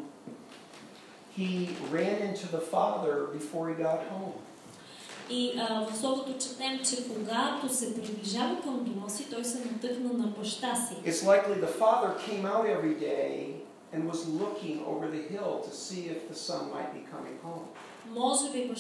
he 1.39 1.71
ran 1.91 2.19
into 2.29 2.47
the 2.57 2.63
Father 2.75 3.15
before 3.39 3.69
he 3.69 3.75
got 3.75 4.01
home. 4.11 4.33
И 5.31 5.53
а, 5.59 5.87
в 5.91 5.97
Словото 5.97 6.39
четем, 6.39 6.81
че 6.85 7.09
когато 7.09 7.75
се 7.75 7.95
приближава 7.95 8.61
към 8.63 8.85
дома 8.85 9.09
си, 9.09 9.31
той 9.31 9.45
се 9.45 9.59
натъкна 9.59 10.13
на 10.13 10.27
баща 10.27 10.77
си. 10.77 11.11
It's 11.11 11.25
likely 11.25 11.61
the 11.61 11.79
Father 11.81 12.11
came 12.27 12.45
out 12.45 12.67
every 12.67 13.01
day 13.01 13.55
and 13.94 14.08
was 14.08 14.28
looking 14.28 14.78
over 14.86 15.08
the 15.08 15.24
hill 15.34 15.62
to 15.68 15.72
see 15.72 16.02
if 16.14 16.28
the 16.30 16.36
son 16.36 16.62
might 16.76 16.92
be 16.94 17.04
coming 17.14 17.38
home. 17.44 17.66
Може 18.10 18.52
би 18.52 18.72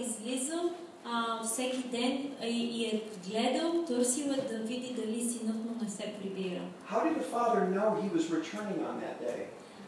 излизал 0.00 0.70
а, 1.04 1.44
всеки 1.44 1.88
ден 1.88 2.32
и, 2.42 2.48
и 2.48 2.86
е 2.86 3.02
гледал, 3.28 3.84
търсил 3.84 4.26
да 4.26 4.58
види 4.58 4.94
дали 4.94 5.30
синът 5.30 5.56
му 5.56 5.70
не 5.82 5.90
се 5.90 6.14
прибира. 6.20 6.60
How 6.90 7.04
did 7.04 7.16
the 7.18 7.28
father 7.36 7.60
know 7.76 7.90
he 8.02 8.08
was 8.16 8.30
returning 8.30 8.80
on 8.90 8.96
that 9.00 9.18
day? 9.28 9.46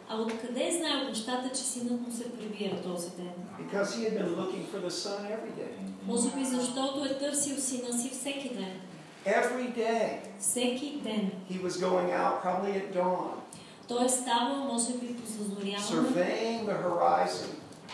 А 0.09 0.21
откъде 0.21 0.67
е 0.67 0.71
знаел 0.71 1.09
бащата, 1.09 1.49
че 1.49 1.61
синът 1.61 2.07
му 2.07 2.11
се 2.11 2.31
прибира 2.31 2.81
този 2.81 3.09
ден? 3.09 3.33
Because 3.59 3.85
he 3.85 4.09
had 4.09 4.17
been 4.19 4.35
looking 4.35 4.65
for 4.73 4.79
the 4.87 4.89
son 4.89 5.19
every 5.25 5.53
day. 5.61 5.71
Може 6.05 6.29
би 6.35 6.45
защото 6.45 7.05
е 7.05 7.17
търсил 7.17 7.57
сина 7.57 7.99
си 7.99 8.09
всеки 8.09 8.49
ден. 8.49 8.81
Every 9.25 9.75
day. 9.77 10.19
Всеки 10.39 10.99
ден. 11.03 11.31
He 11.51 11.61
was 11.67 11.77
going 11.77 12.09
out 12.11 12.43
probably 12.43 12.73
at 12.81 12.93
dawn. 12.95 13.39
Той 13.89 14.05
е 14.05 14.09
ставал, 14.09 14.57
може 14.57 14.93
би, 14.93 15.15
по 15.15 15.29
surveying 15.31 16.65
the 16.65 16.77
horizon, 16.85 17.49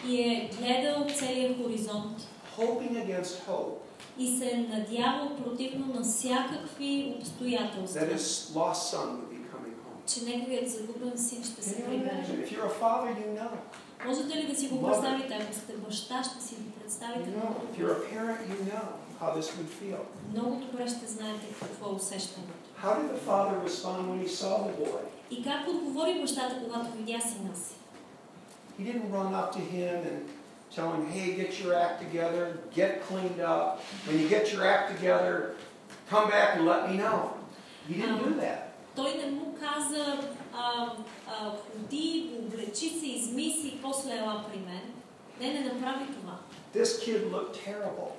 и 0.08 0.22
е 0.22 0.50
гледал 0.60 1.06
целия 1.18 1.58
хоризонт 1.58 2.28
hoping 2.58 2.94
against 3.06 3.36
hope 3.50 3.76
и 4.18 4.38
се 4.38 4.46
е 4.46 4.58
надявал 4.58 5.36
противно 5.36 5.94
на 5.94 6.04
всякакви 6.04 7.16
обстоятелства, 7.20 8.02
that 8.02 8.18
his 8.18 8.56
lost 8.56 8.96
son 8.96 9.08
would 9.18 9.30
be 9.36 9.42
coming 9.54 9.76
home. 9.84 10.14
че 10.14 10.22
неговият 10.22 10.70
загубен 10.70 11.18
син 11.18 11.44
ще 11.44 11.64
се 11.64 11.76
you 11.76 11.86
прибере. 11.86 12.26
If 12.30 12.52
you're 12.52 12.70
a 12.80 12.84
father, 12.84 13.10
you 13.24 13.40
know. 13.40 13.50
Можете 14.06 14.38
ли 14.38 14.48
да 14.48 14.56
си 14.56 14.68
го 14.68 14.88
представите? 14.88 15.40
Ако 15.42 15.54
сте 15.54 15.74
баща, 15.74 16.24
ще 16.24 16.44
си 16.44 16.56
го 16.56 16.62
You 16.62 16.84
представите 16.84 17.30
know. 17.30 17.38
много 17.38 17.56
If 17.74 17.80
you're 17.80 17.98
a 18.02 18.16
parent, 18.16 18.40
you 18.52 18.74
know 18.74 18.86
how 19.22 19.40
this 19.40 19.48
would 19.56 19.72
feel. 19.82 20.00
Много 20.34 20.56
добре 20.56 20.88
ще 20.88 21.08
знаете 21.08 21.46
какво 21.62 21.90
е 21.90 21.94
усещането. 21.94 22.54
How 22.84 22.94
did 23.00 23.10
the 23.16 23.22
father 23.32 23.56
respond 23.70 24.00
when 24.10 24.20
he 24.26 24.30
saw 24.42 24.54
the 24.68 24.86
boy? 24.86 25.02
И 25.32 25.44
как 25.44 25.68
отговори 25.68 26.22
бащата, 26.22 26.56
когато 26.64 26.92
видя 26.98 27.20
сина 27.22 27.56
си? 27.56 27.76
He 28.80 28.84
didn't 28.84 29.10
run 29.10 29.34
up 29.34 29.50
to 29.58 29.62
him 29.76 29.98
and 30.10 30.20
tell 30.76 30.90
him, 30.96 31.04
hey, 31.16 31.28
get 31.42 31.52
your 31.62 31.74
act 31.86 31.98
together, 32.06 32.44
get 32.80 32.92
cleaned 33.08 33.40
up. 33.40 33.70
When 34.06 34.16
you 34.22 34.28
get 34.36 34.44
your 34.54 34.64
act 34.74 34.86
together, 34.96 35.56
come 36.10 36.26
back 36.36 36.50
and 36.56 36.66
let 36.72 36.82
me 36.90 36.94
know. 37.04 37.20
He 37.88 37.94
didn't 38.02 38.22
do 38.28 38.34
that. 38.44 38.60
Той 38.96 39.14
не 39.18 39.32
му 39.32 39.56
каза, 39.60 40.20
а, 40.54 40.92
а, 41.28 41.52
ходи, 41.52 42.32
облечи 42.40 42.90
се, 42.90 43.06
измиси 43.06 43.68
и 43.68 43.82
после 43.82 44.18
ела 44.18 44.46
при 44.52 44.60
мен. 44.60 44.82
Не, 45.40 45.60
не 45.60 45.74
направи 45.74 46.06
това. 46.06 46.40
This 46.76 47.00
kid 47.00 47.32
looked 47.32 47.56
terrible. 47.68 48.12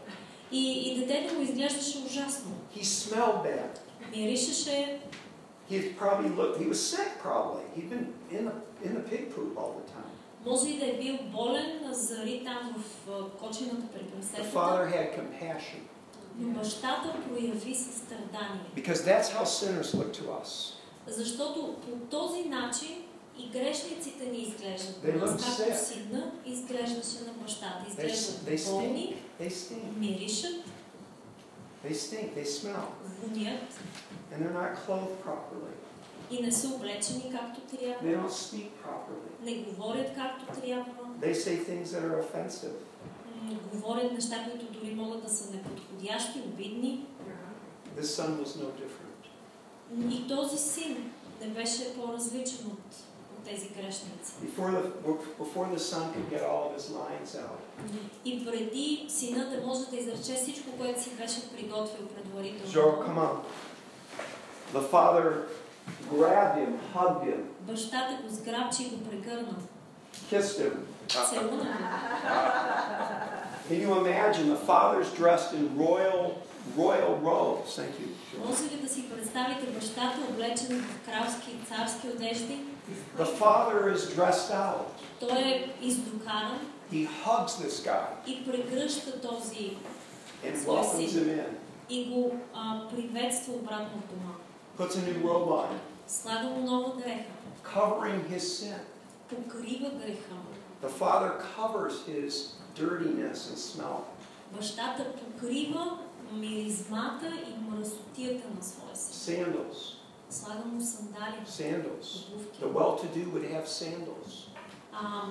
И, 0.53 0.73
и 0.73 0.99
детето 0.99 1.35
му 1.35 1.41
изглеждаше 1.41 1.99
ужасно. 1.99 2.51
He 2.77 2.83
smelled 2.83 3.43
bad. 3.43 3.79
Миришеше, 4.17 4.99
He 5.71 5.79
probably 6.03 6.31
looked, 6.39 6.57
he 6.63 6.69
was 6.69 6.81
sick 6.93 7.11
probably. 7.27 7.65
He'd 7.75 7.91
been 7.91 8.07
in 8.37 8.45
the, 8.49 8.55
in 8.87 8.95
the 8.95 9.05
pig 9.11 9.35
poop 9.35 9.57
all 9.59 9.73
the 9.81 9.87
time. 9.93 10.13
може 10.47 10.69
и 10.69 10.79
да 10.79 10.87
е 10.87 10.99
бил 10.99 11.19
болен, 11.33 11.81
зари 11.93 12.45
там 12.45 12.75
в 12.79 13.11
а, 13.11 13.31
кочината 13.39 13.87
при 13.95 14.01
The 14.01 14.17
пресетата. 14.17 14.59
father 14.59 14.87
had 14.97 15.19
compassion 15.21 15.81
Но 16.39 16.49
бащата 16.59 17.15
прояви 17.29 17.75
състрадание. 17.75 18.61
because 18.77 19.01
that's 19.05 19.29
how 19.29 19.45
sinners 19.45 19.95
look 19.95 20.13
to 20.13 20.25
us. 20.43 20.73
Защото 21.07 21.75
по 21.75 21.97
този 22.17 22.45
начин 22.45 23.03
и 23.39 23.49
грешниците 23.51 24.27
ни 24.27 24.39
изглеждат. 24.39 24.97
They 25.05 25.21
look 25.21 25.59
както 25.59 25.85
сина 25.87 26.33
изглеждаше 26.47 27.25
на 27.27 27.33
бащата. 27.43 27.85
Изглеждат 27.89 28.35
they 28.37 28.71
болни, 28.71 29.17
stink. 29.41 29.45
They 29.47 29.51
stink. 29.53 29.97
миришат, 29.97 30.65
They 31.87 31.93
stink. 31.95 32.35
They 32.37 32.45
smell. 32.47 32.85
вонят 33.23 33.63
And 34.37 34.45
they're 34.45 34.53
not 34.63 34.75
clothed 34.87 35.25
properly. 35.25 35.73
и 36.31 36.43
не 36.43 36.53
са 36.53 36.69
облечени 36.69 37.33
както 37.33 37.61
They 37.77 37.79
трябва, 37.79 38.09
don't 38.09 38.31
speak 38.31 38.69
properly. 38.85 39.45
не 39.45 39.55
говорят 39.55 40.07
както 40.17 40.61
трябва, 40.61 40.85
They 41.21 41.35
say 41.35 41.65
things 41.69 41.85
that 41.87 42.03
are 42.03 42.21
offensive. 42.25 42.73
говорят 43.73 44.13
неща, 44.13 44.45
които 44.51 44.73
дори 44.73 44.95
могат 44.95 45.23
да 45.23 45.29
са 45.31 45.51
неподходящи, 45.55 46.39
обидни. 46.47 47.07
This 47.99 48.03
son 48.03 48.45
was 48.45 48.57
no 48.61 48.65
different. 48.65 50.13
И 50.15 50.29
този 50.29 50.59
син 50.59 51.13
не 51.41 51.47
беше 51.47 51.95
по-различен 51.95 52.67
от, 52.67 52.97
тези 53.45 53.69
грешници. 53.69 54.33
Before 54.45 54.71
the, 54.71 54.83
before 55.39 55.67
the 55.77 55.79
son 55.79 56.05
could 56.13 56.29
get 56.35 56.43
all 56.43 56.63
of 56.69 56.73
his 56.81 56.87
lines 56.91 57.37
out, 57.37 57.59
И 58.25 58.47
преди 58.47 59.07
сина 59.09 59.51
да 59.51 59.67
може 59.67 59.81
да 59.91 59.97
изрече 59.97 60.35
всичко, 60.35 60.71
което 60.79 61.03
си 61.03 61.11
беше 61.11 61.51
приготвил 61.51 62.07
предварително. 62.09 62.73
Joel, 62.73 63.09
come 63.09 63.19
on. 63.19 63.37
The 64.76 64.82
father 64.96 65.26
grabbed 66.10 66.58
him, 66.62 66.72
hugged 66.94 67.24
him, 67.26 67.42
Бащата 67.62 68.14
го 68.24 68.30
сграбчи 68.36 68.84
и 68.84 68.90
го 68.90 69.10
прегърна. 69.10 69.56
kissed 70.32 70.60
him. 70.60 70.74
Целуна 71.30 71.64
го. 71.64 71.70
Can 73.70 73.80
you 73.82 73.92
imagine 74.06 74.50
the 74.50 74.62
father's 74.72 75.10
dressed 75.22 75.54
in 75.54 75.64
royal, 75.78 76.22
royal 76.78 77.14
robes? 77.30 77.70
Thank 77.80 77.94
you. 78.02 78.08
Joel. 78.32 78.46
Може 78.48 78.64
ли 78.64 78.82
да 78.82 78.90
си 78.90 79.10
представите 79.10 79.66
бащата 79.72 80.18
облечен 80.30 80.82
в 80.82 81.06
кралски 81.06 81.52
и 81.52 81.66
царски 81.68 82.08
одежди? 82.08 82.60
The 83.20 83.26
father 83.26 83.94
is 83.96 84.16
dressed 84.18 84.52
out. 84.52 84.86
Той 85.20 85.40
е 85.40 85.74
издокаран 85.82 86.60
He 86.94 87.08
hugs 87.26 87.48
this 87.64 87.86
guy 87.88 88.06
и 88.28 88.46
прегръща 88.46 89.22
този 89.22 89.78
and 90.46 90.56
welcomes 90.66 91.10
him 91.10 91.40
in. 91.40 91.46
и 91.90 92.06
го 92.10 92.36
а, 92.56 92.82
приветства 92.96 93.54
обратно 93.54 94.02
в 94.02 94.14
дома. 94.14 94.32
Puts 94.78 94.96
a 94.96 95.02
new 95.02 95.22
robe 95.24 95.50
on 95.50 95.68
him, 95.70 95.80
Слага 96.08 96.50
му 96.50 96.62
нова 96.72 96.96
дреха. 96.98 97.24
covering 97.76 98.30
his 98.30 98.40
sin. 98.40 98.80
Покрива 99.30 99.90
греха 99.90 100.34
му. 100.34 100.52
The 100.84 100.90
father 101.00 101.32
covers 101.58 101.94
his 102.08 102.32
dirtiness 102.76 103.34
and 103.52 103.58
smell. 103.58 103.98
Бащата 104.58 105.06
покрива 105.14 105.98
миризмата 106.32 107.28
и 107.28 107.70
мръсотията 107.72 108.48
на 108.58 108.64
своя 108.64 108.96
син. 108.96 109.36
Sandals. 109.46 109.98
Слага 110.30 110.66
му 110.66 110.82
сандали, 110.82 111.46
Sandals. 111.48 112.34
обувки. 112.34 112.60
The 112.62 112.68
well-to-do 112.74 113.26
would 113.34 113.52
have 113.56 113.68
sandals. 113.68 114.48
А, 114.94 115.22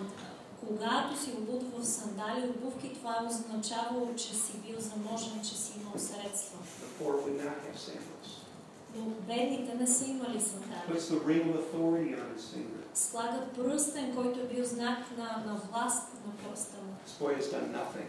когато 0.68 1.20
си 1.20 1.30
обут 1.38 1.62
в 1.78 1.84
сандали 1.86 2.40
и 2.46 2.50
обувки, 2.50 2.94
това 2.94 3.16
е 3.22 3.26
означавало, 3.26 4.14
че 4.16 4.34
си 4.34 4.52
бил 4.66 4.76
заможен, 4.80 5.40
че 5.42 5.56
си 5.58 5.72
имал 5.80 5.92
средства. 5.98 6.58
The 6.82 7.02
poor 7.04 7.12
would 7.24 7.38
not 7.44 7.56
have 7.66 7.78
sandals. 7.88 8.28
Бедните 9.27 9.73
не 9.75 9.87
са 9.87 10.05
имали 10.05 10.41
сандали. 10.41 10.81
Puts 10.89 10.99
the 10.99 11.19
ring 11.21 11.45
of 11.45 11.57
authority 11.57 12.15
on 12.15 12.37
his 12.37 12.45
finger. 12.53 12.81
Слага 12.93 13.39
пръстен, 13.55 14.15
който 14.15 14.39
е 14.39 14.43
бил 14.45 14.65
знак 14.65 14.97
на, 15.17 15.23
на 15.23 15.55
власт 15.55 16.07
на 16.25 16.49
пръста 16.49 16.75
му. 16.77 16.93
This 17.07 17.23
boy 17.23 17.39
has 17.39 17.45
done 17.45 17.71
nothing. 17.71 18.07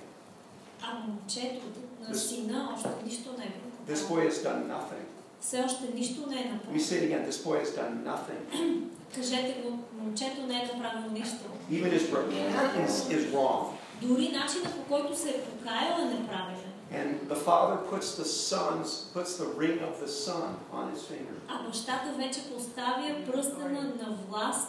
А 0.82 0.99
момчето 0.99 1.66
на 2.01 2.09
This- 2.09 2.28
сина 2.28 2.68
още 2.74 2.89
нищо 3.05 3.30
не 3.39 3.45
е 3.45 3.49
This 3.49 3.91
направил. 3.91 4.16
boy 4.16 4.30
has 4.30 4.45
done 4.45 4.66
nothing. 4.68 5.05
Все 5.41 5.62
още 5.62 5.95
нищо 5.95 6.26
не 6.26 6.37
е 6.37 6.45
We 6.45 6.53
направил. 6.53 6.80
say 6.80 6.95
it 6.95 7.11
again. 7.11 7.30
This 7.30 7.45
boy 7.45 7.64
has 7.64 7.70
done 7.76 8.05
nothing. 8.05 8.41
Кажете 9.14 9.62
го, 9.62 9.78
момчето 9.99 10.47
не 10.47 10.55
е 10.55 10.70
направило 10.74 11.11
нищо. 11.12 11.37
Even 11.70 11.99
his 11.99 12.12
repentance 12.12 12.89
is 12.89 13.30
wrong. 13.32 13.64
Дори 14.03 14.28
начинът 14.28 14.74
по 14.76 14.82
който 14.95 15.18
се 15.18 15.30
е 15.30 15.41
покаял 15.45 15.99
е 16.01 16.05
неправилен. 16.05 16.66
And 16.95 17.30
the 17.30 17.36
father 17.36 17.78
puts 17.91 18.16
the 18.16 18.26
son's 18.26 18.89
puts 19.14 19.38
the 19.38 19.49
ring 19.62 19.80
of 19.80 19.93
the 20.04 20.08
son 20.08 20.47
on 20.74 20.91
his 20.93 21.02
finger. 21.12 21.36
А 21.47 21.68
бащата 21.68 22.14
вече 22.18 22.39
поставя 22.56 23.16
пръстена 23.26 23.82
на 23.82 24.18
власт. 24.28 24.68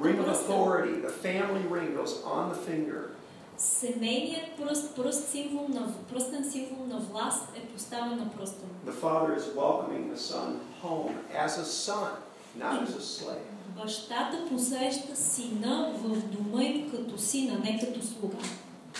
Ring 0.00 0.18
of 0.20 0.28
authority. 0.28 0.94
The 1.08 1.14
family 1.28 1.64
ring 1.76 1.94
goes 1.96 2.22
on 2.24 2.52
the 2.52 2.58
finger. 2.70 3.10
Семейният 3.58 4.56
пръст, 4.56 4.96
пръст 4.96 5.28
символ 5.28 5.68
на, 5.68 5.92
пръстен 6.12 6.50
символ 6.50 6.86
на 6.86 6.98
власт 6.98 7.44
е 7.56 7.60
поставен 7.60 8.18
на 8.18 8.30
пръста 8.30 8.64
му. 8.66 8.92
The 8.92 8.96
father 9.02 9.36
is 9.38 9.54
welcoming 9.56 10.04
the 10.14 10.20
son 10.32 10.60
home 10.82 11.14
as 11.46 11.58
a 11.58 11.64
son, 11.64 12.10
not 12.58 12.82
as 12.82 12.96
a 12.96 13.00
slave. 13.00 13.44
Бащата 13.82 14.44
посреща 14.50 15.16
сина 15.16 15.92
в 16.02 16.22
дома 16.22 16.62
им 16.62 16.90
като 16.90 17.18
сина, 17.18 17.58
не 17.64 17.80
като 17.80 18.06
слуга. 18.06 18.36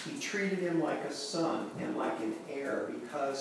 He 0.07 0.18
treated 0.20 0.61
him 0.68 0.76
like 0.81 1.03
a 1.05 1.12
son 1.12 1.70
and 1.81 1.97
like 1.97 2.18
an 2.20 2.35
heir 2.49 2.91
because 2.97 3.41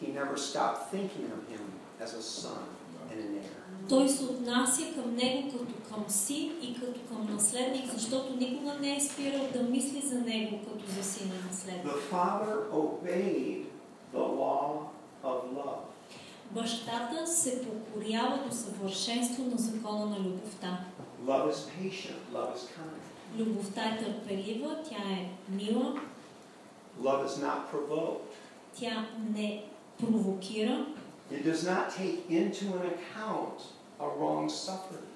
he 0.00 0.06
never 0.12 0.36
stopped 0.36 0.90
thinking 0.90 1.26
of 1.36 1.40
him 1.52 1.64
as 2.00 2.14
a 2.14 2.22
son 2.22 2.62
and 3.10 3.20
an 3.20 3.34
heir. 3.42 3.58
Той 3.88 4.08
се 4.08 4.24
отнася 4.24 4.82
към 4.94 5.14
него 5.14 5.52
като 5.52 5.94
към 5.94 6.04
син 6.08 6.52
и 6.62 6.74
като 6.80 7.00
към 7.08 7.34
наследник, 7.34 7.92
защото 7.92 8.36
никога 8.36 8.74
не 8.74 8.96
е 8.96 9.00
спирал 9.00 9.46
да 9.52 9.62
мисли 9.62 10.08
за 10.08 10.20
него 10.20 10.58
като 10.64 10.84
за 10.96 11.04
син 11.04 11.26
и 11.26 11.48
наследник. 11.48 11.86
The 11.86 12.14
father 12.14 12.56
obeyed 12.72 13.64
the 14.14 14.26
law 14.42 14.88
of 15.24 15.38
love. 15.54 15.78
Бащата 16.50 17.26
се 17.26 17.62
покорява 17.62 18.38
до 18.48 18.56
съвършенство 18.56 19.44
на 19.44 19.56
закона 19.56 20.06
на 20.06 20.18
любовта. 20.18 20.78
Love 21.26 21.50
is 21.52 21.60
patient, 21.78 22.20
love 22.32 22.54
is 22.56 22.64
kind. 22.78 23.01
Любовта 23.37 23.81
е 23.85 23.99
търпелива, 24.03 24.77
тя 24.89 24.95
е 25.11 25.29
мила, 25.49 25.95
Love 27.01 27.25
is 27.27 27.37
not 27.45 27.59
provoked. 27.73 28.19
тя 28.79 29.05
не 29.35 29.63
провокира, 29.99 30.85
It 31.31 31.43
does 31.45 31.63
not 31.63 31.89
take 31.99 32.19
into 32.29 32.65
an 32.79 32.85
account 32.95 33.57
a 33.99 34.05
wrong 34.19 34.49
suffered. 34.49 35.07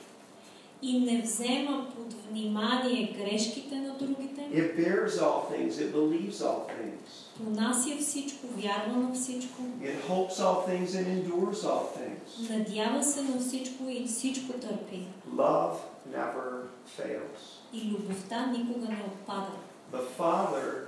и 0.81 0.99
не 0.99 1.21
взема 1.21 1.87
под 1.95 2.13
внимание 2.29 3.13
грешките 3.17 3.75
на 3.75 3.93
другите, 3.97 4.41
It 4.41 4.75
bears 4.77 5.19
all 5.21 5.41
things, 5.51 5.71
it 5.79 5.93
believes 5.93 6.41
all 6.41 6.65
things. 6.67 7.07
понася 7.43 7.97
всичко, 7.99 8.47
вярва 8.57 8.97
на 8.97 9.13
всичко, 9.13 9.61
It 9.81 10.09
hopes 10.09 10.39
all 10.39 10.67
things 10.69 10.87
and 10.87 11.07
endures 11.07 11.63
all 11.63 11.85
things. 11.99 12.49
надява 12.49 13.03
се 13.03 13.21
на 13.23 13.39
всичко 13.39 13.83
и 13.89 14.07
всичко 14.07 14.53
търпи. 14.53 15.03
Love 15.35 15.75
never 16.11 16.67
fails. 16.99 17.56
И 17.73 17.81
любовта 17.91 18.45
никога 18.45 18.87
не 18.87 19.03
отпада. 19.07 19.51
The 19.91 20.05
Father 20.17 20.87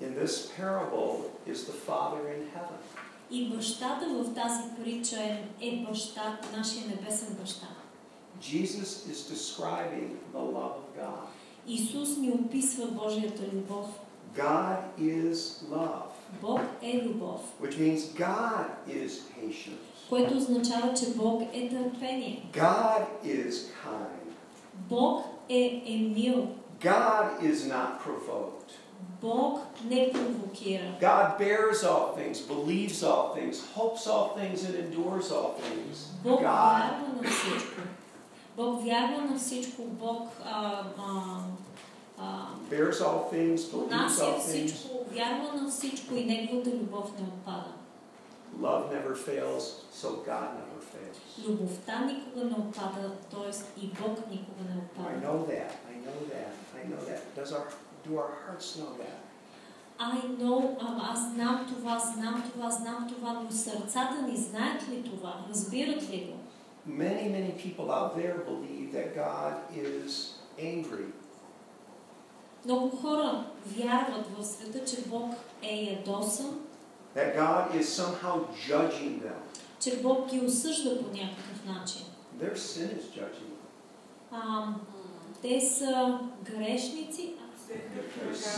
in 0.00 0.14
this 0.14 0.50
parable 0.56 1.30
is 1.46 1.64
the 1.64 1.76
Father 1.88 2.20
in 2.28 2.42
heaven. 2.54 2.78
И 3.30 3.48
бащата 3.48 4.06
в 4.08 4.34
тази 4.34 4.62
притча 4.82 5.22
е, 5.22 5.44
е 5.60 5.84
баща, 5.88 6.38
нашия 6.56 6.86
небесен 6.86 7.36
баща. 7.40 7.66
Jesus 8.40 9.06
is 9.12 9.18
describing 9.34 10.10
the 10.34 10.40
love 10.40 10.76
of 10.80 11.00
God. 11.00 11.26
Исус 11.66 12.16
ни 12.16 12.30
описва 12.30 12.86
Божията 12.86 13.42
любов. 13.52 13.86
God 14.36 14.78
is 14.98 15.34
love, 15.70 16.08
Бог 16.40 16.60
е 16.82 17.02
любов, 17.04 17.40
which 17.62 17.78
means 17.78 18.00
God 18.18 18.66
is 18.88 19.10
patient. 19.10 19.78
което 20.08 20.36
означава, 20.36 20.94
че 20.94 21.14
Бог 21.16 21.42
е 21.52 21.68
търпение. 21.68 22.46
God 22.52 23.06
is 23.24 23.52
kind. 23.52 24.32
Бог 24.74 25.24
е, 25.49 25.83
е 25.85 25.97
мил. 25.97 26.47
God 26.81 27.41
is 27.41 27.65
not 27.65 27.99
provoked. 28.05 28.71
Бог 29.21 29.59
не 29.85 30.11
провокира. 30.13 30.97
God 31.01 31.37
bears 31.39 31.83
all 31.83 32.15
things, 32.15 32.39
believes 32.39 33.03
all 33.03 33.35
things, 33.35 33.55
hopes 33.75 34.07
all 34.07 34.27
things, 34.39 34.63
and 34.63 34.75
endures 34.75 35.31
all 35.31 35.51
things. 35.61 35.95
Бог 36.23 36.41
God 36.41 36.43
вярва 36.43 37.21
на 37.21 37.29
всичко. 37.29 37.81
Бог 38.57 38.83
вярва 38.83 39.21
на 39.29 39.39
всичко. 39.39 39.81
Бог 39.81 40.29
а, 40.45 40.83
а, 40.97 41.39
а, 42.17 42.45
bears 42.71 43.01
all 43.01 43.33
things, 43.33 43.57
believes 43.57 43.71
понася 43.71 44.23
all 44.23 44.39
things. 44.39 44.67
всичко, 44.67 44.89
вярва 45.11 45.61
на 45.61 45.71
всичко 45.71 46.15
и 46.15 46.25
неговата 46.25 46.69
любов 46.69 47.11
не 47.19 47.27
отпада. 47.27 47.73
Love 48.61 48.91
never 48.91 49.13
fails, 49.15 49.63
so 49.91 50.07
God 50.25 50.47
never 50.61 50.79
fails. 50.90 50.90
Любовта 51.47 51.99
никога 52.05 52.45
не 52.45 52.51
отпада, 52.51 53.11
т.е. 53.31 53.81
и 53.83 53.87
Бог 53.87 54.17
никога 54.31 54.63
не 54.69 54.75
I 54.75 54.83
отпада. 54.83 55.27
know 55.27 55.45
that. 55.47 55.71
I 55.91 55.95
know 56.05 56.19
that. 56.33 56.51
I 56.79 56.81
know 56.89 57.01
that. 57.09 57.21
Does 57.35 57.51
our, 57.53 57.67
do 58.05 58.17
our 58.17 58.31
hearts 58.45 58.77
know 58.77 58.91
that? 59.03 59.17
I 59.99 60.27
know, 60.39 60.77
ама 60.79 61.09
аз 61.13 61.33
знам 61.33 61.65
това, 61.75 61.99
знам 61.99 62.43
това, 62.53 62.69
знам 62.71 63.07
това, 63.09 63.33
но 63.33 63.51
сърцата 63.51 64.21
ни 64.27 64.37
знаят 64.37 64.89
ли 64.89 65.03
това? 65.03 65.33
Разбират 65.49 66.09
ли 66.09 66.17
го? 66.25 66.37
Many, 66.91 67.25
many 67.37 67.51
people 67.63 67.89
out 67.91 68.15
there 68.15 68.35
believe 68.51 68.91
that 68.93 69.15
God 69.15 69.53
is 69.75 70.11
angry. 70.59 71.05
Много 72.65 72.89
хора 72.97 73.45
вярват 73.65 74.25
в 74.37 74.45
света, 74.45 74.85
че 74.85 75.01
Бог 75.09 75.33
е 75.63 75.75
ядосан, 75.75 76.59
That 77.15 77.35
God 77.35 77.73
is 77.81 77.85
somehow 78.01 78.35
judging 78.69 79.13
them. 79.25 79.39
Че 79.82 80.02
Бог 80.02 80.30
ги 80.30 80.40
осъжда 80.40 80.98
по 80.98 81.16
някакъв 81.16 81.64
начин. 81.66 82.02
Their 82.40 82.54
sin 82.54 82.88
is 82.98 83.18
judging. 83.18 83.52
А, 84.30 84.74
те 85.42 85.60
са 85.60 86.18
грешници, 86.42 87.34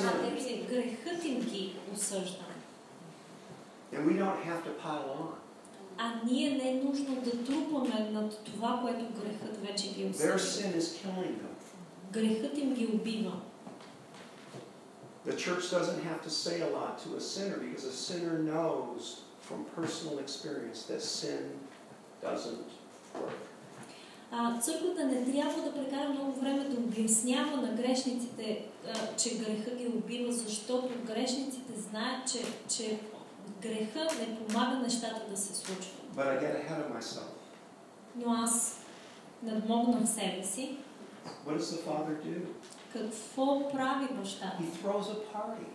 а 0.05 0.29
грехът 0.68 1.25
им 1.25 1.41
ги 1.41 1.77
осъжда. 1.95 2.45
And 3.93 4.07
we 4.07 4.18
don't 4.18 4.43
have 4.45 4.62
to 4.64 4.72
pile 4.85 5.09
on. 5.20 5.35
А 5.99 6.12
ние 6.25 6.51
не 6.51 6.70
е 6.70 6.83
нужно 6.85 7.20
да 7.20 7.45
трупаме 7.45 8.11
над 8.11 8.45
това, 8.45 8.81
което 8.83 9.05
грехът 9.20 9.66
вече 9.66 9.93
ги 9.93 10.05
Their 10.05 10.35
осъжда. 10.35 10.39
sin 10.39 10.81
is 10.81 11.05
killing 11.05 11.35
them. 11.43 11.55
Грехът 12.12 12.59
им 12.59 12.75
ги 12.75 12.87
убива. 12.87 13.33
The 15.27 15.37
church 15.37 15.70
doesn't 15.70 16.01
have 16.11 16.20
to 16.22 16.31
say 16.45 16.57
a 16.61 16.70
lot 16.79 16.99
to 17.05 17.16
a 17.16 17.20
sinner 17.20 17.59
because 17.59 17.85
a 17.85 17.97
sinner 18.09 18.37
knows 18.51 19.24
from 19.47 19.65
personal 19.77 20.19
experience 20.19 20.81
that 20.91 21.03
sin 21.03 21.43
doesn't 22.23 22.69
work. 23.15 23.41
А, 24.33 24.61
църквата 24.61 25.05
не 25.05 25.33
трябва 25.33 25.63
да 25.63 25.75
прекара 25.75 26.09
много 26.09 26.41
време 26.41 26.65
да 26.65 26.81
обяснява 26.81 27.57
на 27.57 27.73
грешниците, 27.73 28.67
а, 28.87 29.17
че 29.17 29.39
греха 29.39 29.71
ги 29.71 29.87
убива, 29.87 30.33
защото 30.33 30.91
грешниците 31.07 31.73
знаят, 31.91 32.33
че, 32.33 32.43
че 32.77 33.01
греха 33.63 34.09
не 34.21 34.39
помага 34.39 34.77
нещата 34.77 35.31
да 35.31 35.37
се 35.37 35.55
случват. 35.55 36.01
But 36.17 36.27
I 36.27 36.41
get 36.41 36.55
ahead 36.55 36.79
of 36.85 37.01
myself. 37.01 37.31
Но 38.17 38.33
аз 38.33 38.81
надмогнах 39.43 40.09
себе 40.09 40.45
си. 40.45 40.79
What 41.47 41.59
does 41.59 41.61
the 41.61 41.81
Father 41.89 42.25
do? 42.25 42.41
Какво 42.93 43.69
прави 43.73 44.09
бащата? 44.15 44.59
He 44.61 44.85
throws 44.85 45.03
a 45.03 45.37
party. 45.37 45.67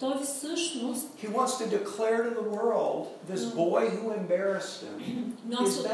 Той 0.00 0.14
всъщност, 0.24 1.08
He 1.22 1.28
wants 1.28 1.58
to 1.58 1.66
declare 1.78 2.20
to 2.28 2.32
the 2.40 2.48
world 2.58 3.08
this 3.32 3.44
boy 3.44 3.82
who 3.96 4.04
embarrassed 4.22 4.78
him. 4.86 4.96
Is 5.66 5.76
го 5.76 5.88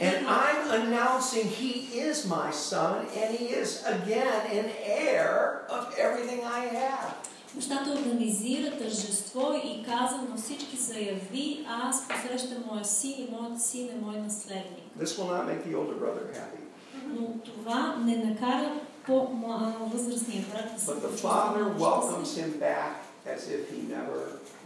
And 0.00 0.26
I'm 0.42 0.62
announcing 0.80 1.44
he 1.62 1.72
is 2.08 2.16
my 2.38 2.50
son 2.50 2.94
and 3.20 3.28
he 3.38 3.46
is 3.62 3.70
again 3.96 4.40
an 4.58 4.66
heir 5.00 5.32
of 5.76 5.82
everything 5.98 6.40
I 6.60 6.62
have. 6.80 7.08
Бащата 7.54 7.90
организира 7.92 8.78
тържество 8.78 9.60
и 9.64 9.84
каза 9.84 10.16
на 10.16 10.36
всички 10.36 10.76
заяви, 10.76 11.66
аз 11.68 12.08
посрещам 12.08 12.64
моя 12.70 12.84
син 12.84 13.14
и 13.18 13.28
моят 13.30 13.62
син 13.62 13.88
е 13.88 14.00
мой 14.00 14.16
наследник. 14.16 14.84
This 14.98 15.18
will 15.18 15.28
not 15.28 15.46
make 15.46 15.64
the 15.66 15.74
older 15.74 15.96
brother 16.02 16.24
happy. 16.34 16.62
Но 17.06 17.28
това 17.44 17.96
не 17.96 18.16
накара 18.16 18.72
по-възрастния 19.05 20.45
брат 20.53 20.73
да 20.75 20.81
се 20.81 20.91
But 20.91 20.95
the 20.95 21.01
почувства 21.01 21.29
father 21.29 21.63
много 21.63 21.79
welcomes 21.79 22.25
щастлив. 22.25 22.45
him 22.45 22.59
back 22.59 22.91
as 23.27 23.39
if 23.49 23.71
he 23.73 23.81
never 23.95 24.19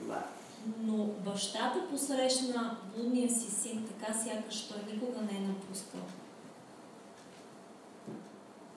left. 0.08 0.32
Но 0.80 1.04
бащата 1.06 1.88
посрещна 1.92 2.78
блудния 2.96 3.30
си 3.30 3.52
син 3.52 3.88
така 3.88 4.14
сякаш 4.14 4.68
той 4.68 4.78
никога 4.94 5.22
не 5.22 5.38
е 5.38 5.42
напускал. 5.42 6.02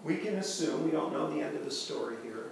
We 0.06 0.22
can 0.24 0.36
assume, 0.38 0.76
we 0.86 0.90
don't 0.92 1.12
know 1.16 1.26
the 1.34 1.40
end 1.46 1.54
of 1.60 1.64
the 1.64 1.74
story 1.86 2.16
here, 2.26 2.44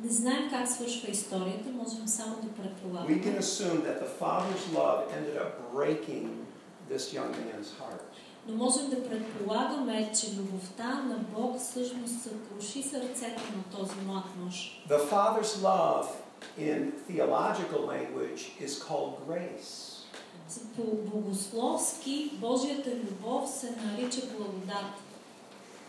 Не 0.00 0.10
знаем 0.10 0.50
как 0.50 0.68
свършва 0.68 1.08
историята, 1.10 1.68
можем 1.70 2.08
само 2.08 2.36
да 2.36 2.42
we 2.42 2.50
can 2.50 2.62
предполагаме. 2.62 3.38
assume 3.40 3.82
that 3.82 4.00
the 4.00 4.24
father's 4.24 4.64
love 4.74 5.00
ended 5.18 5.36
up 5.36 5.74
breaking 5.74 6.28
this 6.90 7.12
young 7.12 7.30
man's 7.32 7.70
heart. 7.80 8.04
Но 8.47 8.55
можем 8.55 8.89
да 8.89 9.09
предполагаме, 9.09 10.11
че 10.19 10.35
любовта 10.35 11.03
на 11.03 11.15
Бог 11.15 11.59
всъщност 11.59 12.21
съкруши 12.23 12.83
сърцето 12.83 13.41
на 13.57 13.77
този 13.77 13.95
млад 14.05 14.23
мъж. 14.45 14.83
The 14.89 15.09
father's 15.09 15.57
love 15.61 16.07
in 16.59 16.91
theological 17.09 17.81
language 17.93 18.41
is 18.61 18.83
called 18.87 19.13
grace. 19.27 19.93
По 20.75 20.83
богословски 20.83 22.31
Божията 22.33 22.89
любов 22.89 23.49
се 23.49 23.71
нарича 23.71 24.21
благодат. 24.37 24.93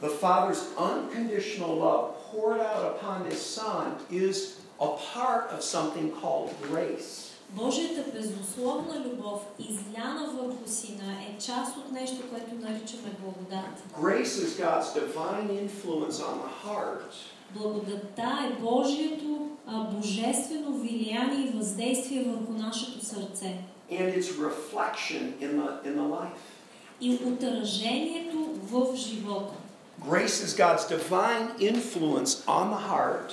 The 0.02 0.10
Father's 0.10 0.62
unconditional 0.76 1.72
love 1.86 2.04
poured 2.30 2.60
out 2.60 2.84
upon 2.94 3.18
His 3.30 3.40
Son 3.58 3.84
is 4.10 4.36
a 4.80 4.90
part 5.12 5.44
of 5.54 5.62
something 5.62 6.10
called 6.20 6.50
grace. 6.68 7.33
Божията 7.56 8.04
безусловна 8.14 9.04
любов, 9.04 9.40
изляна 9.58 10.30
върху 10.40 10.66
Сина, 10.66 11.12
е 11.28 11.38
част 11.38 11.76
от 11.76 11.92
нещо, 11.92 12.16
което 12.30 12.54
наричаме 12.54 13.10
благодат. 13.20 13.82
Grace 14.00 14.34
is 14.44 14.64
God's 14.64 14.92
divine 14.94 15.50
influence 15.68 16.20
on 16.20 16.36
the 16.44 16.66
heart 16.66 17.12
Благодатта 17.50 18.38
е 18.50 18.62
Божието 18.62 19.48
божествено 19.92 20.72
влияние 20.78 21.46
и 21.46 21.56
въздействие 21.56 22.24
върху 22.24 22.52
нашето 22.52 23.04
сърце. 23.06 23.56
and 23.90 24.14
its 24.14 24.30
reflection 24.48 25.22
in 25.40 25.50
the, 25.60 25.68
in 25.88 25.96
the 25.96 26.08
life. 26.18 26.38
И 27.00 27.18
отражението 27.26 28.48
в 28.70 28.96
живота. 28.96 29.54
Grace 30.10 30.40
is 30.46 30.52
God's 30.54 30.84
divine 30.88 31.48
influence 31.60 32.30
on 32.46 32.70
the 32.70 32.82
heart 32.92 33.32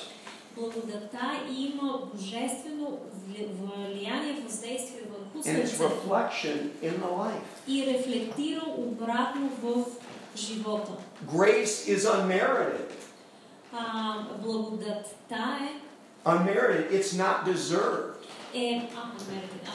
Благодатта 0.56 1.32
има 1.58 2.00
божествено 2.14 3.00
вли- 3.28 3.48
влияние, 3.88 4.42
въздействие 4.44 5.02
върху 5.02 5.44
сърцето 5.44 5.84
reflection 5.84 6.70
in 6.84 6.92
the 7.00 7.10
life. 7.10 7.42
и 7.68 7.86
рефлектира 7.86 8.62
обратно 8.78 9.50
в 9.64 9.86
живота. 10.36 10.92
Grace 11.34 11.98
is 11.98 12.00
unmerited. 12.00 12.92
А, 13.74 14.14
благодатта 14.44 15.60
е 15.62 15.82
Unmerited, 16.30 16.92
it's 16.92 17.14
not 17.16 17.46
deserved. 17.54 18.14
е, 18.54 18.90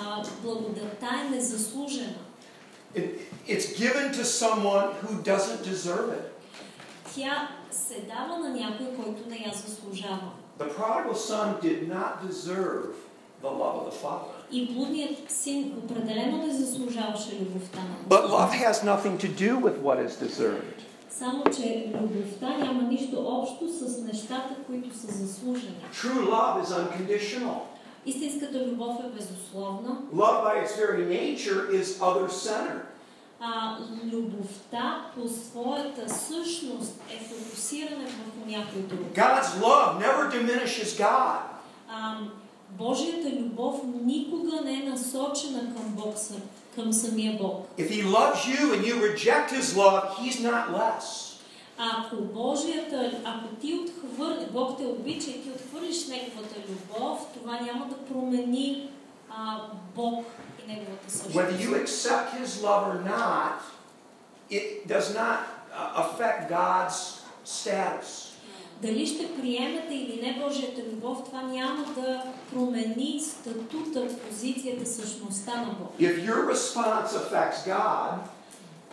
а, 0.02 0.22
благодатта 0.42 1.08
е 1.26 1.30
незаслужена. 1.30 2.14
It, 2.96 3.18
it's 3.48 3.66
given 3.78 4.12
to 4.12 4.24
someone 4.24 4.88
who 5.02 5.22
doesn't 5.22 5.62
deserve 5.64 6.08
it. 6.10 6.26
Тя 7.14 7.48
се 7.70 8.00
дава 8.00 8.38
на 8.38 8.48
някой, 8.48 8.86
който 8.86 9.28
не 9.28 9.36
я 9.36 9.52
заслужава. 9.54 10.30
The 10.57 10.65
prodigal 10.65 11.15
son 11.15 11.55
did 11.61 11.87
not 11.89 12.11
deserve 12.27 12.85
the 13.41 13.49
love 13.49 13.75
of 13.81 13.85
the 13.85 13.97
father. 14.03 14.31
И 14.51 14.73
блудният 14.73 15.31
син 15.31 15.73
определено 15.83 16.37
не 16.47 16.53
заслужаваше 16.53 17.31
любовта 17.41 17.79
на 17.79 17.95
But 18.09 18.21
Бога. 18.21 18.33
love 18.33 18.51
has 18.53 18.83
nothing 18.83 19.17
to 19.17 19.27
do 19.27 19.57
with 19.57 19.77
what 19.81 19.97
is 20.07 20.15
deserved. 20.27 20.77
Само, 21.09 21.43
че 21.55 21.91
любовта 22.01 22.57
няма 22.57 22.83
нищо 22.83 23.25
общо 23.27 23.67
с 23.67 24.01
нещата, 24.01 24.55
които 24.67 24.97
са 24.97 25.07
заслужени. 25.07 25.75
True 25.93 26.29
love 26.29 26.63
is 26.65 26.67
unconditional. 26.67 27.55
Истинската 28.05 28.65
любов 28.65 28.95
е 28.99 29.09
безусловна, 29.17 29.97
Love, 30.15 30.43
by 30.45 30.63
its 30.65 30.75
very 30.75 31.05
nature, 31.05 31.69
is 31.71 31.99
other 32.01 32.27
centered. 32.29 32.81
А 33.40 33.76
любовта 34.12 35.06
по 35.14 35.28
своята 35.28 36.08
същност 36.08 37.00
е 37.10 37.24
фокусиране 37.24 38.04
върху 38.04 38.50
някой 38.50 38.80
друг. 38.80 39.00
God's 39.14 39.60
love 39.60 39.98
never 39.98 40.30
diminishes 40.30 41.02
God. 41.02 41.38
А, 41.88 42.16
Божията 42.70 43.28
любов 43.30 43.80
никога 44.04 44.60
не 44.64 44.74
е 44.74 44.88
насочена 44.88 45.60
към 45.60 45.84
Бог, 45.88 46.14
към 46.74 46.92
самия 46.92 47.38
Бог. 47.38 47.66
If 47.78 47.90
He 47.90 48.04
loves 48.04 48.46
you 48.46 48.74
and 48.74 48.84
you 48.84 48.94
reject 49.00 49.50
His 49.50 49.76
love, 49.76 50.02
He's 50.18 50.40
not 50.40 50.70
less. 50.70 51.32
Ако 51.78 52.16
Божията, 52.16 53.12
ако 53.24 53.54
ти 53.54 53.74
отхвърли, 53.74 54.46
Бог 54.52 54.78
те 54.78 54.86
обича 54.86 55.30
и 55.30 55.42
ти 55.42 55.50
отхвърлиш 55.50 56.06
Неговата 56.06 56.54
любов, 56.68 57.26
това 57.34 57.60
няма 57.60 57.86
да 57.86 57.96
промени 57.96 58.88
а, 59.30 59.60
Бог 59.96 60.26
Неговата 60.68 61.08
Whether 61.08 61.50
същност. 61.50 61.64
you 61.64 61.74
accept 61.84 62.26
His 62.42 62.62
love 62.62 62.82
or 62.92 63.00
not, 63.16 63.52
it 64.50 64.88
does 64.88 65.14
not 65.14 65.38
uh, 65.72 66.02
affect 66.02 66.50
God's 66.50 66.96
status. 67.44 68.32
Дали 68.82 69.06
ще 69.06 69.36
приемете 69.36 69.94
или 69.94 70.20
не 70.22 70.44
Божията 70.44 70.80
любов, 70.92 71.24
това 71.24 71.42
няма 71.42 71.84
да 71.96 72.22
промени 72.52 73.20
статута, 73.20 74.08
позицията, 74.28 74.86
същността 74.86 75.56
на 75.56 75.66
Бог. 75.66 75.94
If 76.00 76.26
your 76.30 76.52
response 76.54 77.06
affects 77.06 77.66
God, 77.66 78.12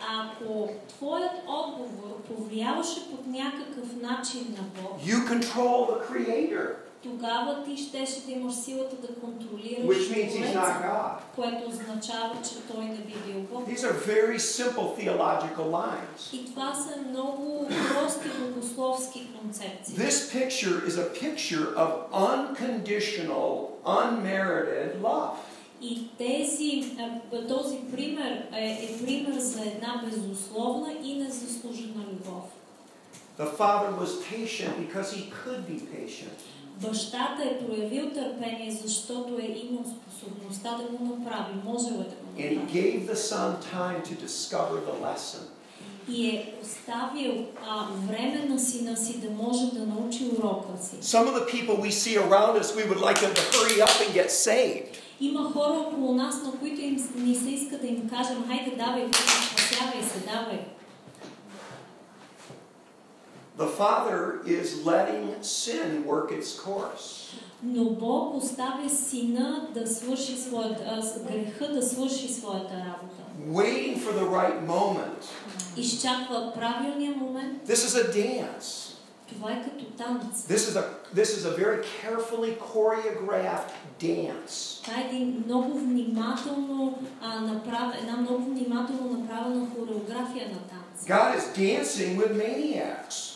Ако 0.08 0.68
твоят 0.88 1.32
отговор 1.46 2.22
повлияваше 2.22 3.10
под 3.10 3.26
някакъв 3.26 4.02
начин 4.02 4.56
на 4.58 4.82
Бог, 4.82 5.00
you 5.02 5.28
control 5.28 5.90
the 5.90 6.08
Creator, 6.10 6.70
тогава 7.04 7.64
ти 7.64 7.76
щеше 7.76 8.26
да 8.26 8.32
имаш 8.32 8.54
силата 8.54 8.96
да 8.96 9.08
контролираш 9.14 9.86
which 9.86 10.10
means 10.14 10.30
He's 10.30 10.52
not 10.52 10.52
Твореца, 10.52 10.88
God. 10.88 11.34
което 11.34 11.68
означава, 11.68 12.36
че 12.48 12.72
той 12.72 12.84
не 12.84 12.96
би 12.96 13.14
бил 13.26 13.40
Бог. 13.40 13.68
These 13.68 13.84
are 13.84 13.96
very 14.06 14.38
simple 14.38 14.96
theological 14.98 15.66
lines. 15.70 16.32
И 16.32 16.44
това 16.44 16.74
са 16.74 17.00
много 17.10 17.68
прости 17.68 18.28
богословски 18.40 19.26
концепция. 19.40 20.08
This 20.08 20.30
picture 20.32 20.88
is 20.88 20.96
a 20.98 21.08
picture 21.24 21.66
of 21.76 21.90
unconditional, 22.12 23.50
unmerited 23.84 25.00
love. 25.02 25.30
И 25.82 26.08
тези, 26.18 26.96
този 27.48 27.78
пример 27.92 28.46
е, 28.52 28.88
е 28.90 29.04
пример 29.04 29.38
за 29.38 29.60
една 29.60 30.02
безусловна 30.04 30.92
и 31.02 31.14
незаслужена 31.14 32.04
любов. 32.12 32.44
The 33.38 33.46
father 33.46 33.90
was 34.02 34.12
patient 34.34 34.72
because 34.78 35.08
he 35.18 35.22
could 35.40 35.62
be 35.72 35.78
patient. 35.96 36.38
Бащата 36.80 37.42
е 37.44 37.58
проявил 37.66 38.10
търпение, 38.10 38.78
защото 38.84 39.38
е 39.38 39.42
имал 39.64 39.84
способността 39.84 40.70
да 40.76 40.96
го 40.96 41.04
направи, 41.04 41.54
можел 41.64 41.94
е 41.94 41.96
да 41.98 42.04
го 42.04 42.38
And 42.38 42.50
he 42.50 42.54
направи. 42.54 42.80
gave 42.80 43.10
the 43.12 43.16
son 43.16 43.56
time 43.74 44.02
to 44.08 44.26
discover 44.26 44.76
the 44.88 44.94
lesson. 45.06 45.42
И 46.08 46.26
е 46.28 46.54
оставил 46.62 47.44
а, 47.68 47.86
време 48.08 48.46
на 48.48 48.58
сина 48.60 48.96
си 48.96 49.20
да 49.20 49.30
може 49.30 49.66
да 49.66 49.86
научи 49.86 50.24
урока 50.38 50.82
си. 50.82 50.96
Some 51.02 51.26
of 51.28 51.34
the 51.34 51.46
people 51.46 51.80
we 51.80 51.90
see 51.90 52.16
around 52.18 52.62
us, 52.62 52.68
we 52.76 52.84
would 52.88 53.00
like 53.08 53.18
them 53.20 53.34
to 53.34 53.42
hurry 53.52 53.76
up 53.86 53.94
and 54.08 54.14
get 54.14 54.30
saved. 54.30 54.84
Има 55.20 55.50
хора 55.52 55.78
около 55.78 56.14
нас, 56.14 56.34
на 56.42 56.52
които 56.52 56.80
им, 56.80 57.08
ни 57.16 57.34
се 57.34 57.50
иска 57.50 57.78
да 57.78 57.86
им 57.86 58.10
кажем, 58.10 58.44
хайде 58.48 58.76
давай, 58.76 59.06
спасявай 59.52 60.02
се, 60.02 60.18
давай. 60.18 60.60
The 63.57 63.67
father 63.67 64.39
is 64.45 64.85
letting 64.85 65.25
sin 65.41 66.05
work 66.05 66.31
its 66.31 66.51
course. 66.65 67.35
Но 67.63 67.89
Бог 67.89 68.35
оставя 68.35 68.89
сина 68.89 69.67
да 69.73 69.87
свърши 69.87 70.37
своята, 70.37 70.83
а, 70.87 71.01
с 71.01 71.23
греха 71.23 71.73
да 71.73 71.81
свърши 71.81 72.33
своята 72.33 72.73
работа. 72.73 73.23
Waiting 73.47 73.97
for 73.97 74.13
the 74.13 74.29
right 74.29 74.67
moment. 74.67 75.25
Изчаква 75.77 76.53
правилния 76.55 77.11
момент. 77.11 77.67
This 77.67 77.75
is 77.75 78.03
a 78.03 78.13
dance. 78.13 78.95
Това 79.29 79.51
е 79.51 79.63
като 79.63 79.85
танц. 79.85 80.47
This 80.47 80.57
is 80.57 80.75
a 80.75 80.83
this 81.15 81.29
is 81.37 81.45
a 81.45 81.53
very 81.57 81.81
carefully 82.01 82.57
choreographed 82.73 83.71
dance. 84.01 84.83
Това 84.83 85.01
е 85.01 85.05
един 85.05 85.43
много 85.45 85.79
внимателно 85.79 86.97
а, 87.21 87.39
направ... 87.39 87.95
една 88.01 88.17
много 88.17 88.43
внимателно 88.43 89.17
направена 89.19 89.67
хореография 89.75 90.47
на 90.47 90.59
танц. 90.59 91.05
God 91.07 91.37
is 91.39 91.57
dancing 91.57 92.17
with 92.17 92.33
maniacs. 92.35 93.32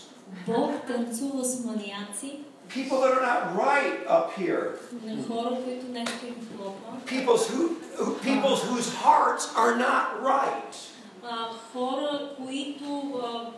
Бог 0.48 0.72
танцува 0.88 1.44
с 1.46 1.66
маниаци, 1.66 2.40
People 2.70 3.00
that 3.02 3.12
are 3.18 3.22
not 3.34 3.42
right 3.68 3.98
up 4.10 4.28
here. 4.40 4.64
на 5.04 5.24
хора, 5.24 5.58
които 5.66 5.88
нещо 5.92 6.26
им 6.28 6.36
хлопва. 6.58 6.98
People's 7.06 7.44
who, 7.52 7.70
who 7.98 8.12
people's 8.24 8.62
whose 8.70 8.90
hearts 9.04 9.44
are 9.56 9.76
not 9.78 10.06
right. 10.24 10.76
А, 11.24 11.50
хора, 11.74 12.30
които 12.38 13.14
а, 13.24 13.52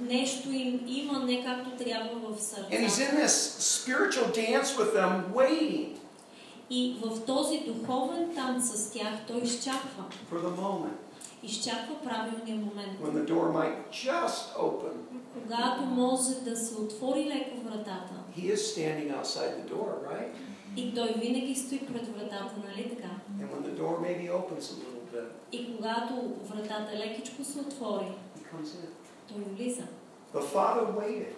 нещо 0.00 0.48
им 0.50 0.80
има 0.86 1.18
не 1.18 1.44
както 1.44 1.84
трябва 1.84 2.10
в 2.18 2.40
And 2.40 2.70
he's 2.70 2.88
сърцата. 2.88 3.12
in 3.12 3.16
this 3.24 3.34
spiritual 3.74 4.26
dance 4.34 4.76
with 4.78 4.94
them, 4.94 5.32
waiting 5.34 5.96
И 6.70 6.96
в 7.04 7.20
този 7.26 7.58
духовен 7.58 8.34
танц 8.34 8.64
с 8.74 8.90
тях 8.92 9.12
той 9.28 9.40
изчаква. 9.40 10.04
for 10.32 10.38
the 10.40 10.60
moment 10.60 10.96
Изчаква 11.43 11.95
правилния 12.03 12.55
момент. 12.55 12.99
when 13.01 13.13
the 13.13 13.27
door 13.33 13.51
might 13.51 13.75
just 13.91 14.55
open. 14.59 14.93
Когато 15.41 15.81
може 15.81 16.33
да 16.41 16.55
се 16.57 16.75
отвори 16.81 17.23
леко 17.25 17.61
вратата. 17.65 18.13
He 18.37 18.53
is 18.53 18.57
standing 18.75 19.09
outside 19.21 19.51
the 19.59 19.73
door, 19.73 19.89
right? 20.11 20.29
И 20.77 20.93
той 20.95 21.13
винаги 21.17 21.55
стои 21.55 21.79
пред 21.79 22.07
вратата, 22.07 22.53
нали 22.67 22.89
така? 22.89 23.09
And 23.39 23.47
when 23.51 23.63
the 23.69 23.79
door 23.81 23.99
maybe 23.99 24.29
opens 24.29 24.61
a 24.61 24.73
little 24.73 25.15
bit, 25.15 25.27
И 25.51 25.75
когато 25.75 26.13
вратата 26.49 26.97
лекичко 26.97 27.43
се 27.43 27.59
отвори, 27.59 28.05
he 28.37 28.55
comes 28.55 28.65
in. 28.67 28.87
той 29.27 29.43
влиза. 29.55 29.83
The 30.33 30.41
father 30.41 30.85
waited. 30.99 31.33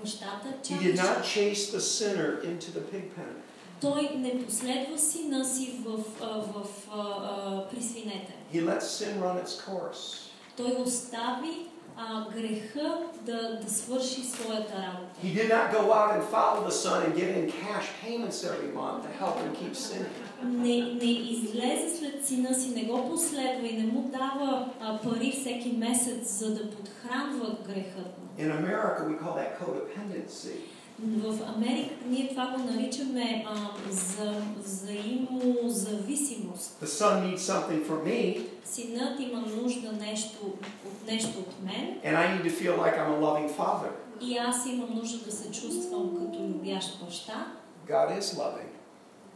Бащата 0.00 0.48
He 0.64 0.78
did 0.80 0.96
not 0.96 1.14
чакаше. 1.14 1.40
chase 1.54 1.76
the 1.76 1.80
sinner 1.80 2.42
into 2.44 2.70
the 2.78 2.80
pig 2.92 3.04
pen. 3.16 3.32
Той 3.80 4.10
не 4.16 4.44
последва 4.46 4.98
сина 4.98 5.44
си 5.44 5.80
в, 5.84 5.96
в, 6.20 6.66
а, 6.92 6.98
а, 6.98 7.68
при 7.68 7.82
свинете. 7.82 8.34
He 8.53 8.61
let 8.61 8.81
sin 8.81 9.21
run 9.21 9.37
its 9.43 9.55
course. 9.67 10.31
Той 10.57 10.75
остави 10.85 11.67
а, 11.97 12.27
греха 12.29 12.99
да, 13.21 13.59
да 13.59 13.69
свърши 13.69 14.23
своята 14.23 14.73
работа. 14.73 15.19
He 15.23 15.33
did 15.33 15.49
not 15.49 15.71
go 15.73 15.91
out 15.93 16.11
and 16.15 16.23
follow 16.35 16.61
the 16.69 16.75
son 16.83 17.03
and 17.05 17.15
give 17.15 17.29
him 17.37 17.45
cash 17.65 17.87
payments 18.03 18.43
every 18.51 18.71
month 18.81 18.99
to 19.05 19.11
help 19.23 19.35
him 19.43 19.51
keep 19.55 19.75
sinning. 19.75 20.13
Не, 20.43 20.93
не 20.93 21.11
излезе 21.11 21.97
след 21.97 22.27
сина 22.27 22.55
си, 22.55 22.69
не 22.69 22.83
го 22.85 23.09
последва 23.09 23.67
и 23.67 23.77
не 23.77 23.91
му 23.91 24.11
дава 24.11 24.69
а, 24.81 24.99
пари 25.01 25.31
всеки 25.31 25.71
месец, 25.77 26.31
за 26.31 26.55
да 26.55 26.69
подхранва 26.69 27.57
грехът 27.67 28.17
му. 28.17 28.27
In 28.39 28.51
America, 28.51 28.99
we 29.09 29.15
call 29.23 29.33
that 29.41 29.51
codependency. 29.59 30.57
В 31.04 31.38
Америка 31.56 31.94
ние 32.06 32.28
това 32.28 32.46
го 32.46 32.58
наричаме 32.72 33.44
а, 33.48 33.54
за, 33.90 34.34
взаимозависимост. 34.56 36.78
The 36.82 36.86
son 36.86 37.22
needs 37.26 37.38
something 37.38 37.84
from 37.86 38.02
me, 38.04 38.40
Синът 38.64 39.20
има 39.20 39.40
нужда 39.40 39.92
нещо, 39.92 40.38
от 40.86 41.06
нещо 41.06 41.38
от 41.38 41.62
мен 41.64 41.98
and 42.04 42.16
I 42.16 42.26
need 42.38 42.44
to 42.44 42.50
feel 42.50 42.76
like 42.78 42.96
I'm 42.98 43.10
a 43.14 43.20
loving 43.20 43.50
father. 43.58 43.90
и 44.20 44.36
аз 44.36 44.66
имам 44.66 44.94
нужда 44.94 45.24
да 45.24 45.32
се 45.32 45.50
чувствам 45.50 46.16
като 46.16 46.38
любящ 46.42 47.04
баща. 47.04 47.46
God 47.88 48.18
is 48.20 48.22
loving. 48.22 48.68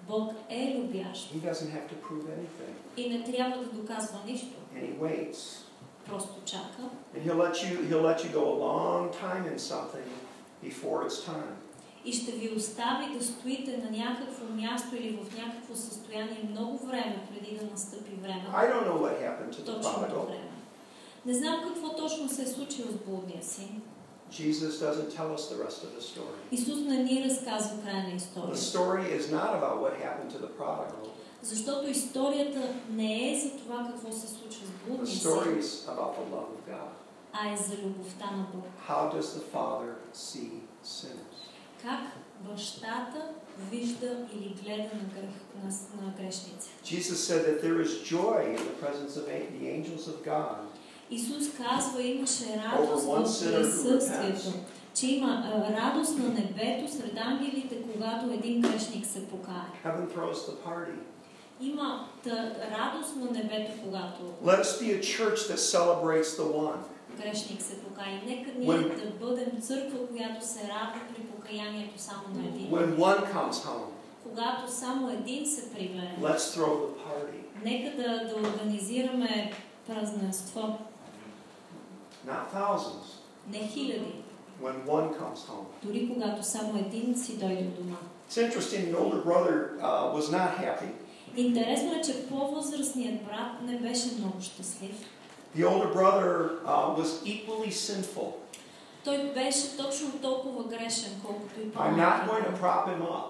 Бог 0.08 0.32
е 0.50 0.76
любящ 0.78 1.32
He 1.34 1.38
doesn't 1.50 1.70
have 1.70 1.88
to 1.90 1.94
prove 2.08 2.24
anything. 2.26 2.74
и 2.96 3.08
не 3.10 3.24
трябва 3.32 3.58
да 3.58 3.64
доказва 3.72 4.18
нищо. 4.26 4.46
And 4.76 4.82
he 4.82 4.98
waits. 5.00 5.38
Просто 6.08 6.34
чака 6.44 6.82
And 7.16 7.22
he'll 7.24 7.40
let 7.48 7.54
you 7.54 7.88
he'll 7.88 8.06
let 8.12 8.18
you 8.24 8.30
go 8.40 8.44
a 8.54 8.58
long 8.68 9.02
time 9.10 9.44
in 9.54 9.58
something 9.58 10.06
before 10.63 11.07
it's 11.07 11.29
time. 11.29 11.53
и 12.05 12.13
ще 12.13 12.31
ви 12.31 12.55
остави 12.57 13.17
да 13.17 13.23
стоите 13.25 13.77
на 13.77 13.97
някакво 13.97 14.45
място 14.45 14.95
или 14.95 15.09
в 15.11 15.37
някакво 15.37 15.75
състояние 15.75 16.47
много 16.49 16.77
време 16.77 17.27
преди 17.33 17.55
да 17.55 17.65
настъпи 17.65 18.11
време. 18.21 18.45
I 18.53 18.73
don't 18.73 18.87
know 18.87 18.97
what 18.97 19.21
happened 19.21 19.51
to 19.51 19.61
the 19.61 19.65
Точното 19.65 19.97
prodigal. 20.05 20.25
време. 20.27 20.51
Не 21.25 21.33
знам 21.33 21.61
какво 21.67 21.95
точно 21.95 22.29
се 22.29 22.41
е 22.43 22.47
случило 22.47 22.87
с 22.91 23.09
блудния 23.09 23.43
син. 23.43 23.81
Jesus 24.31 24.71
doesn't 24.79 25.09
tell 25.17 25.29
us 25.37 25.43
the 25.51 25.57
rest 25.65 25.79
of 25.83 25.91
the 25.97 26.01
story. 26.01 26.39
Исус 26.51 26.79
не 26.79 27.03
ни 27.03 27.23
разказва 27.25 27.81
края 27.83 28.03
на 28.03 28.09
The 28.09 28.15
историята. 28.15 28.61
story 28.61 29.19
is 29.19 29.31
not 29.31 29.49
about 29.59 29.77
what 29.81 29.93
happened 30.01 30.31
to 30.31 30.39
the 30.39 30.49
prodigal. 30.59 31.09
Защото 31.41 31.89
историята 31.89 32.59
не 32.89 33.31
е 33.33 33.39
за 33.39 33.57
това 33.57 33.87
какво 33.91 34.11
се 34.11 34.27
случва 34.27 34.65
с 34.65 34.69
The 34.69 34.87
блудния 34.87 35.07
story 35.07 35.43
син, 35.43 35.61
is 35.61 35.85
about 35.87 36.13
the 36.17 36.25
love 36.33 36.49
of 36.57 36.71
God. 36.73 36.89
А 37.40 37.52
е 37.52 37.56
за 37.56 37.74
любовта 37.82 38.30
на 38.30 38.46
Бог. 38.54 38.64
How 38.88 39.10
does 39.16 39.34
the 39.36 39.44
Father 39.54 39.94
see 40.14 40.50
sinners? 40.84 41.36
Как 41.82 42.00
бащата 42.40 43.28
вижда 43.70 44.26
или 44.32 44.56
гледа 44.62 44.90
на, 44.94 45.04
грех, 45.14 45.34
на, 45.64 45.70
на 46.06 46.12
грешници. 46.18 46.68
Jesus 46.84 47.18
said 47.28 47.44
that 47.46 47.62
there 47.62 47.80
is 47.80 48.02
joy 48.02 48.40
in 48.56 48.62
the 48.70 48.76
presence 48.82 49.16
of 49.16 49.24
the 49.26 49.68
angels 49.76 50.08
of 50.08 50.24
God 50.24 50.56
Исус 51.10 51.44
казва, 51.56 52.02
имаше 52.02 52.44
радост 52.64 53.06
в 53.06 53.52
присъствието, 53.52 54.58
че 54.94 55.06
има 55.06 55.62
радост 55.70 56.18
на 56.18 56.28
небето 56.28 56.92
сред 56.92 57.12
ангелите, 57.16 57.82
когато 57.92 58.30
един 58.30 58.60
грешник 58.60 59.06
се 59.06 59.28
покае. 59.28 59.94
Има 61.60 62.08
радост 62.78 63.16
на 63.16 63.30
небето, 63.30 63.72
когато 63.84 64.22
Let 64.44 64.60
us 64.60 64.80
be 64.80 64.90
a 64.90 65.00
church 65.00 65.48
that 65.48 65.58
celebrates 65.58 66.36
the 66.36 66.48
one. 66.68 66.95
Грешник 67.16 67.62
се 67.62 67.80
покае. 67.80 68.22
Нека 68.26 68.50
ние 68.58 68.68
When- 68.68 69.04
да 69.04 69.26
бъдем 69.26 69.60
църква, 69.60 70.06
която 70.08 70.46
се 70.46 70.60
радва 70.60 71.00
при 71.14 71.22
покаянието 71.22 72.02
само 72.02 72.22
на 72.34 72.46
един. 72.46 72.70
When 72.70 72.96
one 72.96 73.32
comes 73.34 73.52
home, 73.52 73.84
Когато 74.22 74.72
само 74.72 75.10
един 75.10 75.46
се 75.46 75.70
прибере, 75.72 76.16
let's 76.20 76.36
throw 76.38 76.66
the 76.66 76.94
party. 76.96 77.38
нека 77.64 77.96
да, 77.96 78.24
да 78.24 78.48
организираме 78.48 79.52
празненство. 79.86 80.78
Not 82.26 82.54
thousands. 82.54 83.06
Не 83.50 83.58
хиляди, 83.68 84.14
When 84.62 84.84
one 84.86 85.18
comes 85.18 85.36
home. 85.38 85.66
дори 85.82 86.08
когато 86.14 86.42
само 86.42 86.78
един 86.78 87.18
си 87.18 87.36
дойде 87.38 87.62
дома. 87.62 87.96
It's 88.30 88.50
interesting, 88.50 88.92
the 88.92 88.98
older 88.98 89.22
brother 89.24 89.78
uh, 89.80 90.14
was 90.16 90.30
not 90.30 90.58
happy. 90.58 90.88
Интересно 91.36 91.92
е, 91.92 92.00
че 92.00 92.26
по-възрастният 92.28 93.24
брат 93.24 93.62
не 93.62 93.78
беше 93.78 94.08
много 94.18 94.40
щастлив. 94.40 94.96
The 95.57 95.63
older 95.65 95.93
brother 95.93 96.59
uh, 96.65 96.95
was 96.99 97.09
equally 97.25 97.71
sinful. 97.71 98.31
Той 99.03 99.17
беше 99.33 99.77
точно 99.77 100.11
толкова 100.21 100.63
грешен, 100.63 101.21
колкото 101.25 101.59
и 101.59 101.63
I'm 101.63 101.95
not 101.95 102.27
going 102.27 102.45
to 102.45 102.59
по-малкият. 102.59 102.61
prop 102.61 102.87
him 102.87 103.01
up. 103.01 103.23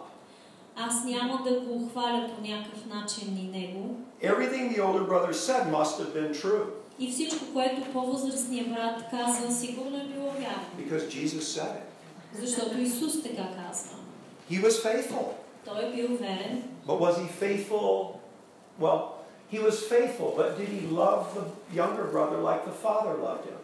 Аз 0.76 1.04
няма 1.06 1.42
да 1.46 1.60
го 1.60 1.90
хваля 1.90 2.30
по 2.36 2.48
някакъв 2.48 2.86
начин 2.86 3.38
и 3.38 3.58
него. 3.60 3.96
Everything 4.24 4.76
the 4.76 4.80
older 4.82 5.06
brother 5.10 5.34
said 5.34 5.72
must 5.72 6.00
have 6.00 6.14
been 6.16 6.32
true 6.44 6.64
И 7.00 7.12
всичко, 7.12 7.46
което 7.54 7.92
по-възрастният 7.94 8.70
брат 8.74 9.04
каза, 9.12 9.56
сигурно 9.56 9.98
е 9.98 10.04
било 10.04 10.32
вярно. 10.32 10.66
because 10.80 11.08
Jesus 11.08 11.42
said 11.42 11.64
it. 11.76 12.40
Защото 12.40 12.78
Исус 12.82 13.24
така 13.24 13.44
казва. 13.44 13.96
He 14.52 14.64
was 14.64 14.84
faithful. 14.86 15.26
Той 15.66 15.86
е 15.86 15.92
бил 15.96 16.08
верен, 16.18 16.64
But 16.88 17.00
was 17.00 17.16
he 17.18 17.28
faithful? 17.42 18.08
Well, 18.82 19.02
he 19.54 19.60
was 19.60 19.76
faithful, 19.94 20.30
but 20.38 20.48
did 20.60 20.70
he 20.78 20.82
love 21.04 21.22
the 21.38 21.46
younger 21.82 22.06
brother 22.16 22.38
like 22.50 22.62
the 22.72 22.78
father 22.86 23.14
loved 23.28 23.46
him? 23.52 23.58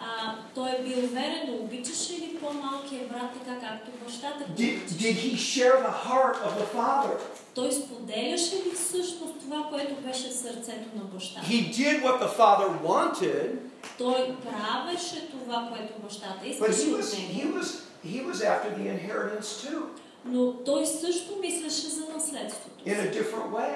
А, 0.00 0.34
той 0.54 0.68
е 0.70 0.82
бил 0.82 1.08
верен, 1.08 1.40
но 1.48 1.54
обичаше 1.54 2.12
ли 2.12 2.38
по-малкия 2.40 3.00
брат 3.08 3.30
така, 3.38 3.60
както 3.68 3.90
бащата 4.04 4.44
го 4.44 4.52
Did, 4.52 4.76
обичаше? 4.76 4.98
did 4.98 5.16
he 5.16 5.36
share 5.36 5.76
the 5.88 5.94
heart 6.08 6.36
of 6.46 6.52
the 6.60 6.66
Father? 6.78 7.16
Той 7.54 7.72
споделяше 7.72 8.56
ли 8.56 8.70
всъщност 8.74 9.34
това, 9.40 9.68
което 9.70 9.94
беше 9.94 10.28
в 10.28 10.34
сърцето 10.34 10.88
на 10.96 11.04
бащата? 11.04 11.46
He 11.46 11.72
did 11.72 12.02
what 12.02 12.20
the 12.20 12.36
Father 12.38 12.68
wanted, 12.86 13.50
Той 13.98 14.34
правеше 14.36 15.28
това, 15.30 15.68
което 15.72 15.92
бащата 16.02 16.40
but 16.44 16.50
искаше 16.50 16.86
he 16.90 16.94
от 16.94 17.00
was, 17.00 17.14
he 17.14 17.44
него, 17.44 17.58
was, 17.58 17.82
he 18.06 18.26
was 18.30 18.42
after 18.42 18.70
the 18.78 18.86
inheritance 18.98 19.66
too, 19.68 19.82
но 20.24 20.52
той 20.52 20.86
също 20.86 21.36
мислеше 21.40 21.88
за 21.88 22.02
наследството. 22.14 22.84
in 22.86 22.96
a 23.00 23.12
different 23.18 23.50
way, 23.52 23.74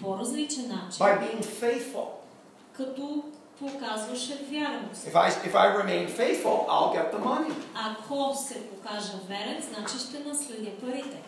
По 0.00 0.06
по-различен 0.06 0.68
начин, 0.68 1.06
by 1.06 1.18
being 1.18 1.44
faithful. 1.44 2.06
като 2.76 3.24
показваше 3.58 4.46
вярност. 4.50 5.06
If 5.06 5.14
I, 5.14 5.28
if 5.28 5.54
I 5.54 5.66
remain 5.82 6.08
faithful, 6.08 6.66
I'll 6.68 6.92
get 6.94 7.12
the 7.12 7.24
money. 7.24 7.52
Ако 7.74 8.34
се 8.34 8.62
покажа 8.62 9.12
верен, 9.28 9.62
значи 9.62 9.98
ще 9.98 10.18
наследя 10.28 10.70
парите. 10.80 11.22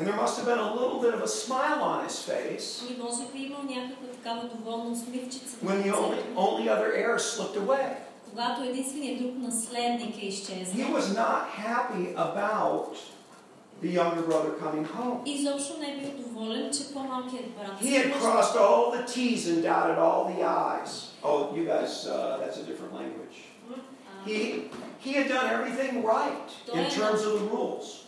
And 0.00 0.06
there 0.06 0.16
must 0.16 0.38
have 0.38 0.46
been 0.46 0.58
a 0.58 0.74
little 0.80 1.00
bit 1.00 1.12
of 1.12 1.22
a 1.22 1.28
smile 1.44 1.80
on 1.82 2.06
his 2.06 2.16
face 2.30 2.90
И 2.90 3.02
може 3.02 3.32
би 3.32 3.38
имал 3.38 3.62
някаква 3.62 4.06
такава 4.12 4.48
доволна 4.48 4.90
усмивчица 4.90 5.56
на 5.62 5.70
when 5.70 5.82
the 5.82 5.92
only, 5.92 6.18
only 6.36 6.68
other 6.68 6.92
heir 6.96 7.18
slipped 7.18 7.66
away. 7.66 7.96
когато 8.30 8.62
единственият 8.62 9.22
друг 9.22 9.34
наследник 9.38 10.16
е 10.16 10.30
He 10.30 10.92
was 10.96 11.16
not 11.16 11.40
happy 11.66 12.14
about 12.16 12.96
the 13.80 13.88
younger 13.88 14.22
brother 14.22 14.50
coming 14.52 14.84
home. 14.84 15.22
He 17.80 17.94
had 17.94 18.12
crossed 18.20 18.56
all 18.56 18.90
the 18.90 19.02
T's 19.04 19.48
and 19.48 19.62
dotted 19.62 19.98
all 19.98 20.32
the 20.34 20.42
I's. 20.42 21.12
Oh, 21.22 21.54
you 21.54 21.64
guys, 21.64 22.06
uh, 22.06 22.38
that's 22.40 22.58
a 22.58 22.64
different 22.64 22.94
language. 22.94 23.36
He, 24.24 24.64
he 24.98 25.12
had 25.12 25.28
done 25.28 25.46
everything 25.48 26.02
right 26.02 26.48
in 26.74 26.90
terms 26.90 27.22
of 27.22 27.32
the 27.40 27.46
rules. 27.46 28.04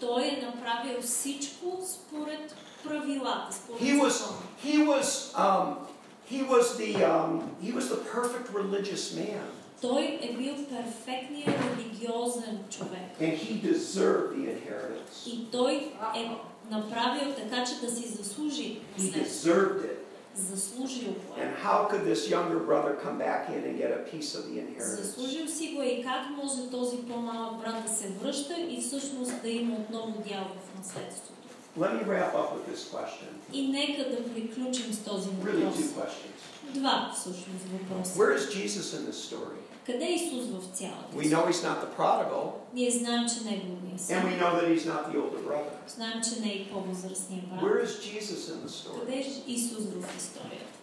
He 3.78 3.96
was, 3.96 4.32
he 4.56 4.82
was, 4.82 5.32
um, 5.36 5.86
he 6.24 6.42
was 6.42 6.76
the, 6.76 7.04
um, 7.04 7.54
he 7.60 7.70
was 7.72 7.88
the 7.88 7.96
perfect 7.96 8.52
religious 8.52 9.14
man. 9.14 9.40
Той 9.80 10.18
е 10.22 10.36
бил 10.38 10.54
перфектният 10.54 11.48
религиозен 11.76 12.58
човек. 12.70 13.10
and 13.20 13.36
he 13.38 13.72
deserved 13.72 14.34
the 14.36 14.44
inheritance. 14.56 15.26
И 15.26 15.50
той 15.52 15.74
е 16.16 16.30
направил 16.70 17.32
така, 17.34 17.64
че 17.64 17.86
да 17.86 17.90
си 17.96 18.08
заслужи 18.08 18.80
He 18.98 19.24
deserved 19.24 19.80
it. 19.84 19.96
Заслужил 20.34 21.12
го 21.12 21.40
е. 21.40 21.44
And 21.44 21.52
how 21.64 21.88
could 21.90 22.04
this 22.04 22.28
younger 22.30 22.58
brother 22.70 22.92
come 23.04 23.18
back 23.18 23.48
in 23.50 23.60
and 23.68 23.76
get 23.78 23.90
a 24.00 24.02
piece 24.12 24.34
of 24.34 24.42
the 24.48 24.58
inheritance? 24.64 25.02
Заслужил 25.02 25.48
си 25.48 25.72
го 25.76 25.82
и 25.82 26.02
как 26.04 26.30
може 26.44 26.70
този 26.70 26.96
по-малък 26.96 27.60
брат 27.60 27.82
да 27.86 27.92
се 27.96 28.08
връща 28.08 28.54
и 28.68 28.80
всъщност 28.80 29.42
да 29.42 29.48
има 29.50 29.76
отново 29.76 30.22
дял 30.28 30.44
в 30.44 30.78
наследството. 30.78 31.32
Let 31.78 31.92
me 31.98 32.04
wrap 32.04 32.34
up 32.34 32.48
with 32.56 32.74
this 32.74 32.82
question. 32.94 33.28
И 33.52 33.68
нека 33.68 34.10
да 34.10 34.34
приключим 34.34 34.92
с 34.92 34.98
този 35.04 35.28
Really, 35.28 35.64
въпрос. 35.64 35.76
two 35.76 35.94
questions. 35.94 36.74
Два 36.74 37.12
всъщност 37.14 37.64
въпроса. 37.72 38.18
Where 38.18 38.36
is 38.38 38.48
Jesus 38.54 38.94
in 38.98 39.10
this 39.10 39.18
story? 39.30 39.59
Къде 39.85 40.05
е 40.05 40.13
Исус 40.13 40.45
в 40.45 40.77
цялата 40.77 41.15
We 41.15 41.21
история? 41.23 41.37
know 41.37 41.51
he's 41.51 41.63
not 41.63 41.77
the 41.85 41.97
prodigal, 41.99 42.51
Ние 42.73 42.91
знаем, 42.91 43.25
че 43.29 43.43
не 43.49 43.55
е 43.55 43.59
блудния 43.59 43.95
and 43.97 44.01
син. 44.01 44.17
we 44.17 44.39
know 44.41 44.51
that 44.59 44.67
he's 44.75 44.85
not 44.85 45.11
the 45.11 45.17
older 45.17 45.41
brother. 45.49 45.71
Знаем, 45.87 46.21
че 46.23 46.41
не 46.41 46.51
е 46.51 46.55
и 46.55 46.69
по-възрастния 46.71 47.41
брат. 47.51 47.61
Where 47.61 47.83
is 47.85 47.91
Jesus 48.09 48.39
in 48.53 48.65
the 48.65 48.69
story? 48.69 48.99
Къде 48.99 49.13
е 49.17 49.51
Исус 49.51 49.83
в 49.85 50.17
историята? 50.17 50.75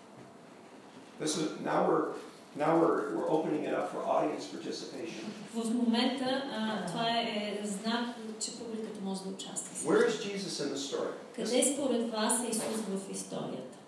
This 1.23 1.37
is 1.37 1.49
now 1.71 1.81
we're 1.89 2.05
now 2.65 2.73
we're, 2.81 3.01
we're 3.17 3.31
opening 3.37 3.63
it 3.69 3.75
up 3.81 3.87
for 3.93 4.01
audience 4.17 4.45
participation. 4.57 5.25
В 5.55 5.75
момента 5.75 6.25
а, 6.53 6.87
това 6.87 7.09
е 7.11 7.61
знак, 7.65 8.05
че 8.41 8.59
публиката 8.59 9.01
може 9.03 9.21
да 9.23 9.29
участва. 9.29 9.93
Where 9.93 10.09
is 10.09 10.13
Jesus 10.29 10.65
in 10.65 10.75
the 10.75 10.77
story? 10.77 11.11
Къде 11.37 11.75
според 11.75 12.11
вас 12.11 12.33
е 12.45 12.49
Исус 12.51 12.77
в 12.89 13.11
историята? 13.13 13.79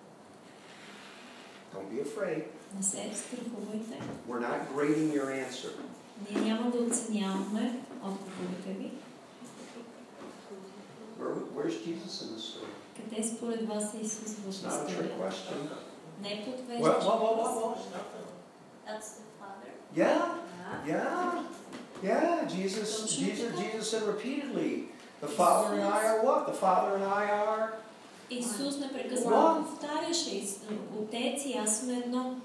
Don't 1.74 1.88
be 1.92 2.02
afraid. 2.08 2.42
Не 2.76 2.82
се 2.82 3.10
страхувайте. 3.14 4.00
We're 4.28 4.40
not 4.40 4.60
grading 4.76 5.12
your 5.18 5.48
answer. 5.48 5.70
Ние 6.30 6.40
няма 6.52 6.70
да 6.70 6.78
оценяваме 6.78 7.80
отговорите 8.04 8.72
ви. 8.78 8.90
Where, 11.18 11.34
where's 11.56 11.76
Jesus 11.86 12.22
in 12.22 12.28
the 12.36 12.40
story? 12.40 12.70
Къде 12.96 13.22
според 13.28 13.68
вас 13.68 13.94
е 13.94 13.98
Исус 13.98 14.34
в 14.34 14.50
It's 14.50 14.66
not 14.66 14.70
a 14.70 14.86
trick 14.86 14.90
историята? 14.90 15.22
question. 15.22 15.56
Не 16.22 16.28
е 16.32 16.36
What, 16.36 16.56
подвеждащ. 16.56 17.06
what, 17.06 17.20
what, 17.20 17.36
what, 17.38 17.54
what? 17.62 17.78
That's 18.86 19.08
the 19.18 19.26
Father. 19.40 19.70
Yeah, 19.96 20.22
yeah, 20.86 21.44
yeah. 22.02 22.44
Jesus, 22.56 22.88
Don't 22.90 23.10
you 23.20 23.26
Jesus, 23.26 23.50
think? 23.54 23.72
Jesus 23.72 23.84
said 23.92 24.02
repeatedly, 24.14 24.70
the 25.24 25.32
Father 25.40 25.68
and 25.76 25.84
I 25.98 26.00
are 26.10 26.20
what? 26.28 26.40
The 26.52 26.58
Father 26.66 26.90
and 26.98 27.04
I 27.22 27.24
are. 27.46 27.64
Исус 28.30 28.74
What? 28.74 28.80
непрекъснато 28.80 29.64
повтаряше, 29.64 30.30
«Ис- 30.30 30.58
Отец 30.98 31.44
и 31.44 31.52
аз 31.58 31.78
сме 31.80 31.92
едно. 31.92 32.36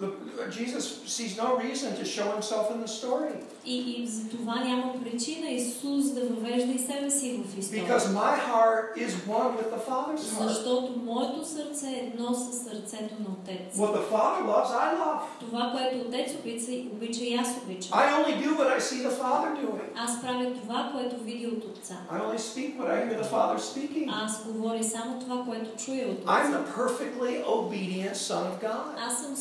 Look, 0.00 0.14
Jesus 0.50 0.84
sees 1.06 1.38
no 1.38 1.56
reason 1.56 1.96
to 2.00 2.04
show 2.04 2.26
himself 2.36 2.70
in 2.74 2.78
the 2.84 2.88
story 3.00 3.32
И, 3.64 3.76
и 4.02 4.06
за 4.06 4.28
това 4.28 4.54
няма 4.54 4.94
причина 5.04 5.50
Исус 5.50 6.10
да 6.10 6.20
въвежда 6.20 6.72
и 6.72 6.78
себе 6.78 7.10
си 7.10 7.40
в 7.44 7.58
историята. 7.58 7.92
because 7.92 8.08
my 8.12 8.36
heart 8.50 8.84
is 8.96 9.12
one 9.28 9.50
with 9.58 9.70
the 9.76 9.80
Father's 9.90 10.24
heart. 10.38 10.48
Защото 10.48 10.92
моето 11.04 11.44
сърце 11.48 11.86
е 11.86 12.06
едно 12.06 12.34
с 12.34 12.64
сърцето 12.64 13.14
на 13.20 13.26
Отец. 13.32 13.76
What 13.76 13.92
the 13.94 14.04
Father 14.12 14.42
loves, 14.46 14.70
I 14.70 14.94
love. 15.02 15.18
Това, 15.40 15.72
което 15.76 16.08
Отец 16.08 16.32
обича, 16.40 16.72
обича 16.92 17.24
и 17.24 17.34
аз 17.34 17.48
обичам. 17.64 17.98
I 17.98 18.04
only 18.18 18.44
do 18.44 18.50
what 18.58 18.78
I 18.78 18.80
see 18.80 19.08
the 19.08 19.14
Father 19.22 19.50
doing. 19.66 19.80
Аз 19.96 20.20
правя 20.22 20.52
това, 20.62 20.90
което 20.92 21.24
видя 21.24 21.48
от 21.48 21.64
Отца. 21.64 21.94
I 22.12 22.20
only 22.20 22.38
speak 22.38 22.78
what 22.78 22.88
I 22.90 23.08
hear 23.08 23.22
the 23.22 23.30
Father 23.30 23.58
speaking. 23.58 24.10
Аз 24.24 24.44
говоря 24.46 24.84
само 24.84 25.18
това, 25.20 25.44
което 25.44 25.84
чуя 25.84 26.06
от 26.08 26.24
I'm 26.24 26.48
Отца. 26.48 26.58
the 26.58 26.80
perfectly 26.80 27.44
obedient 27.46 28.14
Son 28.14 28.42
of 28.52 28.62
God. 28.62 28.82
Аз 29.08 29.22
съм 29.22 29.36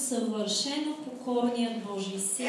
Съвършено 0.50 0.96
покорният 0.96 1.84
Божий 1.84 2.18
син. 2.18 2.46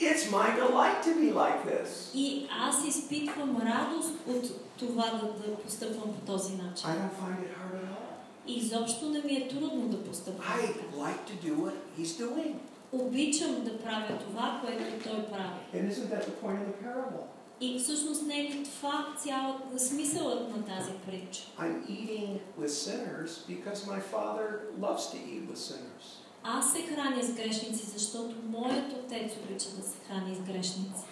It's 0.00 0.30
my 0.30 0.56
delight 0.58 1.04
to 1.04 1.14
be 1.20 1.32
like 1.32 1.64
this. 1.66 2.14
И 2.14 2.46
аз 2.60 2.86
изпитвам 2.88 3.56
радост 3.56 4.14
от 4.28 4.44
това 4.78 5.10
да, 5.10 5.48
да 5.48 5.56
постъпвам 5.56 6.14
по 6.14 6.32
този 6.32 6.52
начин. 6.52 6.88
I 6.88 6.92
don't 6.92 7.14
find 7.22 7.38
it 7.44 7.54
hard 7.58 7.74
at 7.74 7.84
all. 7.84 8.14
Изобщо 8.46 9.08
не 9.08 9.18
ми 9.18 9.36
е 9.36 9.48
трудно 9.48 9.88
да 9.88 10.04
постъпвам 10.04 10.46
I 10.46 10.66
така. 10.66 10.96
like 10.96 11.30
to 11.30 11.48
do 11.48 11.56
what 11.56 11.72
He's 11.98 12.24
doing. 12.26 12.54
Обичам 12.92 13.64
да 13.64 13.78
правя 13.78 14.18
това, 14.18 14.60
което 14.64 15.08
Той 15.08 15.26
прави. 15.26 15.60
And 15.74 15.92
isn't 15.92 16.10
that 16.10 16.24
the 16.24 16.46
point 16.46 16.58
of 16.58 16.68
the 16.68 16.86
parable? 16.86 17.24
И 17.60 17.78
всъщност 17.78 18.26
не 18.26 18.40
е 18.40 18.62
това 18.64 19.14
цялата 19.24 19.78
смисълът 19.78 20.56
на 20.56 20.64
тази 20.64 20.92
притча? 21.06 21.42
I'm 21.58 21.86
eating 21.88 22.38
with 22.60 22.68
sinners 22.68 23.30
because 23.48 23.86
my 23.86 24.00
Father 24.12 24.48
loves 24.80 25.04
to 25.12 25.16
eat 25.16 25.42
with 25.50 25.58
sinners. 25.58 26.04
Аз 26.46 26.72
се 26.72 26.82
храня 26.82 27.22
с 27.22 27.32
грешници, 27.32 27.86
защото 27.86 28.36
моят 28.48 28.92
отец 28.92 29.32
обича 29.36 29.68
да 29.76 29.82
се 29.82 29.96
храни 30.08 30.34
с 30.36 30.38
грешници. 30.40 31.04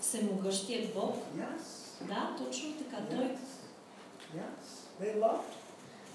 Всемогъщият 0.00 0.94
Бог. 0.94 1.16
Yes. 1.36 2.04
Да, 2.08 2.36
точно 2.44 2.72
така. 2.72 2.96
Той 3.10 3.24
Yes. 3.24 3.38
Yes. 4.36 4.66
They 5.00 5.14
loved. 5.20 5.52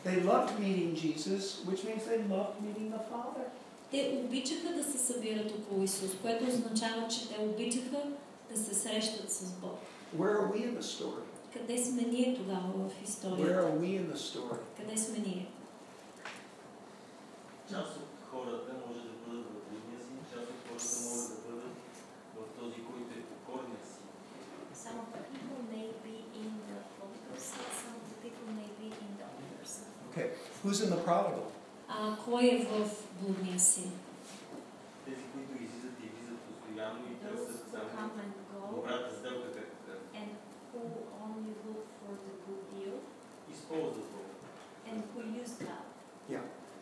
They 0.05 0.17
loved 0.31 0.59
meeting 0.59 0.93
Jesus, 1.03 1.43
which 1.67 1.81
means 1.87 2.03
they 2.11 2.19
loved 2.35 2.55
meeting 2.65 2.89
the 2.91 3.03
Father. 3.11 3.45
Те 3.91 4.21
обичаха 4.25 4.73
да 4.77 4.83
се 4.83 4.97
събират 4.97 5.51
около 5.51 5.83
Исус, 5.83 6.11
което 6.21 6.43
означава, 6.45 7.07
че 7.07 7.29
те 7.29 7.41
обичаха 7.41 7.97
да 8.51 8.57
се 8.63 8.75
срещат 8.75 9.31
с 9.31 9.51
Бог. 9.51 9.79
Where 10.17 10.37
are 10.41 10.51
we 10.53 10.57
in 10.57 10.77
the 10.79 10.81
story? 10.81 11.23
Къде 11.53 11.83
сме 11.85 12.01
ние 12.01 12.35
тогава 12.35 12.67
в 12.67 12.91
Where 12.91 13.03
историята? 13.03 13.53
are 13.53 13.79
we 13.79 14.01
in 14.01 14.13
the 14.13 14.17
story? 14.17 14.57
Къде 14.77 14.97
сме 14.97 15.19
ние? 15.19 15.47
Част 17.70 17.92
от 18.02 18.10
хората 18.30 18.70
може 18.86 19.00
да 19.08 19.14
бъдат 19.24 19.46
в 19.46 19.58
блудния 19.68 20.00
си, 20.06 20.12
част 20.32 20.46
от 20.52 20.58
хората 20.66 20.96
могат 21.08 21.28
да 21.34 21.38
бъдат 21.46 21.74
в 22.36 22.40
този, 22.58 22.78
който 22.88 23.10
е 23.20 23.22
покорния 23.32 23.82
си. 23.90 23.98
Some 24.84 24.96
of 25.04 25.08
the 25.16 25.22
people 25.32 25.60
may 25.76 25.88
be 26.06 26.16
in 26.42 26.50
the 26.68 26.78
focus, 26.98 27.42
some 27.80 27.94
of 27.98 28.04
the 28.10 28.16
people 28.24 28.48
may 28.60 28.70
be 28.80 28.88
in 29.04 29.10
the 29.20 29.28
person. 29.58 29.86
Okay. 30.08 30.28
Who's 30.62 30.80
in 30.84 30.90
the 30.94 31.00
prodigal? 31.08 31.46
А 31.88 32.16
кой 32.24 32.44
е 32.44 32.64
в 32.64 32.90
блудния 33.20 33.60
син? 33.60 33.92
Тези, 35.04 35.22
които 35.32 35.52
излизат 35.64 35.96
и 36.04 36.08
влизат 36.14 36.38
постоянно 36.48 37.00
и 37.12 37.14
Those 37.24 37.46
търсят 37.46 37.66
who 37.66 37.70
само 37.70 37.88
come 37.88 38.20
and 38.24 38.32
go 38.52 38.74
добрата 38.76 39.16
сделка, 39.18 39.52
както 39.56 39.76
казвам. 39.86 40.08
and 40.20 40.28
who 40.72 40.80
only 41.24 41.52
look 41.66 41.82
for 42.00 42.12
the 42.26 42.32
good 42.46 42.62
deal 42.74 42.94
Използват 43.52 44.06
го. 44.12 44.20
and 44.90 45.02
who 45.12 45.42
use 45.42 45.54
that. 45.66 45.84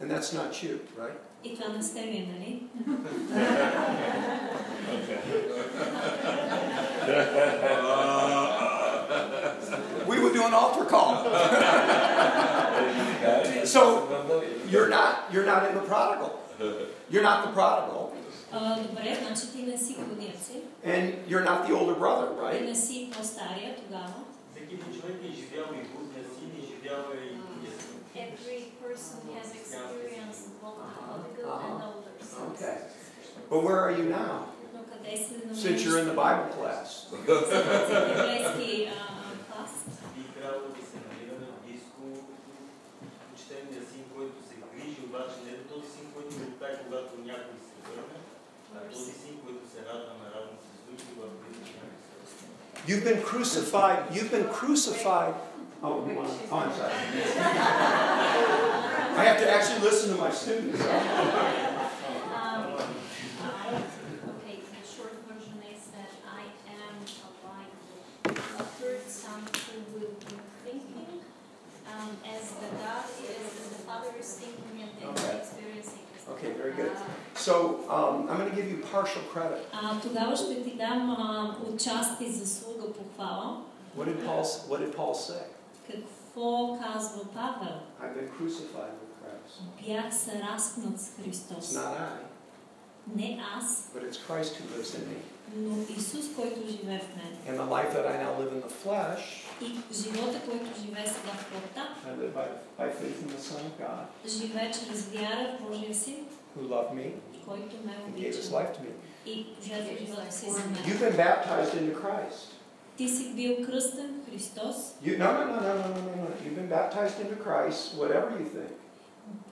And 0.01 0.09
that's 0.09 0.33
not 0.33 0.63
you, 0.63 0.79
right? 0.97 1.17
İkramı 1.43 1.83
seviyorum 1.83 2.29
we 10.07 10.19
would 10.19 10.33
do 10.33 10.43
an 10.43 10.53
altar 10.53 10.85
call. 10.85 11.23
so 13.65 14.07
you're 14.69 14.89
not 14.89 15.29
you're 15.33 15.45
not 15.45 15.69
in 15.69 15.75
the 15.75 15.81
prodigal. 15.81 16.39
You're 17.09 17.23
not 17.23 17.45
the 17.45 17.53
prodigal. 17.53 18.13
And 20.83 21.13
you're 21.27 21.43
not 21.43 21.67
the 21.67 21.73
older 21.73 21.95
brother, 21.95 22.27
right? 22.33 22.61
every 28.15 28.73
person 28.81 29.19
has 29.35 29.51
experienced 29.55 30.61
both 30.61 30.79
prodigal 30.97 31.51
uh 31.51 31.59
-huh. 31.59 31.65
and 31.65 31.75
uh-huh. 31.75 31.95
older 31.95 32.15
sons. 32.19 32.61
Okay. 32.61 32.77
But 33.49 33.59
where 33.63 33.79
are 33.79 33.91
you 33.91 34.05
now? 34.09 34.51
Since 35.53 35.83
you're 35.83 35.99
in 35.99 36.07
the 36.07 36.13
Bible 36.13 36.47
uh, 36.49 36.57
class. 36.57 37.07
You've 52.87 53.03
been 53.03 53.21
crucified. 53.21 54.03
You've 54.13 54.31
been 54.31 54.49
crucified 54.49 55.33
Oh, 55.82 56.06
you 56.08 56.14
want- 56.16 56.30
oh, 56.50 56.56
I'm 56.58 56.72
sorry. 56.72 56.92
I 59.18 59.24
have 59.24 59.38
to 59.38 59.50
actually 59.50 59.80
listen 59.80 60.14
to 60.14 60.20
my 60.20 60.30
students. 60.30 60.80
Um, 60.80 60.88
I, 63.42 63.68
okay, 64.36 64.56
the 64.72 64.82
short 64.86 65.14
version 65.28 65.58
is 65.74 65.82
that 65.96 66.10
I 66.26 66.42
am 66.68 66.94
like 67.44 68.38
a 68.60 68.64
third 68.80 69.02
son 69.08 69.40
who 69.66 69.76
will 69.98 70.14
be 70.20 70.36
thinking 70.64 71.20
um, 71.92 72.10
as 72.34 72.50
the 72.60 72.68
God 72.82 73.04
is, 73.22 73.46
as 73.46 73.68
the 73.76 73.82
Father 73.86 74.10
is 74.18 74.32
thinking 74.34 74.82
and 74.82 74.90
then 75.00 75.08
Okay. 75.10 75.38
experiencing. 75.38 76.00
Okay, 76.32 76.50
very 76.54 76.72
good. 76.72 76.90
So 77.34 77.54
um, 77.88 78.28
I'm 78.28 78.36
going 78.38 78.50
to 78.50 78.56
give 78.56 78.68
you 78.68 78.78
partial 78.92 79.22
credit. 79.32 79.64
А, 79.72 80.00
тогава 80.02 80.36
ще 80.36 80.62
ти 80.64 80.70
дам 80.76 81.10
а, 81.10 81.56
отчасти 81.68 82.32
заслуга 82.32 82.92
похвала. 82.92 83.60
What 83.96 84.06
did 84.06 84.18
Paul 84.26 84.42
What 84.68 84.80
did 84.80 84.92
Paul 84.96 85.14
say? 85.14 85.42
Какво 85.90 86.78
казва 86.82 87.20
Павел? 87.34 87.76
I've 88.02 88.14
been 88.14 88.30
crucified 88.38 88.92
with 89.00 89.12
Christ. 89.20 89.86
Бях 89.86 90.14
се 90.16 90.42
разпнат 90.42 91.00
с 91.00 91.04
It's 91.08 91.22
Христос. 91.24 91.72
not 91.74 91.96
I, 91.96 93.16
Не 93.16 93.40
аз, 93.56 93.90
but 93.94 94.02
it's 94.10 94.18
Christ 94.28 94.52
who 94.56 94.64
lives 94.76 94.94
in 94.98 95.04
me. 95.12 95.18
но 95.56 95.76
Исус, 95.96 96.34
който 96.36 96.60
живее 96.68 96.98
в 97.00 97.16
мен. 97.16 97.32
And 97.48 97.60
the 97.60 97.70
life 97.70 97.92
that 97.94 98.06
I 98.06 98.16
now 98.24 98.32
live 98.42 98.52
in 98.52 98.62
the 98.62 98.72
flesh, 98.84 99.22
И 99.60 99.94
живота, 99.94 100.40
който 100.50 100.80
живее 100.80 101.06
сега 101.06 101.32
в 101.38 101.46
плотта, 101.50 101.88
I 102.06 102.20
live 102.20 102.32
by, 102.34 102.46
by 102.78 102.90
faith 103.00 103.18
in 103.24 103.28
the 103.36 103.40
Son 103.40 103.60
of 103.70 103.80
God, 103.80 104.28
живее 104.28 104.70
чрез 104.72 105.04
вяра 105.08 105.56
в 105.60 105.62
Божия 105.68 105.94
Син, 105.94 106.16
who 106.56 106.62
loved 106.68 106.92
me 106.94 107.12
който 107.44 107.76
ме 107.84 107.92
and 107.92 108.14
gave 108.20 108.32
his 108.32 108.38
обича 108.38 108.56
life 108.56 108.72
to 108.76 108.80
me. 108.80 108.90
и 109.26 109.54
пожертва 109.56 109.96
живота 110.06 110.32
си 110.32 110.50
за 110.50 110.58
You've 110.58 111.00
мен. 111.00 111.12
been 111.12 111.16
baptized 111.16 111.74
into 111.74 111.94
Christ. 112.02 112.49
Ти 113.01 113.09
си 113.09 113.29
бил 113.35 113.55
кръстен 113.65 114.21
Христос? 114.29 114.75
You, 115.05 115.17
no, 115.17 115.29
no, 115.37 115.45
no, 115.47 115.59
no, 115.67 115.73
no, 115.83 116.01
no, 116.07 116.13
no. 116.21 116.27
You've 116.43 116.57
been 116.61 116.71
baptized 116.79 117.17
into 117.23 117.37
Christ, 117.47 117.79
whatever 118.01 118.29
you 118.39 118.47
think. 118.57 118.73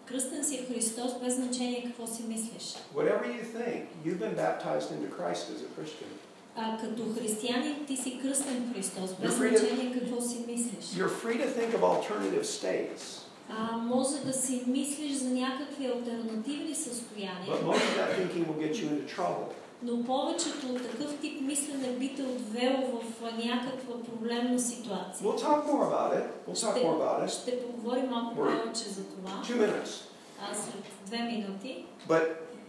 Кръстен 0.05 0.43
си 0.43 0.65
Христос 0.67 1.11
без 1.23 1.35
значение 1.35 1.84
какво 1.88 2.07
си 2.07 2.23
мислиш. 2.27 2.76
Whatever 2.95 3.26
you 3.26 3.43
think, 3.57 3.81
you've 4.05 4.19
been 4.19 4.35
baptized 4.35 4.89
into 4.95 5.09
Christ 5.19 5.43
as 5.53 5.61
a 5.67 5.69
Christian. 5.76 6.11
А 6.55 6.77
като 6.81 7.03
християнин 7.19 7.85
ти 7.88 7.97
си 7.97 8.19
кръстен 8.21 8.73
Христос 8.73 9.13
без 9.21 9.35
значение 9.35 9.99
какво 9.99 10.21
си 10.21 10.38
мислиш. 10.47 10.85
You're 10.85 11.15
free 11.23 11.38
to 11.43 11.47
think 11.57 11.73
of 11.77 11.81
alternative 11.81 12.43
states. 12.43 13.21
А, 13.49 13.77
може 13.77 14.17
да 14.26 14.34
си 14.34 14.63
мислиш 14.67 15.11
за 15.11 15.30
някакви 15.30 15.85
альтернативни 15.85 16.76
състояния. 16.76 17.47
But 17.47 17.63
most 17.63 17.84
of 17.89 17.95
that 17.99 18.09
thinking 18.17 18.45
will 18.47 18.59
get 18.65 18.73
you 18.76 18.85
into 18.91 19.15
trouble. 19.17 19.45
Но 19.84 20.03
повечето 20.03 20.68
от 20.68 20.91
такъв 20.91 21.18
тип 21.22 21.41
мислене 21.41 21.88
би 21.88 22.15
те 22.15 22.22
отвело 22.23 23.01
в 23.01 23.22
някаква 23.45 24.03
проблемна 24.03 24.60
ситуация. 24.60 25.27
We'll 25.27 25.41
talk 25.41 25.65
more 25.65 25.84
about 25.91 26.14
it. 26.19 26.23
We'll 26.47 26.65
talk 26.65 26.76
more 26.84 26.97
about 27.01 27.26
it. 27.26 27.41
Ще 27.41 27.60
поговорим 27.68 28.10
малко 28.10 28.35
повече 28.35 28.84
за 28.89 29.03
това 29.03 29.31
Two 29.43 29.57
minutes. 29.57 29.89
а, 30.41 30.56
след 30.56 30.84
две 31.06 31.18
минути. 31.23 31.85
But 32.10 32.23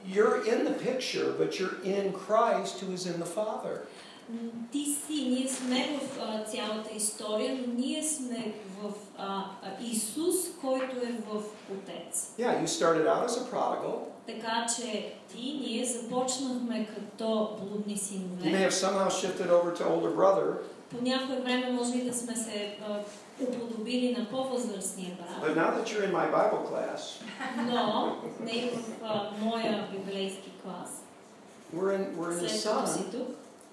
you're 0.08 0.44
in 0.44 0.64
the 0.64 0.76
picture, 0.88 1.28
but 1.40 1.50
you're 1.60 1.78
in 1.84 2.12
Christ 2.12 2.74
who 2.80 2.88
is 2.96 3.06
in 3.06 3.18
the 3.24 3.28
Father. 3.36 3.76
Ти 4.72 4.84
си, 4.84 5.28
ние 5.28 5.48
сме 5.48 5.98
в 6.00 6.18
а, 6.20 6.44
цялата 6.44 6.90
история, 6.96 7.54
но 7.66 7.74
ние 7.74 8.02
сме 8.02 8.54
в 8.82 8.92
а, 9.18 9.44
Исус, 9.82 10.36
който 10.60 10.96
е 10.96 11.12
в 11.28 11.42
Отец. 11.72 12.32
Yeah, 12.38 12.62
you 12.62 12.66
started 12.66 13.06
out 13.06 13.24
as 13.28 13.36
a 13.36 13.44
prodigal. 13.54 13.96
Така 14.29 14.65
че 14.75 15.13
ти, 15.31 15.59
ние 15.67 15.85
започнахме 15.85 16.87
като 16.95 17.57
блудни 17.61 17.97
You 17.97 17.99
may 17.99 18.03
синове. 18.03 18.69
have 18.69 18.71
somehow 18.71 19.09
shifted 19.09 19.49
over 19.49 19.71
to 19.77 19.83
older 19.83 20.15
brother, 20.15 20.53
По 20.89 21.01
някое 21.01 21.35
време 21.35 21.71
може 21.71 21.97
и 21.97 22.03
да 22.09 22.13
сме 22.13 22.35
се 22.35 22.77
а, 22.89 22.99
уподобили 23.43 24.15
на 24.17 24.29
по-възрастния 24.29 25.11
but 25.41 25.53
брат, 25.53 25.57
now 25.57 25.77
that 25.77 25.87
you're 25.89 26.05
in 26.09 26.13
my 26.13 26.31
Bible 26.31 26.63
class, 26.71 27.21
но 27.65 28.15
не 28.39 28.51
и 28.51 28.69
в 28.69 28.79
а, 29.03 29.31
моя 29.41 29.87
библейски 29.91 30.51
клас. 30.63 31.01
we're 31.75 31.95
in 31.97 32.15
we're 32.17 32.31
in 32.31 32.39
the 32.43 32.47
След 32.47 32.63
като 32.73 32.87
си 32.87 32.99
Son, 32.99 33.11
тук, 33.11 33.27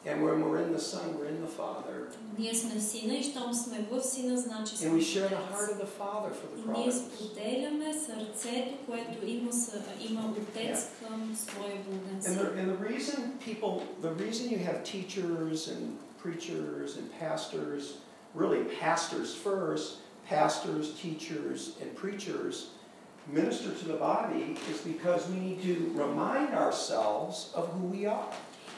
and 0.06 0.23
when 0.24 0.40
we're 0.44 0.59
in 0.66 0.73
the 0.73 0.81
Son, 0.81 1.16
we're 1.19 1.28
in 1.28 1.40
the 1.40 1.52
Father, 1.62 2.09
ние 2.39 2.55
сме 2.55 2.74
в 2.81 2.82
Сина 2.82 3.14
и 3.14 3.23
щом 3.23 3.55
сме 3.55 3.86
в 3.90 4.01
Сина, 4.02 4.36
значи 4.39 4.74
and 4.74 4.78
сме 4.78 4.90
we 4.90 5.01
в 5.01 5.05
share 5.14 5.28
the 5.28 5.36
Отец. 5.39 5.52
heart 5.52 5.70
of 5.70 5.78
the 5.78 5.86
Father 6.01 6.31
for 6.32 6.47
the 6.56 6.59
И 6.59 6.78
ние 6.78 6.93
prodigals. 6.93 7.14
споделяме 7.16 7.94
сърцето, 7.94 8.74
което 8.86 9.27
има, 9.27 9.52
съ- 9.52 9.82
има 10.10 10.32
отец 10.43 10.89
към 11.02 11.36
своя 11.36 11.77
блуден 11.89 12.20
And 12.20 12.23
син. 12.23 12.32
the, 12.39 12.59
and 12.60 12.69
the 12.78 12.89
reason 12.93 13.19
people, 13.48 13.82
the 14.02 14.12
reason 14.24 14.51
you 14.51 14.59
have 14.59 14.82
teachers 14.85 15.69
and 15.69 15.82
preachers 16.23 16.97
and 16.98 17.06
pastors, 17.20 17.82
really 18.35 18.62
pastors 18.81 19.35
first, 19.35 19.86
pastors, 20.28 20.85
teachers, 21.05 21.60
and 21.81 21.89
preachers 22.02 22.55
minister 23.40 23.70
to 23.81 23.85
the 23.93 23.98
body 24.10 24.44
is 24.73 24.78
because 24.93 25.23
we 25.32 25.39
need 25.48 25.59
to 25.70 25.74
remind 26.05 26.51
ourselves 26.64 27.35
of 27.55 27.64
who 27.74 27.85
we 27.97 28.02
are. 28.06 28.31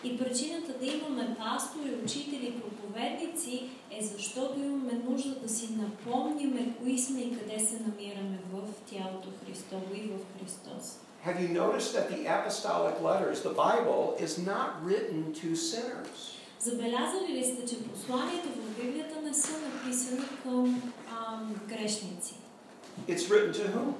И 0.04 0.18
причината 0.18 0.74
да 0.80 0.86
имаме 0.86 1.36
пастори, 1.40 1.96
учители, 2.04 2.62
проповедници 2.62 3.70
е 3.92 4.04
защото 4.04 4.60
имаме 4.60 4.94
нужда 5.10 5.36
да 5.36 5.50
си 5.50 5.70
напомниме 5.72 6.74
кои 6.80 7.00
сме 7.00 7.22
и 7.22 7.38
къде 7.38 7.60
се 7.60 7.74
намираме 7.74 8.40
в 8.54 8.62
тялото 8.92 9.30
Христово 9.46 9.96
и 9.96 10.02
в 10.02 10.40
Христос. 10.40 11.00
Have 11.26 11.40
you 11.42 11.52
noticed 11.64 11.92
that 11.98 12.08
the 12.16 12.22
apostolic 12.38 12.96
letters, 13.10 13.38
the 13.50 13.56
Bible, 13.68 14.04
is 14.26 14.34
not 14.52 14.70
written 14.86 15.34
to 15.42 15.56
sinners? 15.56 16.20
Забелязали 16.60 17.34
ли 17.34 17.46
сте, 17.46 17.66
че 17.66 17.84
посланията 17.84 18.48
в 18.50 18.82
Библията 18.82 19.22
не 19.22 19.34
са 19.34 19.52
написани 19.52 20.22
към 20.44 20.82
ам, 21.28 21.56
грешници? 21.68 22.36
It's 23.08 23.30
written 23.30 23.52
to 23.54 23.76
whom? 23.76 23.94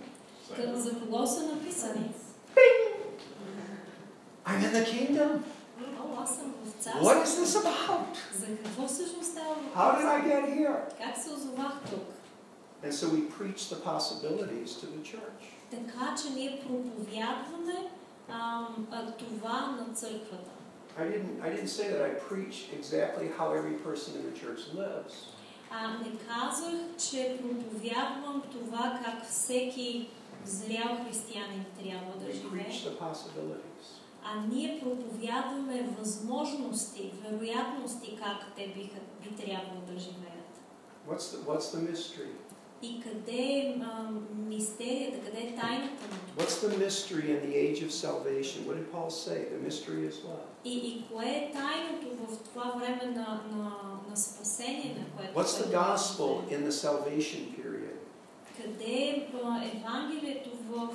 За 0.76 1.00
кого 1.00 1.28
са 1.28 1.46
написани? 1.46 2.12
I'm 4.46 4.64
in 4.64 4.74
the 4.74 4.86
kingdom. 4.86 5.44
О, 6.19 6.23
аз 6.23 6.37
съм 6.37 6.55
в 6.65 6.85
What 6.85 7.23
is 7.23 7.25
царството. 7.25 7.47
this 7.47 7.63
about? 7.65 8.17
За 8.39 8.47
какво 8.47 8.87
всъщност 8.87 9.31
става 9.31 9.55
How 9.77 10.01
did 10.01 10.05
I 10.05 10.17
въпрос? 10.17 10.33
get 10.33 10.59
here? 10.59 10.99
Как 11.05 11.23
се 11.25 11.31
озовах 11.33 11.73
тук? 11.91 12.03
And 12.85 12.93
so 12.93 13.07
we 13.09 13.21
preach 13.39 13.61
the 13.73 13.79
possibilities 13.93 14.71
to 14.81 14.87
the 14.87 15.03
church. 15.13 15.43
Така 15.71 16.15
че 16.23 16.31
ние 16.31 16.61
проповядваме 16.61 17.91
ам, 18.29 18.87
а, 18.91 19.13
това 19.13 19.77
на 19.89 19.95
църквата. 19.95 20.51
I 20.99 21.03
didn't, 21.03 21.43
I 21.43 21.49
didn't 21.55 21.73
say 21.79 21.87
that 21.93 22.03
I 22.11 22.13
preach 22.31 22.57
exactly 22.81 23.27
how 23.39 23.47
every 23.61 23.77
person 23.89 24.11
in 24.19 24.23
the 24.31 24.35
church 24.43 24.61
lives. 24.77 25.15
А 25.71 25.89
не 25.99 26.11
казах, 26.29 26.75
че 27.11 27.39
проповядвам 27.43 28.43
това 28.53 29.01
как 29.05 29.29
всеки 29.31 30.09
зрял 30.45 30.99
християнин 31.07 31.65
трябва 31.83 32.13
да 32.21 32.27
We 32.27 32.33
живее, 32.33 32.51
preach 32.71 32.89
the 32.89 32.99
possibilities. 32.99 33.87
А 34.24 34.46
ние 34.52 34.80
проповядваме 34.84 35.90
възможности, 36.00 37.12
вероятности 37.24 38.18
как 38.24 38.56
те 38.56 38.68
биха, 38.76 39.00
би 39.24 39.36
трябвало 39.36 39.82
да 39.94 40.00
живеят. 40.00 40.40
What's 41.10 41.36
the, 41.36 41.38
what's 41.46 41.76
the 41.76 41.92
mystery? 41.92 42.30
И 42.82 43.02
къде 43.02 43.42
е 43.42 43.76
мистерията, 44.36 45.26
къде 45.26 45.42
е 45.42 45.56
тайната 45.56 46.04
на 46.12 46.18
това? 46.28 46.44
What's 46.44 46.68
the 46.68 46.88
mystery 46.88 47.26
in 47.34 47.40
the 47.48 47.54
age 47.54 47.80
of 47.88 47.92
salvation? 47.92 48.58
What 48.68 48.76
did 48.80 48.92
Paul 48.92 49.10
say? 49.10 49.40
The 49.54 49.60
mystery 49.68 50.10
is 50.10 50.16
what? 50.28 50.46
И, 50.66 50.78
и 50.78 51.06
кое 51.12 51.26
е 51.26 51.52
тайното 51.54 52.26
в 52.26 52.38
това 52.38 52.74
време 52.78 53.06
на, 53.06 53.44
на, 53.52 53.72
на 54.10 54.18
спасение, 54.18 54.96
на 55.00 55.18
което 55.18 55.40
What's 55.40 55.64
the 55.64 55.72
което 55.72 55.78
gospel 55.78 56.52
in 56.52 56.70
the 56.70 56.72
salvation 56.72 57.42
period? 57.58 57.96
Къде 58.58 58.94
е 58.94 59.28
Евангелието 59.76 60.49
в 60.70 60.90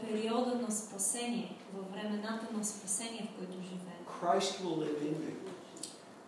периода 0.00 0.54
на 0.54 0.70
спасение, 0.70 1.56
във 1.74 1.92
времената 1.92 2.48
на 2.56 2.64
спасение, 2.64 3.28
в 3.34 3.38
които 3.38 3.52
живеем? 3.62 4.02
Christ 4.22 4.60
will 4.62 4.76
live 4.84 5.00
in 5.02 5.14
you, 5.14 5.34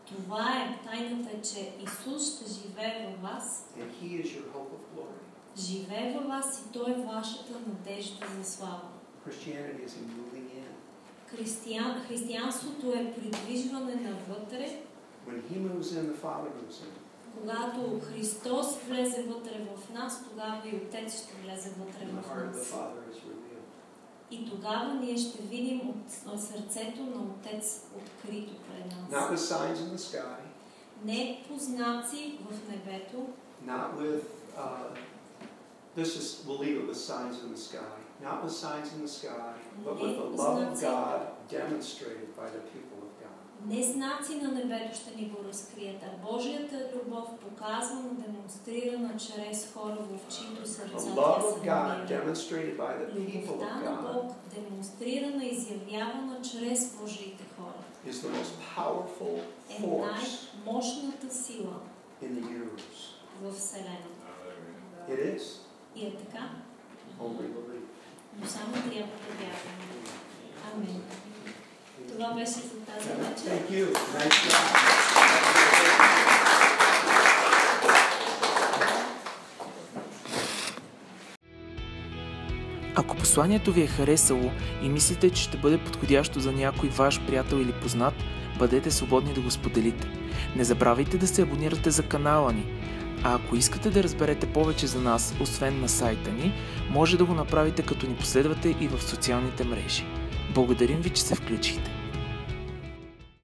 Това 0.09 0.49
е 0.63 0.79
тайната, 0.85 1.31
е, 1.37 1.43
че 1.43 1.73
Исус 1.85 2.37
ще 2.37 2.53
живее 2.53 3.07
във 3.11 3.23
вас, 3.23 3.69
and 3.79 3.91
He 4.03 4.23
is 4.23 4.27
your 4.27 4.47
hope 4.55 4.71
of 4.79 4.83
glory. 4.97 5.21
живее 5.57 6.15
във 6.19 6.27
вас 6.27 6.59
и 6.67 6.73
Той 6.73 6.91
е 6.91 6.95
вашата 6.95 7.53
надежда 7.67 8.27
за 8.39 8.51
слава. 8.51 8.81
Christianity 9.29 9.87
is 9.87 9.91
a 9.91 10.03
moving 10.19 10.49
in. 10.61 10.65
християн, 11.27 12.03
християнството 12.09 12.93
е 12.93 13.15
придвижване 13.15 13.95
навътре. 13.95 14.81
When 15.29 15.43
He 15.53 15.57
moves 15.69 15.83
in, 15.93 16.13
the 16.13 16.17
Father 16.25 16.51
moves 16.61 16.79
in. 16.87 17.04
Когато 17.41 18.01
Христос 18.01 18.79
влезе 18.89 19.23
вътре 19.23 19.67
в 19.77 19.91
нас, 19.93 20.25
тогава 20.31 20.63
и 20.65 20.77
Отец 20.77 21.23
ще 21.23 21.35
влезе 21.43 21.71
вътре 21.79 22.07
в 22.07 22.15
нас. 22.15 22.75
И 24.31 24.51
тогава 24.51 24.95
ние 24.95 25.17
ще 25.17 25.43
видим 25.43 25.81
от 26.27 26.41
сърцето 26.41 27.03
на 27.03 27.23
Отец 27.23 27.87
открито 27.97 28.53
пред 28.55 28.87
нас. 28.87 29.11
sky, 29.39 29.75
Не 31.05 31.45
познаци 31.49 32.39
в 32.51 32.71
небето, 32.71 33.27
not 33.67 33.97
with, 33.99 34.25
uh, 34.57 34.91
this 35.97 36.17
is, 36.17 36.45
we'll 36.47 36.59
leave 36.59 36.79
it 36.83 36.87
with 36.87 36.97
signs 36.97 37.37
in 37.43 37.51
the 37.57 37.63
sky. 37.71 37.95
Not 38.23 38.45
with 38.45 38.53
signs 38.53 38.93
in 38.95 39.01
the 39.03 39.13
sky, 39.21 39.53
but 39.85 39.95
with 40.03 40.17
the 40.23 40.29
love 40.43 40.59
of 40.69 40.81
God 40.81 41.21
demonstrated 41.51 42.29
by 42.37 42.49
the 42.57 42.63
people. 42.75 42.94
Не 43.67 43.83
знаци 43.83 44.35
на 44.43 44.53
небето 44.53 44.97
ще 44.97 45.17
ни 45.17 45.29
го 45.29 45.45
разкрият, 45.49 46.03
а 46.03 46.33
Божията 46.33 46.91
любов 46.95 47.29
показвана, 47.41 48.11
демонстрирана 48.11 49.17
чрез 49.17 49.73
хора, 49.73 49.99
в 50.01 50.35
чието 50.35 50.69
сърца 50.69 50.93
тя 50.97 51.41
се 51.41 51.61
намира. 51.65 52.07
Любовта 53.17 53.81
на 53.85 54.13
Бог, 54.13 54.33
демонстрирана, 54.55 55.45
изявявана 55.45 56.41
чрез 56.43 56.97
Божиите 57.01 57.45
хора, 57.57 57.85
is 58.07 58.13
the 58.13 58.29
most 58.29 58.55
powerful 58.77 59.41
е 59.71 59.87
най-мощната 59.87 61.35
сила 61.35 61.81
in 62.23 62.29
the 62.29 62.43
universe. 62.43 63.15
в 63.43 63.53
Вселената. 63.53 64.09
It 65.09 65.37
is. 65.37 65.43
И 65.97 66.07
е 66.07 66.17
така, 66.17 66.51
но 68.41 68.47
само 68.47 68.73
трябва 68.73 68.91
да 68.91 69.35
вярваме. 69.41 69.85
Амин. 70.75 71.03
Това 72.19 72.33
беше 72.35 72.51
за 72.51 72.59
тази 72.87 73.09
вечер. 73.09 73.51
Thank 73.51 73.71
you. 73.71 73.93
Nice. 73.93 74.55
Ако 82.95 83.17
посланието 83.17 83.73
ви 83.73 83.83
е 83.83 83.87
харесало 83.87 84.51
и 84.83 84.89
мислите, 84.89 85.31
че 85.31 85.43
ще 85.43 85.59
бъде 85.59 85.79
подходящо 85.79 86.41
за 86.41 86.53
някой 86.53 86.89
ваш 86.89 87.21
приятел 87.27 87.57
или 87.57 87.73
познат, 87.73 88.15
бъдете 88.59 88.91
свободни 88.91 89.35
да 89.35 89.41
го 89.41 89.51
споделите. 89.51 90.09
Не 90.57 90.65
забравяйте 90.65 91.19
да 91.19 91.27
се 91.27 91.43
абонирате 91.43 91.91
за 91.91 92.03
канала 92.03 92.53
ни. 92.53 92.67
А 93.23 93.35
ако 93.35 93.57
искате 93.57 93.91
да 93.91 94.03
разберете 94.03 94.47
повече 94.47 94.87
за 94.87 95.01
нас, 95.01 95.35
освен 95.41 95.81
на 95.81 95.89
сайта 95.89 96.33
ни, 96.33 96.53
може 96.91 97.19
да 97.19 97.25
го 97.25 97.35
направите 97.35 97.83
като 97.83 98.07
ни 98.07 98.17
последвате 98.17 98.77
и 98.81 98.89
в 98.89 99.03
социалните 99.03 99.65
мрежи. 99.65 100.07
Благодарим 100.55 101.01
ви, 101.01 101.11
че 101.11 101.23
се 101.23 101.35
включихте. 101.35 102.04